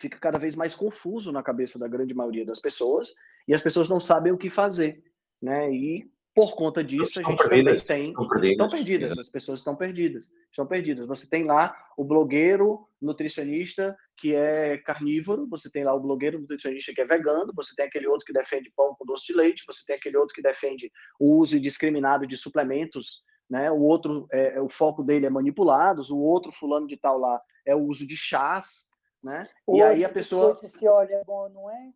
[0.00, 3.14] fica cada vez mais confuso na cabeça da grande maioria das pessoas
[3.46, 5.02] e as pessoas não sabem o que fazer,
[5.42, 5.70] né?
[5.72, 8.10] E por conta disso, a gente perdidas, tem.
[8.10, 8.52] Estão perdidas.
[8.52, 10.32] Estão perdidas, as pessoas estão perdidas.
[10.48, 11.06] Estão perdidas.
[11.08, 16.92] Você tem lá o blogueiro nutricionista que é carnívoro, você tem lá o blogueiro nutricionista
[16.94, 19.82] que é vegano, você tem aquele outro que defende pão com doce de leite, você
[19.84, 23.68] tem aquele outro que defende o uso indiscriminado de suplementos, né?
[23.72, 27.40] O outro, é, é o foco dele é manipulados, o outro fulano de tal lá
[27.66, 28.90] é o uso de chás,
[29.20, 29.48] né?
[29.74, 31.90] e aí a pessoa se olha bom, não é?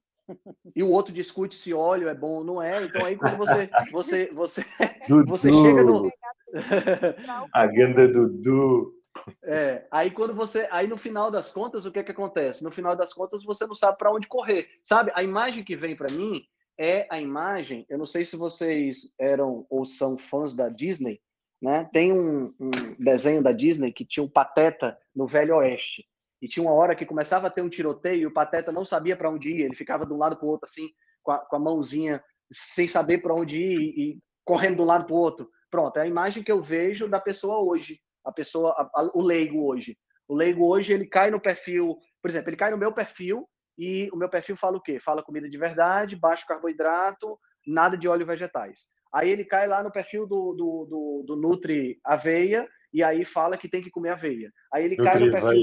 [0.75, 2.85] E o outro discute se óleo é bom ou não é.
[2.85, 4.65] Então aí quando você você você
[5.27, 6.11] você chega no
[7.53, 8.93] a ganda Dudu.
[9.45, 12.65] É, aí quando você, aí no final das contas, o que é que acontece?
[12.65, 14.69] No final das contas, você não sabe para onde correr.
[14.83, 15.13] Sabe?
[15.15, 16.43] A imagem que vem para mim
[16.79, 21.21] é a imagem, eu não sei se vocês eram ou são fãs da Disney,
[21.61, 21.89] né?
[21.93, 26.05] Tem um, um desenho da Disney que tinha um pateta no Velho Oeste.
[26.43, 29.17] E tinha uma hora que começava a ter um tiroteio e o Pateta não sabia
[29.17, 30.91] para onde ir, ele ficava de um lado para o outro, assim,
[31.23, 34.87] com a, com a mãozinha, sem saber para onde ir e, e correndo de um
[34.87, 35.49] lado para o outro.
[35.71, 39.23] Pronto, é a imagem que eu vejo da pessoa hoje, a pessoa, a, a, o
[39.23, 39.97] leigo hoje.
[40.27, 43.49] O leigo hoje, ele cai no perfil, por exemplo, ele cai no meu perfil
[43.79, 44.99] e o meu perfil fala o quê?
[44.99, 48.89] Fala comida de verdade, baixo carboidrato, nada de óleo vegetais.
[49.15, 53.57] Aí ele cai lá no perfil do, do, do, do Nutri Aveia e aí fala
[53.57, 54.53] que tem que comer aveia.
[54.73, 55.63] Aí ele cai no perfil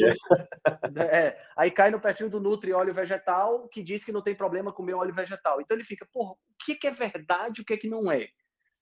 [0.91, 4.33] do, é, aí cai no perfil do Nutri óleo vegetal, que diz que não tem
[4.33, 5.61] problema comer óleo vegetal.
[5.61, 8.27] Então ele fica, porra, o que, que é verdade, o que é que não é,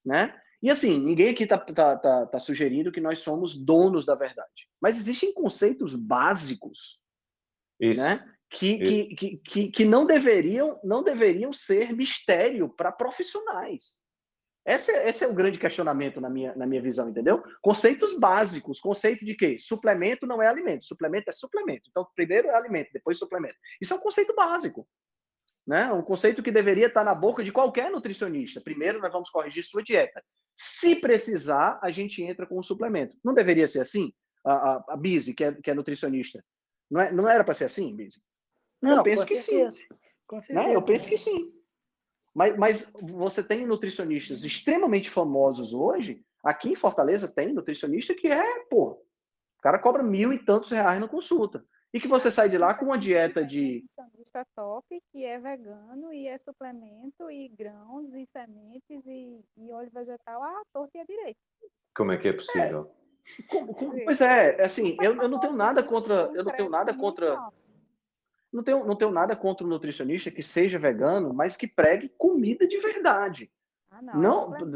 [0.05, 0.33] né?
[0.61, 4.67] E assim, ninguém aqui está tá, tá, tá sugerindo que nós somos donos da verdade.
[4.81, 7.01] Mas existem conceitos básicos,
[7.79, 7.99] Isso.
[7.99, 8.25] né?
[8.49, 14.01] Que, que, que, que, não deveriam não deveriam ser mistério para profissionais.
[14.67, 17.41] Esse é, esse é o grande questionamento na minha, na minha visão, entendeu?
[17.61, 19.57] Conceitos básicos, conceito de quê?
[19.57, 21.89] Suplemento não é alimento, suplemento é suplemento.
[21.89, 23.55] Então, primeiro é alimento, depois suplemento.
[23.79, 24.85] Isso é um conceito básico.
[25.65, 25.89] Né?
[25.93, 28.59] Um conceito que deveria estar na boca de qualquer nutricionista.
[28.59, 30.21] Primeiro, nós vamos corrigir sua dieta.
[30.53, 33.15] Se precisar, a gente entra com um suplemento.
[33.23, 34.11] Não deveria ser assim?
[34.45, 36.43] A, a, a Bizi, que é, que é nutricionista.
[36.91, 38.21] Não, é, não era para ser assim, Bizi?
[38.81, 39.77] Não, eu penso que certeza.
[39.77, 39.85] sim.
[40.25, 40.67] Com certeza.
[40.67, 40.75] Né?
[40.75, 41.56] Eu penso que sim.
[42.37, 46.23] Mas, mas você tem nutricionistas extremamente famosos hoje.
[46.43, 51.01] Aqui em Fortaleza tem nutricionista que é, pô, o cara cobra mil e tantos reais
[51.01, 51.65] na consulta.
[51.91, 53.81] E que você sai de lá com uma dieta de.
[53.81, 59.89] Nutricionista top, que é vegano e é suplemento, e grãos, e sementes, e, e óleo
[59.91, 61.39] vegetal à torta e à direita.
[61.95, 62.91] Como é que é possível?
[63.51, 66.29] É, pois é, assim, eu, eu não tenho nada contra.
[66.35, 67.35] Eu não tenho nada contra
[68.51, 72.67] não tenho, não tenho nada contra o nutricionista que seja vegano, mas que pregue comida
[72.67, 73.51] de verdade.
[73.91, 74.49] Ah, não.
[74.51, 74.71] não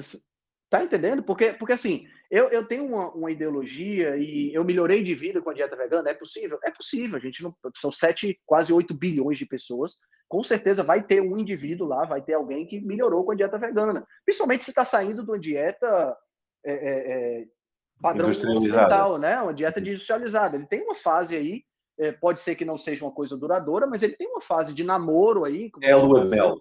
[0.71, 1.21] tá entendendo?
[1.21, 5.49] Porque, porque assim, eu, eu tenho uma, uma, ideologia e eu melhorei de vida com
[5.49, 6.09] a dieta vegana.
[6.09, 6.57] É possível?
[6.63, 7.17] É possível.
[7.17, 7.53] A gente não.
[7.75, 9.99] São 7, quase 8 bilhões de pessoas.
[10.29, 13.57] Com certeza vai ter um indivíduo lá, vai ter alguém que melhorou com a dieta
[13.57, 14.07] vegana.
[14.23, 16.17] Principalmente se está saindo de uma dieta
[16.63, 17.45] é, é, é,
[18.01, 19.41] padrão ocidental, né?
[19.41, 20.55] Uma dieta industrializada.
[20.55, 21.65] Ele tem uma fase aí
[21.99, 24.83] é, pode ser que não seja uma coisa duradoura, mas ele tem uma fase de
[24.83, 25.69] namoro aí.
[25.81, 26.57] É a lua de mel.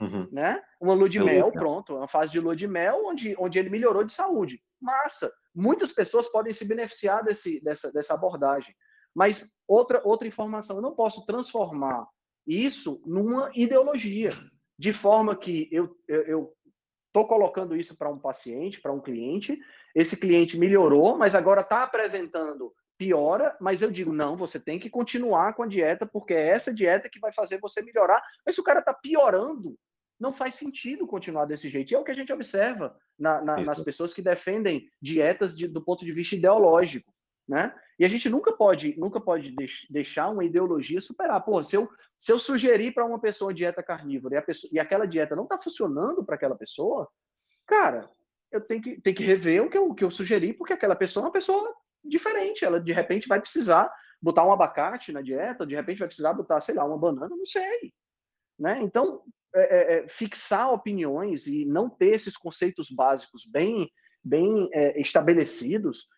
[0.00, 0.28] Uhum.
[0.32, 0.60] Né?
[0.80, 1.52] Uma lua de é mel, lua.
[1.52, 1.96] pronto.
[1.96, 4.60] Uma fase de lua de mel onde, onde ele melhorou de saúde.
[4.80, 5.32] Massa!
[5.54, 8.74] Muitas pessoas podem se beneficiar desse, dessa, dessa abordagem.
[9.14, 12.06] Mas outra, outra informação, eu não posso transformar
[12.46, 14.30] isso numa ideologia,
[14.78, 15.96] de forma que eu
[17.06, 19.58] estou colocando isso para um paciente, para um cliente,
[19.94, 22.72] esse cliente melhorou, mas agora está apresentando
[23.02, 26.72] piora, mas eu digo, não, você tem que continuar com a dieta, porque é essa
[26.72, 28.22] dieta que vai fazer você melhorar.
[28.46, 29.76] Mas se o cara está piorando,
[30.20, 31.90] não faz sentido continuar desse jeito.
[31.90, 35.66] E é o que a gente observa na, na, nas pessoas que defendem dietas de,
[35.66, 37.12] do ponto de vista ideológico,
[37.48, 37.74] né?
[37.98, 39.52] E a gente nunca pode, nunca pode
[39.90, 41.44] deixar uma ideologia superar.
[41.44, 45.06] Pô, se eu, se eu sugerir para uma pessoa dieta carnívora e, pessoa, e aquela
[45.06, 47.08] dieta não está funcionando para aquela pessoa,
[47.66, 48.08] cara,
[48.52, 50.94] eu tenho que, tenho que rever o que, eu, o que eu sugeri, porque aquela
[50.94, 51.74] pessoa é uma pessoa
[52.04, 52.64] diferente.
[52.64, 56.60] Ela, de repente, vai precisar botar um abacate na dieta, de repente vai precisar botar,
[56.60, 57.92] sei lá, uma banana, não sei.
[58.58, 58.80] Né?
[58.80, 59.22] Então,
[59.54, 63.90] é, é, é, fixar opiniões e não ter esses conceitos básicos bem,
[64.24, 66.08] bem é, estabelecidos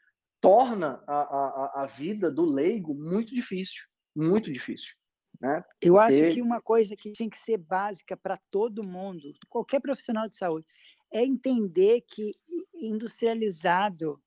[0.41, 3.83] torna a, a, a vida do leigo muito difícil,
[4.15, 4.93] muito difícil.
[5.41, 5.65] Né?
[5.83, 10.29] Eu acho que uma coisa que tem que ser básica para todo mundo, qualquer profissional
[10.29, 10.67] de saúde,
[11.13, 12.35] é entender que
[12.75, 14.21] industrializado,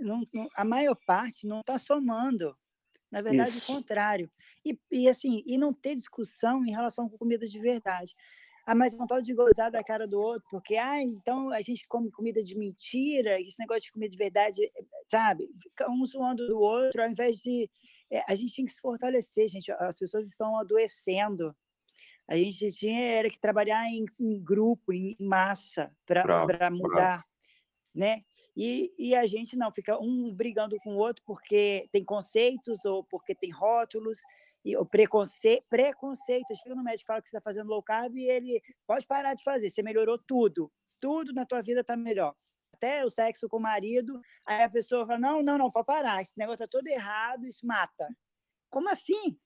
[0.00, 0.22] não,
[0.56, 2.56] a maior parte não está somando.
[3.10, 3.72] Na verdade, Isso.
[3.72, 4.30] o contrário.
[4.64, 8.14] E, e, assim, e não ter discussão em relação com comida de verdade.
[8.64, 12.10] Ah, mas não pode gozar da cara do outro, porque, ah, então a gente come
[12.10, 14.72] comida de mentira, esse negócio de comida de verdade,
[15.10, 15.48] sabe?
[15.60, 17.68] Fica um zoando do outro, ao invés de.
[18.10, 19.72] É, a gente tem que se fortalecer, gente.
[19.72, 21.56] As pessoas estão adoecendo.
[22.28, 27.24] A gente tinha era que trabalhar em, em grupo, em massa, para mudar,
[27.92, 28.22] né?
[28.56, 33.04] E, e a gente não, fica um brigando com o outro porque tem conceitos ou
[33.04, 34.18] porque tem rótulos,
[34.64, 36.48] e o preconceito, preconceito.
[36.48, 39.06] Você chega no médico e fala que você está fazendo low carb e ele pode
[39.06, 40.70] parar de fazer, você melhorou tudo,
[41.00, 42.34] tudo na tua vida está melhor.
[42.74, 46.22] Até o sexo com o marido, aí a pessoa fala: não, não, não, pode parar,
[46.22, 48.08] esse negócio está todo errado, isso mata.
[48.70, 49.38] Como assim?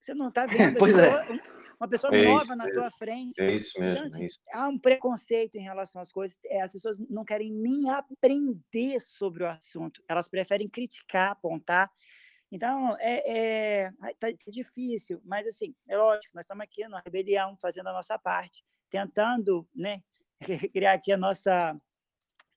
[0.00, 1.59] Você não está vendo pois é.
[1.80, 3.40] Uma pessoa é nova na tua frente.
[3.40, 3.92] É isso mesmo.
[3.92, 4.38] Então, assim, é isso.
[4.52, 6.38] Há um preconceito em relação às coisas.
[6.44, 10.02] É, as pessoas não querem nem aprender sobre o assunto.
[10.06, 11.90] Elas preferem criticar, apontar.
[12.52, 17.88] Então, é, é tá difícil, mas assim, é lógico, nós estamos aqui na rebelião, fazendo
[17.88, 20.02] a nossa parte, tentando né,
[20.72, 21.80] criar aqui a nossa.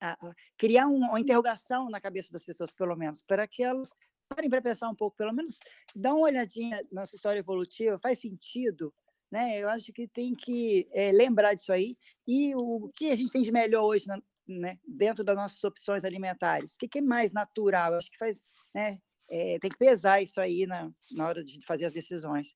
[0.02, 3.90] A, a, criar um, uma interrogação na cabeça das pessoas, pelo menos, para que elas
[4.28, 5.60] parem para pensar um pouco, pelo menos
[5.96, 8.94] dá uma olhadinha na nossa história evolutiva, faz sentido,
[9.34, 9.58] né?
[9.58, 11.98] Eu acho que tem que é, lembrar disso aí.
[12.28, 16.04] E o, que a gente tem de melhor hoje, na, né, dentro das nossas opções
[16.04, 16.76] alimentares?
[16.76, 17.94] O que, que é mais natural?
[17.94, 18.46] Eu acho que faz,
[18.76, 19.00] né,
[19.32, 22.54] é, tem que pesar isso aí na, na hora de fazer as decisões.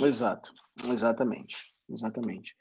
[0.00, 0.52] Exato,
[0.84, 1.56] exatamente,
[1.90, 2.54] exatamente.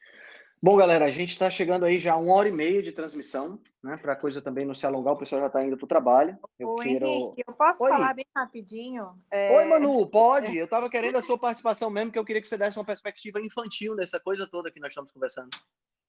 [0.59, 3.95] Bom, galera, a gente está chegando aí já uma hora e meia de transmissão, né?
[3.95, 6.37] Para a coisa também não se alongar, o pessoal já está indo para o trabalho.
[6.57, 7.05] Eu Ô, quero...
[7.05, 7.91] Henrique, eu posso Oi.
[7.91, 9.21] falar bem rapidinho?
[9.29, 9.55] É...
[9.55, 10.57] Oi, Manu, pode?
[10.57, 13.39] Eu estava querendo a sua participação mesmo, que eu queria que você desse uma perspectiva
[13.39, 15.51] infantil nessa coisa toda que nós estamos conversando.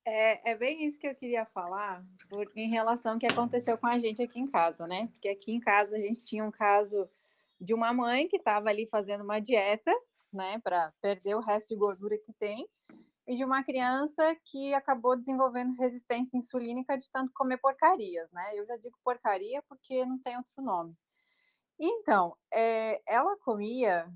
[0.07, 3.87] É, é bem isso que eu queria falar, por, em relação ao que aconteceu com
[3.87, 5.09] a gente aqui em casa, né?
[5.13, 7.07] Porque aqui em casa a gente tinha um caso
[7.61, 9.93] de uma mãe que estava ali fazendo uma dieta,
[10.33, 12.67] né, para perder o resto de gordura que tem,
[13.29, 18.59] e de uma criança que acabou desenvolvendo resistência insulínica de tanto comer porcarias, né?
[18.59, 20.97] Eu já digo porcaria porque não tem outro nome.
[21.79, 24.11] Então, é, ela comia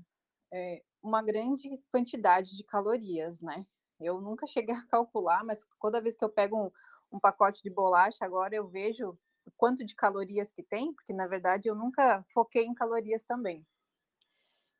[0.51, 3.65] é, uma grande quantidade de calorias, né?
[3.99, 6.71] Eu nunca cheguei a calcular, mas toda vez que eu pego um,
[7.11, 11.27] um pacote de bolacha, agora eu vejo o quanto de calorias que tem, porque na
[11.27, 13.63] verdade eu nunca foquei em calorias também.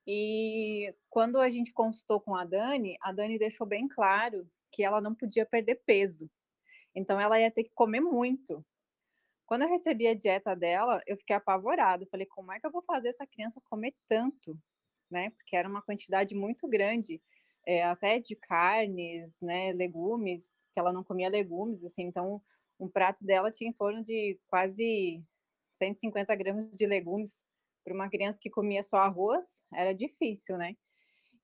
[0.06, 5.00] E quando a gente consultou com a Dani, a Dani deixou bem claro que ela
[5.00, 6.30] não podia perder peso.
[6.96, 8.66] Então ela ia ter que comer muito.
[9.46, 12.08] Quando eu recebi a dieta dela, eu fiquei apavorado.
[12.08, 14.58] Falei, como é que eu vou fazer essa criança comer tanto?
[15.10, 15.30] Né?
[15.32, 17.22] Porque era uma quantidade muito grande,
[17.66, 22.04] é, até de carnes, né, legumes, que ela não comia legumes, assim.
[22.04, 22.42] Então,
[22.80, 25.24] um prato dela tinha em torno de quase
[25.70, 27.44] 150 gramas de legumes
[27.84, 30.76] para uma criança que comia só arroz, era difícil, né?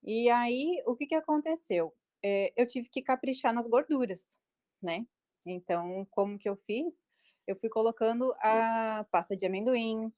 [0.03, 1.93] E aí, o que, que aconteceu?
[2.23, 4.39] É, eu tive que caprichar nas gorduras,
[4.81, 5.05] né?
[5.45, 7.07] Então, como que eu fiz?
[7.45, 10.11] Eu fui colocando a pasta de amendoim,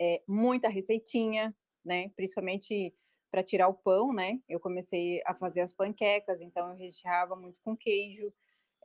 [0.00, 1.54] é, muita receitinha,
[1.84, 2.10] né?
[2.10, 2.94] Principalmente
[3.30, 4.40] para tirar o pão, né?
[4.48, 8.32] Eu comecei a fazer as panquecas, então eu recheava muito com queijo,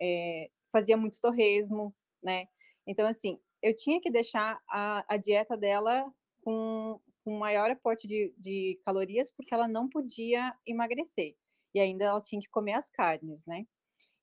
[0.02, 1.94] é, fazia muito torresmo,
[2.24, 2.48] né?
[2.86, 6.12] Então, assim, eu tinha que deixar a, a dieta dela
[6.48, 11.36] com, com maior aporte de, de calorias, porque ela não podia emagrecer.
[11.76, 13.68] E ainda ela tinha que comer as carnes, né?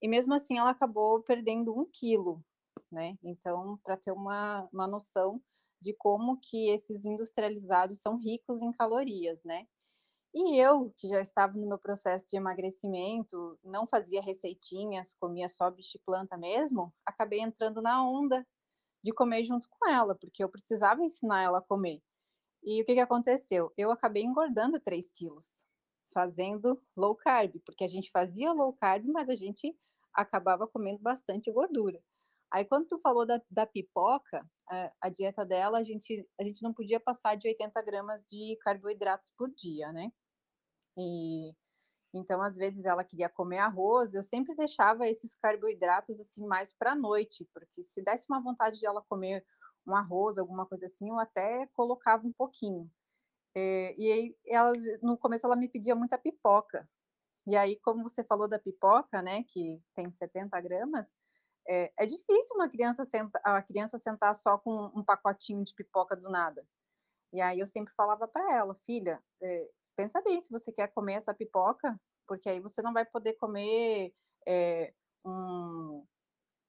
[0.01, 2.43] E mesmo assim ela acabou perdendo um quilo,
[2.91, 3.19] né?
[3.23, 5.39] Então, para ter uma, uma noção
[5.83, 9.67] de como que esses industrializados são ricos em calorias, né?
[10.35, 15.71] E eu, que já estava no meu processo de emagrecimento, não fazia receitinhas, comia só
[15.71, 18.47] bicho planta mesmo, acabei entrando na onda
[19.03, 22.01] de comer junto com ela, porque eu precisava ensinar ela a comer.
[22.65, 23.73] E o que, que aconteceu?
[23.77, 25.47] Eu acabei engordando 3 quilos,
[26.12, 29.77] fazendo low carb, porque a gente fazia low carb, mas a gente
[30.15, 32.01] acabava comendo bastante gordura.
[32.51, 36.62] Aí, quando tu falou da, da pipoca, a, a, dieta dela, a gente, a gente
[36.62, 40.11] não podia passar de 80 gramas de carboidratos por dia, né?
[40.97, 41.53] E
[42.15, 46.95] então, às vezes, ela queria comer arroz, eu sempre deixava esses carboidratos assim mais para
[46.95, 49.45] noite, porque se desse uma vontade de ela comer
[49.86, 52.90] um arroz, alguma coisa assim, eu até colocava um pouquinho.
[53.55, 56.89] É, e aí, ela, no começo, ela me pedia muita pipoca.
[57.47, 61.09] E aí, como você falou da pipoca, né, que tem 70 gramas,
[61.69, 66.16] é, é difícil uma criança senta, a criança sentar só com um pacotinho de pipoca
[66.16, 66.66] do nada.
[67.32, 71.15] E aí eu sempre falava para ela, filha, é, pensa bem se você quer comer
[71.15, 74.15] essa pipoca, porque aí você não vai poder comer
[74.47, 74.94] é,
[75.24, 76.06] um,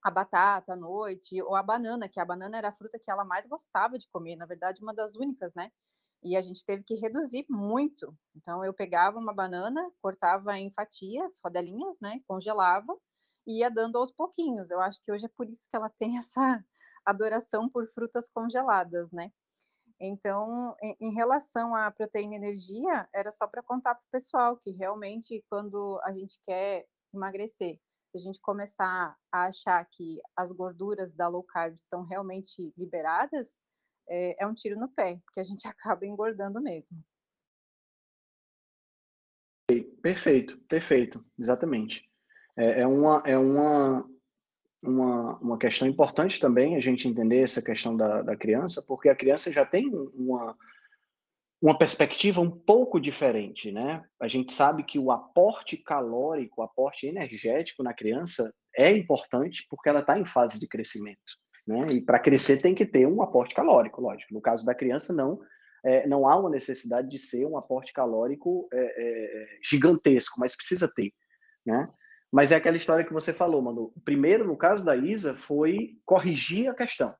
[0.05, 3.25] a batata à noite, ou a banana, que a banana era a fruta que ela
[3.25, 5.71] mais gostava de comer, na verdade, uma das únicas, né?
[6.23, 8.15] E a gente teve que reduzir muito.
[8.35, 12.21] Então, eu pegava uma banana, cortava em fatias, rodelinhas, né?
[12.27, 12.95] Congelava
[13.47, 14.69] e ia dando aos pouquinhos.
[14.69, 16.63] Eu acho que hoje é por isso que ela tem essa
[17.03, 19.31] adoração por frutas congeladas, né?
[19.99, 24.69] Então, em, relação à proteína e energia, era só para contar para o pessoal que
[24.69, 27.79] realmente, quando a gente quer emagrecer,
[28.15, 33.49] se a gente começar a achar que as gorduras da low carb são realmente liberadas,
[34.07, 36.97] é, é um tiro no pé, porque a gente acaba engordando mesmo.
[40.01, 42.09] Perfeito, perfeito, exatamente.
[42.55, 44.09] É, é, uma, é uma,
[44.81, 49.15] uma, uma questão importante também a gente entender essa questão da, da criança, porque a
[49.15, 50.55] criança já tem uma,
[51.65, 54.03] uma perspectiva um pouco diferente, né?
[54.21, 59.89] A gente sabe que o aporte calórico, o aporte energético na criança é importante porque
[59.89, 61.17] ela está em fase de crescimento,
[61.67, 61.87] né?
[61.91, 64.31] E para crescer tem que ter um aporte calórico, lógico.
[64.31, 65.39] No caso da criança, não,
[65.83, 70.87] é, não há uma necessidade de ser um aporte calórico é, é, gigantesco, mas precisa
[70.95, 71.11] ter,
[71.65, 71.89] né?
[72.31, 73.91] Mas é aquela história que você falou, mano.
[74.03, 77.11] Primeiro, no caso da Isa, foi corrigir a questão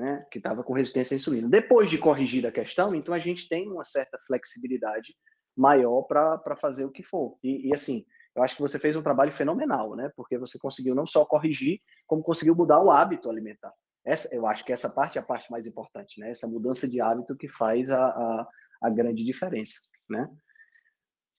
[0.00, 1.48] né, que estava com resistência à insulina.
[1.48, 5.14] Depois de corrigir a questão, então a gente tem uma certa flexibilidade
[5.56, 7.36] maior para fazer o que for.
[7.44, 8.04] E, e, assim,
[8.34, 10.10] eu acho que você fez um trabalho fenomenal, né?
[10.16, 13.72] Porque você conseguiu não só corrigir, como conseguiu mudar o hábito alimentar.
[14.04, 16.30] Essa, eu acho que essa parte é a parte mais importante, né?
[16.30, 18.48] Essa mudança de hábito que faz a, a,
[18.82, 20.26] a grande diferença, né?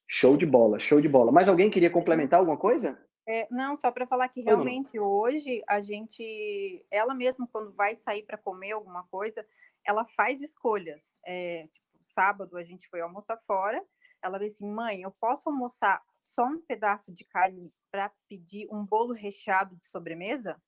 [0.07, 1.31] Show de bola, show de bola.
[1.31, 3.03] Mais alguém queria complementar alguma coisa?
[3.27, 8.23] É, não, só para falar que realmente hoje a gente, ela mesma quando vai sair
[8.23, 9.45] para comer alguma coisa,
[9.85, 11.19] ela faz escolhas.
[11.26, 13.84] É, tipo, sábado a gente foi almoçar fora,
[14.22, 18.85] ela disse assim, mãe, eu posso almoçar só um pedaço de carne para pedir um
[18.85, 20.61] bolo recheado de sobremesa?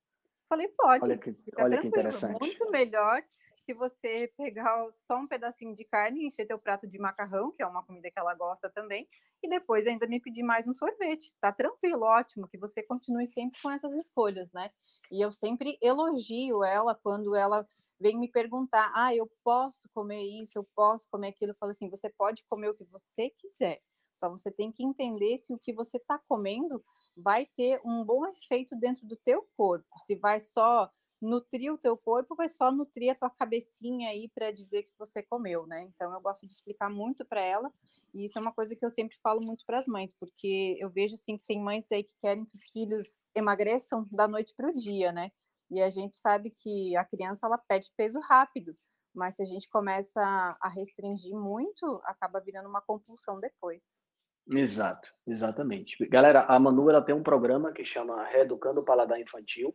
[0.48, 3.24] Falei, pode, olha que, fica olha tranquilo, muito melhor
[3.65, 7.68] que você pegar só um pedacinho de carne, encher teu prato de macarrão, que é
[7.68, 9.07] uma comida que ela gosta também,
[9.41, 11.35] e depois ainda me pedir mais um sorvete.
[11.41, 14.72] Tá tranquilo, ótimo, que você continue sempre com essas escolhas, né?
[15.11, 17.68] E eu sempre elogio ela quando ela
[17.99, 21.52] vem me perguntar: "Ah, eu posso comer isso, eu posso comer aquilo".
[21.52, 23.81] Eu falo assim: "Você pode comer o que você quiser".
[24.15, 26.84] Só você tem que entender se o que você está comendo
[27.15, 29.88] vai ter um bom efeito dentro do teu corpo.
[30.06, 30.90] Se vai só
[31.24, 35.24] nutrir o teu corpo, vai só nutrir a tua cabecinha aí para dizer que você
[35.24, 35.84] comeu, né?
[35.84, 37.72] Então eu gosto de explicar muito para ela,
[38.14, 40.90] e isso é uma coisa que eu sempre falo muito para as mães, porque eu
[40.90, 44.70] vejo assim que tem mães aí que querem que os filhos emagreçam da noite para
[44.70, 45.32] o dia, né?
[45.72, 48.76] E a gente sabe que a criança ela pede peso rápido,
[49.14, 50.22] mas se a gente começa
[50.60, 54.04] a restringir muito, acaba virando uma compulsão depois.
[54.52, 55.95] Exato, exatamente.
[56.08, 59.74] Galera, a Manu ela tem um programa que chama Reeducando o Paladar Infantil,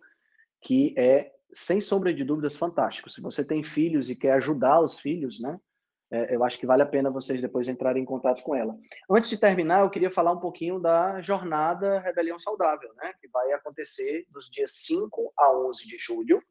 [0.60, 3.10] que é sem sombra de dúvidas, fantástico.
[3.10, 5.58] Se você tem filhos e quer ajudar os filhos, né?
[6.10, 8.74] É, eu acho que vale a pena vocês depois entrarem em contato com ela.
[9.10, 13.12] Antes de terminar, eu queria falar um pouquinho da jornada Rebelião Saudável, né?
[13.20, 16.42] Que vai acontecer dos dias 5 a 11 de julho,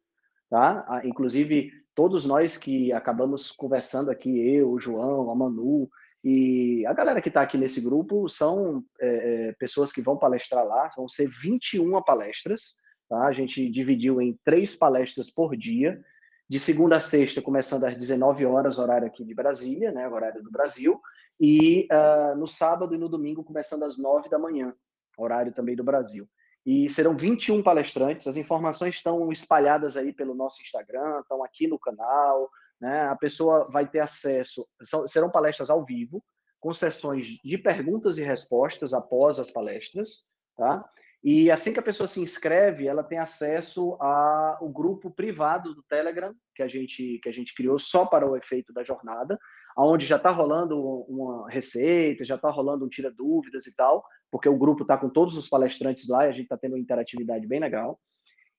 [0.49, 1.01] tá?
[1.03, 5.89] Inclusive, todos nós que acabamos conversando aqui, eu, o João, a Manu,
[6.23, 9.07] e a galera que está aqui nesse grupo são é,
[9.49, 12.77] é, pessoas que vão palestrar lá, vão ser 21 palestras,
[13.09, 13.25] Tá?
[13.25, 16.01] A gente dividiu em três palestras por dia,
[16.49, 20.51] de segunda a sexta, começando às 19 horas, horário aqui de Brasília, né, horário do
[20.51, 20.99] Brasil,
[21.39, 24.73] e uh, no sábado e no domingo, começando às 9 da manhã,
[25.17, 26.27] horário também do Brasil.
[26.65, 31.79] E serão 21 palestrantes, as informações estão espalhadas aí pelo nosso Instagram, estão aqui no
[31.79, 33.07] canal, né?
[33.07, 34.67] A pessoa vai ter acesso,
[35.07, 36.23] serão palestras ao vivo,
[36.59, 40.23] com sessões de perguntas e respostas após as palestras,
[40.57, 40.83] tá?
[41.23, 46.33] E assim que a pessoa se inscreve, ela tem acesso ao grupo privado do Telegram,
[46.55, 49.37] que a gente, que a gente criou só para o efeito da jornada,
[49.77, 54.57] onde já está rolando uma receita, já está rolando um tira-dúvidas e tal, porque o
[54.57, 57.59] grupo está com todos os palestrantes lá e a gente está tendo uma interatividade bem
[57.59, 57.99] legal.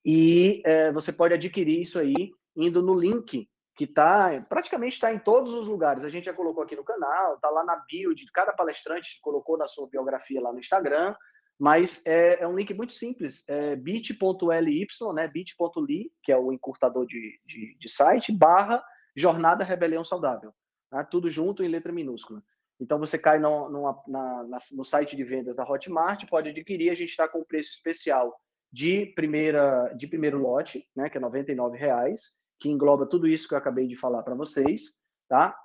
[0.05, 5.19] E é, você pode adquirir isso aí indo no link que está praticamente está em
[5.21, 6.05] todos os lugares.
[6.05, 9.57] A gente já colocou aqui no canal, está lá na bio de cada palestrante, colocou
[9.57, 11.15] na sua biografia lá no Instagram,
[11.59, 17.07] mas é, é um link muito simples, é bit.ly, né, bit.ly, que é o encurtador
[17.07, 18.83] de, de, de, site, barra
[19.17, 20.53] Jornada Rebelião Saudável,
[20.93, 22.43] né, tudo junto em letra minúscula.
[22.81, 26.95] Então você cai no, na, na, no site de vendas da Hotmart, pode adquirir, a
[26.95, 28.39] gente está com preço especial
[28.73, 33.55] de primeira de primeiro lote, né, que é R$ reais que engloba tudo isso que
[33.55, 35.57] eu acabei de falar para vocês, tá?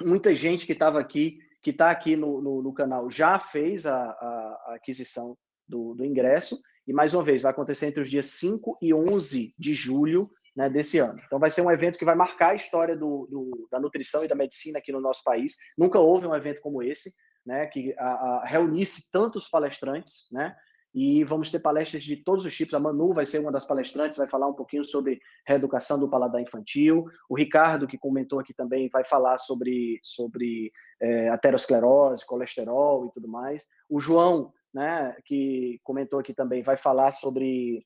[0.00, 3.96] Muita gente que estava aqui, que está aqui no, no, no, canal, já fez a,
[3.96, 5.34] a, a aquisição
[5.66, 9.54] do, do, ingresso, e mais uma vez, vai acontecer entre os dias 5 e 11
[9.58, 11.18] de julho né, desse ano.
[11.24, 14.28] Então, vai ser um evento que vai marcar a história do, do, da nutrição e
[14.28, 15.56] da medicina aqui no nosso país.
[15.76, 17.10] Nunca houve um evento como esse,
[17.46, 20.54] né, que a, reunisse tantos palestrantes, né,
[20.94, 22.72] e vamos ter palestras de todos os tipos.
[22.72, 26.40] A Manu vai ser uma das palestrantes, vai falar um pouquinho sobre reeducação do paladar
[26.40, 27.06] infantil.
[27.28, 30.70] O Ricardo, que comentou aqui também, vai falar sobre, sobre
[31.02, 33.64] é, aterosclerose, colesterol e tudo mais.
[33.90, 37.84] O João, né, que comentou aqui também, vai falar sobre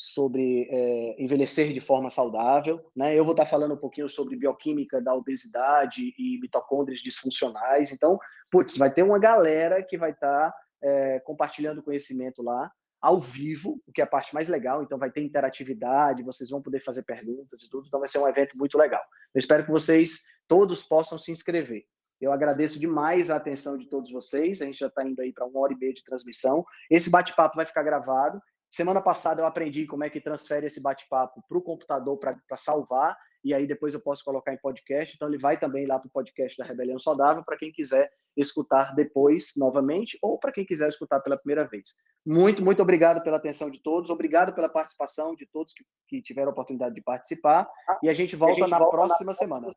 [0.00, 3.18] sobre é, envelhecer de forma saudável, né?
[3.18, 7.90] Eu vou estar falando um pouquinho sobre bioquímica da obesidade e mitocôndrias disfuncionais.
[7.90, 8.16] Então,
[8.48, 13.92] putz, vai ter uma galera que vai estar é, compartilhando conhecimento lá, ao vivo, o
[13.92, 14.82] que é a parte mais legal.
[14.82, 17.86] Então, vai ter interatividade, vocês vão poder fazer perguntas e tudo.
[17.86, 19.02] Então, vai ser um evento muito legal.
[19.34, 21.84] Eu espero que vocês todos possam se inscrever.
[22.20, 24.60] Eu agradeço demais a atenção de todos vocês.
[24.60, 26.64] A gente já está indo aí para uma hora e meia de transmissão.
[26.90, 28.40] Esse bate-papo vai ficar gravado.
[28.72, 33.16] Semana passada eu aprendi como é que transfere esse bate-papo para o computador para salvar
[33.44, 35.14] e aí depois eu posso colocar em podcast.
[35.14, 38.94] Então ele vai também lá para o podcast da Rebelião Saudável para quem quiser escutar
[38.94, 41.96] depois novamente ou para quem quiser escutar pela primeira vez.
[42.24, 46.48] Muito, muito obrigado pela atenção de todos, obrigado pela participação de todos que, que tiveram
[46.48, 47.68] a oportunidade de participar
[48.02, 49.70] e a gente volta, a gente na, volta próxima na semana.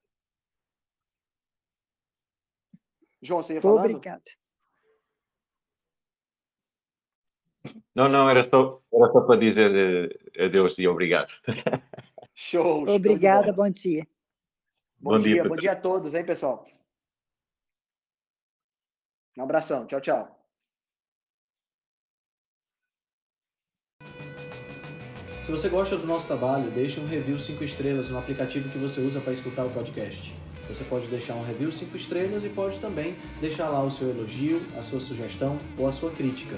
[3.21, 3.81] João, você ia falar?
[3.81, 4.23] Obrigado.
[7.93, 9.71] Não, não, era só, era só para dizer
[10.35, 11.31] eh, adeus e obrigado.
[12.43, 12.87] Show.
[12.89, 14.07] Obrigada, show bom dia.
[14.99, 16.65] Bom, bom dia, dia bom dia a todos, hein, pessoal?
[19.37, 20.39] Um abração, tchau, tchau.
[25.43, 29.01] Se você gosta do nosso trabalho, deixe um review 5 estrelas no aplicativo que você
[29.01, 30.33] usa para escutar o podcast.
[30.67, 34.59] Você pode deixar um review 5 estrelas e pode também deixar lá o seu elogio,
[34.77, 36.57] a sua sugestão ou a sua crítica.